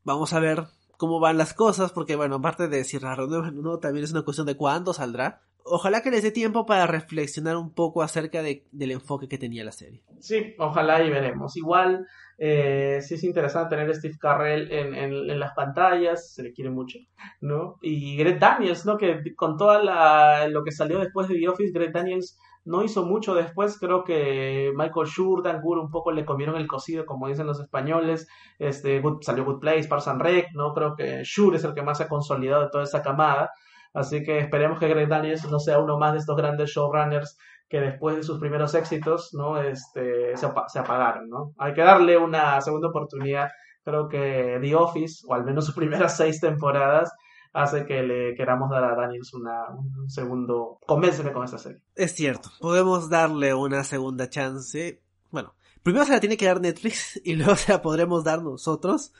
Vamos 0.03 0.33
a 0.33 0.39
ver 0.39 0.65
cómo 0.97 1.19
van 1.19 1.37
las 1.37 1.53
cosas, 1.53 1.91
porque 1.91 2.15
bueno, 2.15 2.35
aparte 2.35 2.67
de 2.67 2.83
si 2.83 2.99
la 2.99 3.15
no, 3.15 3.79
también 3.79 4.03
es 4.03 4.11
una 4.11 4.23
cuestión 4.23 4.47
de 4.47 4.55
cuándo 4.55 4.93
saldrá. 4.93 5.41
Ojalá 5.65 6.01
que 6.01 6.11
les 6.11 6.23
dé 6.23 6.31
tiempo 6.31 6.65
para 6.65 6.87
reflexionar 6.87 7.55
un 7.55 7.73
poco 7.73 8.01
acerca 8.01 8.41
de, 8.41 8.65
del 8.71 8.91
enfoque 8.91 9.29
que 9.29 9.37
tenía 9.37 9.63
la 9.63 9.71
serie. 9.71 10.03
Sí, 10.19 10.55
ojalá 10.59 11.01
y 11.03 11.09
veremos. 11.09 11.55
Igual, 11.55 12.05
eh, 12.37 12.99
sí 13.01 13.15
es 13.15 13.23
interesante 13.23 13.75
tener 13.75 13.89
a 13.89 13.93
Steve 13.93 14.17
Carrell 14.19 14.71
en, 14.71 14.93
en, 14.93 15.39
las 15.39 15.53
pantallas, 15.53 16.33
se 16.33 16.43
le 16.43 16.51
quiere 16.51 16.69
mucho, 16.69 16.99
¿no? 17.39 17.77
Y 17.81 18.17
Greg 18.17 18.39
Daniels, 18.39 18.85
¿no? 18.85 18.97
Que 18.97 19.21
con 19.35 19.55
toda 19.57 19.81
la, 19.81 20.47
lo 20.49 20.63
que 20.63 20.71
salió 20.71 20.99
después 20.99 21.29
de 21.29 21.35
The 21.35 21.47
Office, 21.47 21.71
Greg 21.73 21.93
Daniels 21.93 22.37
no 22.65 22.83
hizo 22.83 23.03
mucho 23.03 23.35
después, 23.35 23.77
creo 23.77 24.03
que 24.03 24.71
Michael 24.75 25.07
Schur, 25.07 25.43
Dan 25.43 25.61
Gur 25.61 25.79
un 25.79 25.89
poco 25.89 26.11
le 26.11 26.25
comieron 26.25 26.55
el 26.55 26.67
cocido, 26.67 27.05
como 27.05 27.27
dicen 27.27 27.47
los 27.47 27.59
españoles, 27.59 28.27
este, 28.59 29.01
salió 29.21 29.45
Good 29.45 29.59
Place, 29.59 29.87
Parson 29.87 30.19
Rec, 30.19 30.47
¿no? 30.53 30.73
Creo 30.73 30.95
que 30.95 31.23
Schur 31.23 31.55
es 31.55 31.63
el 31.63 31.73
que 31.73 31.81
más 31.81 31.97
se 31.97 32.05
ha 32.05 32.07
consolidado 32.07 32.63
de 32.63 32.69
toda 32.69 32.85
esa 32.85 33.01
camada, 33.01 33.51
así 33.93 34.23
que 34.23 34.39
esperemos 34.39 34.79
que 34.79 34.87
Greg 34.87 35.09
Daniels 35.09 35.49
no 35.49 35.59
sea 35.59 35.79
uno 35.79 35.97
más 35.97 36.13
de 36.13 36.19
estos 36.19 36.37
grandes 36.37 36.69
showrunners 36.69 37.37
que 37.69 37.79
después 37.79 38.15
de 38.15 38.23
sus 38.23 38.39
primeros 38.39 38.75
éxitos, 38.75 39.33
¿no? 39.33 39.61
Este, 39.61 40.37
se, 40.37 40.47
se 40.67 40.79
apagaron, 40.79 41.27
¿no? 41.29 41.53
Hay 41.57 41.73
que 41.73 41.81
darle 41.81 42.17
una 42.17 42.61
segunda 42.61 42.89
oportunidad, 42.89 43.49
creo 43.83 44.07
que 44.07 44.59
The 44.61 44.75
Office, 44.75 45.25
o 45.27 45.33
al 45.33 45.43
menos 45.43 45.65
sus 45.65 45.75
primeras 45.75 46.15
seis 46.15 46.39
temporadas, 46.39 47.11
hace 47.53 47.85
que 47.85 48.01
le 48.01 48.35
queramos 48.35 48.69
dar 48.69 48.83
a 48.83 48.95
Daniels 48.95 49.33
una, 49.33 49.69
un 49.69 50.09
segundo. 50.09 50.79
Convénceme 50.85 51.31
con 51.31 51.45
esta 51.45 51.57
serie. 51.57 51.79
Es 51.95 52.13
cierto, 52.13 52.49
podemos 52.59 53.09
darle 53.09 53.53
una 53.53 53.83
segunda 53.83 54.29
chance. 54.29 55.01
Bueno, 55.29 55.53
primero 55.83 56.05
se 56.05 56.11
la 56.11 56.19
tiene 56.19 56.37
que 56.37 56.47
dar 56.47 56.59
Netflix 56.59 57.21
y 57.23 57.35
luego 57.35 57.55
se 57.55 57.71
la 57.71 57.81
podremos 57.81 58.23
dar 58.23 58.41
nosotros. 58.41 59.13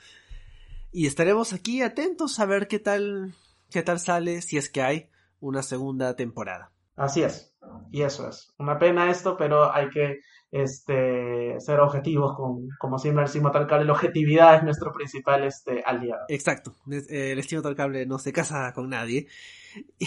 Y 0.92 1.08
estaremos 1.08 1.54
aquí 1.54 1.82
atentos 1.82 2.40
a 2.40 2.46
ver 2.46 2.68
qué 2.68 2.80
tal, 2.80 3.34
qué 3.72 3.82
tal 3.82 4.00
sale, 4.00 4.42
si 4.42 4.58
es 4.58 4.70
que 4.70 4.82
hay 4.82 5.10
una 5.40 5.64
segunda 5.64 6.16
temporada. 6.16 6.72
Así 6.96 7.24
es. 7.24 7.56
Y 7.92 8.02
eso 8.02 8.28
es. 8.30 8.54
Una 8.58 8.78
pena 8.78 9.10
esto, 9.10 9.38
pero 9.38 9.74
hay 9.74 9.90
que 9.90 10.20
este, 10.54 11.60
ser 11.60 11.80
objetivos, 11.80 12.38
con, 12.38 12.70
como 12.80 13.00
siempre 13.00 13.24
decimos 13.24 13.52
tal 13.52 13.66
cable, 13.66 13.86
la 13.86 13.94
objetividad 13.94 14.56
es 14.56 14.64
nuestro 14.64 14.94
principal 14.94 15.44
este, 15.44 15.82
aliado. 15.84 16.26
Exacto, 16.30 16.76
el 16.88 17.40
estimo 17.40 17.64
tal 17.64 17.76
cable 17.76 18.06
no 18.06 18.20
se 18.20 18.32
casa 18.32 18.72
con 18.72 18.88
nadie. 18.90 19.26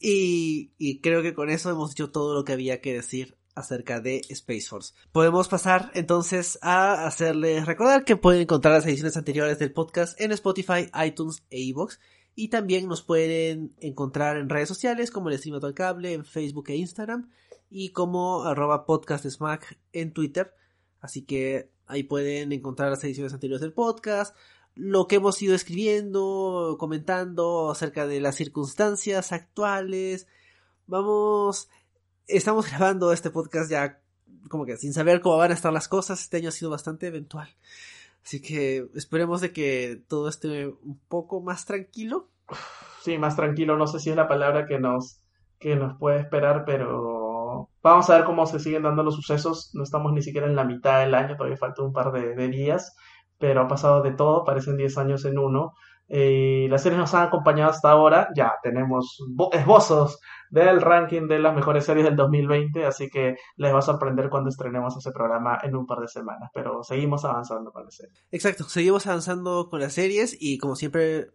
y, 0.00 0.70
y 0.76 1.00
creo 1.00 1.22
que 1.22 1.32
con 1.32 1.48
eso 1.48 1.70
hemos 1.70 1.92
dicho 1.92 2.10
todo 2.10 2.34
lo 2.34 2.44
que 2.44 2.52
había 2.52 2.82
que 2.82 2.92
decir 2.92 3.38
acerca 3.54 4.02
de 4.02 4.20
Space 4.28 4.68
Force. 4.68 4.92
Podemos 5.12 5.48
pasar 5.48 5.90
entonces 5.94 6.58
a 6.60 7.06
hacerles 7.06 7.64
recordar 7.64 8.04
que 8.04 8.16
pueden 8.16 8.42
encontrar 8.42 8.74
las 8.74 8.84
ediciones 8.84 9.16
anteriores 9.16 9.58
del 9.58 9.72
podcast 9.72 10.20
en 10.20 10.32
Spotify, 10.32 10.90
iTunes 11.06 11.42
e 11.48 11.60
iVoox. 11.60 11.98
Y 12.34 12.48
también 12.48 12.86
nos 12.86 13.00
pueden 13.00 13.74
encontrar 13.80 14.36
en 14.36 14.50
redes 14.50 14.68
sociales 14.68 15.10
como 15.10 15.30
el 15.30 15.40
al 15.62 15.72
Cable, 15.72 16.12
en 16.12 16.26
Facebook 16.26 16.68
e 16.68 16.76
Instagram 16.76 17.30
y 17.70 17.90
como 17.90 18.44
arroba 18.44 18.86
podcastsmack 18.86 19.78
en 19.92 20.12
Twitter. 20.12 20.54
Así 21.00 21.22
que 21.22 21.70
ahí 21.86 22.02
pueden 22.02 22.52
encontrar 22.52 22.90
las 22.90 23.02
ediciones 23.04 23.32
anteriores 23.32 23.60
del 23.60 23.72
podcast, 23.72 24.36
lo 24.74 25.06
que 25.06 25.16
hemos 25.16 25.40
ido 25.40 25.54
escribiendo, 25.54 26.76
comentando 26.78 27.70
acerca 27.70 28.06
de 28.06 28.20
las 28.20 28.36
circunstancias 28.36 29.32
actuales. 29.32 30.26
Vamos, 30.86 31.68
estamos 32.26 32.66
grabando 32.70 33.12
este 33.12 33.30
podcast 33.30 33.70
ya 33.70 34.00
como 34.48 34.64
que 34.64 34.76
sin 34.76 34.92
saber 34.92 35.20
cómo 35.20 35.38
van 35.38 35.50
a 35.50 35.54
estar 35.54 35.72
las 35.72 35.88
cosas. 35.88 36.20
Este 36.20 36.36
año 36.36 36.50
ha 36.50 36.52
sido 36.52 36.70
bastante 36.70 37.06
eventual. 37.06 37.48
Así 38.24 38.40
que 38.40 38.88
esperemos 38.94 39.40
de 39.40 39.52
que 39.52 40.02
todo 40.08 40.28
esté 40.28 40.66
un 40.66 41.00
poco 41.08 41.40
más 41.40 41.64
tranquilo. 41.64 42.28
Sí, 43.02 43.18
más 43.18 43.36
tranquilo. 43.36 43.76
No 43.76 43.86
sé 43.86 44.00
si 44.00 44.10
es 44.10 44.16
la 44.16 44.28
palabra 44.28 44.66
que 44.66 44.78
nos, 44.78 45.20
que 45.58 45.76
nos 45.76 45.96
puede 45.96 46.20
esperar, 46.20 46.64
pero 46.64 47.25
Vamos 47.82 48.10
a 48.10 48.16
ver 48.16 48.24
cómo 48.24 48.46
se 48.46 48.58
siguen 48.58 48.82
dando 48.82 49.02
los 49.02 49.14
sucesos. 49.14 49.70
No 49.74 49.82
estamos 49.82 50.12
ni 50.12 50.22
siquiera 50.22 50.46
en 50.46 50.56
la 50.56 50.64
mitad 50.64 51.00
del 51.00 51.14
año, 51.14 51.36
todavía 51.36 51.56
falta 51.56 51.82
un 51.82 51.92
par 51.92 52.12
de, 52.12 52.48
días, 52.48 52.94
pero 53.38 53.62
ha 53.62 53.68
pasado 53.68 54.02
de 54.02 54.12
todo, 54.12 54.44
parecen 54.44 54.76
10 54.76 54.98
años 54.98 55.24
en 55.24 55.38
uno. 55.38 55.72
Eh, 56.08 56.68
las 56.70 56.82
series 56.82 57.00
nos 57.00 57.14
han 57.14 57.26
acompañado 57.26 57.70
hasta 57.70 57.90
ahora. 57.90 58.28
Ya 58.36 58.52
tenemos 58.62 59.18
esbozos 59.52 60.20
del 60.50 60.80
ranking 60.80 61.26
de 61.26 61.38
las 61.38 61.54
mejores 61.54 61.84
series 61.84 62.04
del 62.04 62.16
2020, 62.16 62.84
así 62.84 63.08
que 63.08 63.36
les 63.56 63.74
va 63.74 63.78
a 63.78 63.82
sorprender 63.82 64.28
cuando 64.30 64.50
estrenemos 64.50 64.96
ese 64.96 65.10
programa 65.10 65.58
en 65.62 65.74
un 65.74 65.86
par 65.86 65.98
de 66.00 66.08
semanas. 66.08 66.50
Pero 66.54 66.82
seguimos 66.82 67.24
avanzando 67.24 67.72
con 67.72 67.84
la 67.84 67.90
serie. 67.90 68.14
Exacto, 68.30 68.64
seguimos 68.64 69.06
avanzando 69.06 69.68
con 69.68 69.80
las 69.80 69.92
series 69.92 70.36
y 70.38 70.58
como 70.58 70.76
siempre, 70.76 71.28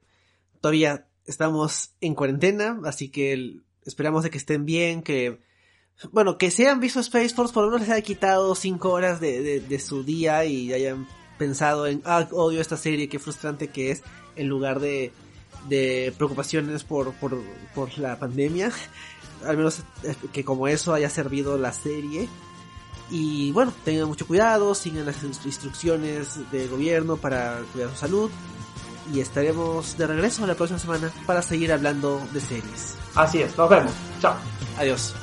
todavía 0.61 1.07
estamos 1.25 1.95
en 2.01 2.15
cuarentena, 2.15 2.79
así 2.85 3.11
que 3.11 3.61
esperamos 3.83 4.23
de 4.23 4.29
que 4.29 4.37
estén 4.37 4.65
bien, 4.65 5.03
que 5.03 5.39
bueno, 6.11 6.37
que 6.37 6.51
se 6.51 6.63
hayan 6.63 6.79
visto 6.79 6.99
Space 6.99 7.35
Force, 7.35 7.53
por 7.53 7.63
lo 7.63 7.71
menos 7.71 7.87
les 7.87 7.91
haya 7.91 8.03
quitado 8.03 8.55
5 8.55 8.89
horas 8.89 9.19
de, 9.19 9.59
de, 9.59 9.79
su 9.79 10.03
día 10.03 10.45
y 10.45 10.73
hayan 10.73 11.07
pensado 11.37 11.87
en, 11.87 12.01
ah, 12.05 12.27
odio 12.31 12.61
esta 12.61 12.77
serie, 12.77 13.09
qué 13.09 13.19
frustrante 13.19 13.67
que 13.67 13.91
es, 13.91 14.01
en 14.35 14.47
lugar 14.47 14.79
de, 14.79 15.11
de 15.69 16.13
preocupaciones 16.17 16.83
por, 16.83 17.13
por, 17.13 17.39
por 17.75 17.97
la 17.97 18.17
pandemia. 18.17 18.71
Al 19.45 19.57
menos 19.57 19.79
eh, 20.03 20.15
que 20.31 20.45
como 20.45 20.67
eso 20.67 20.93
haya 20.93 21.09
servido 21.09 21.57
la 21.57 21.73
serie. 21.73 22.29
Y 23.09 23.51
bueno, 23.51 23.73
tengan 23.83 24.07
mucho 24.07 24.25
cuidado, 24.25 24.73
sigan 24.73 25.05
las 25.05 25.21
instrucciones 25.23 26.39
del 26.51 26.69
gobierno 26.69 27.17
para 27.17 27.59
cuidar 27.73 27.89
su 27.89 27.97
salud. 27.97 28.31
Y 29.13 29.19
estaremos 29.19 29.97
de 29.97 30.07
regreso 30.07 30.47
la 30.47 30.55
próxima 30.55 30.79
semana 30.79 31.11
para 31.25 31.41
seguir 31.41 31.73
hablando 31.73 32.21
de 32.31 32.39
series. 32.39 32.95
Así 33.15 33.41
es, 33.41 33.57
nos 33.57 33.69
vemos. 33.69 33.91
Chao. 34.21 34.35
Adiós. 34.77 35.13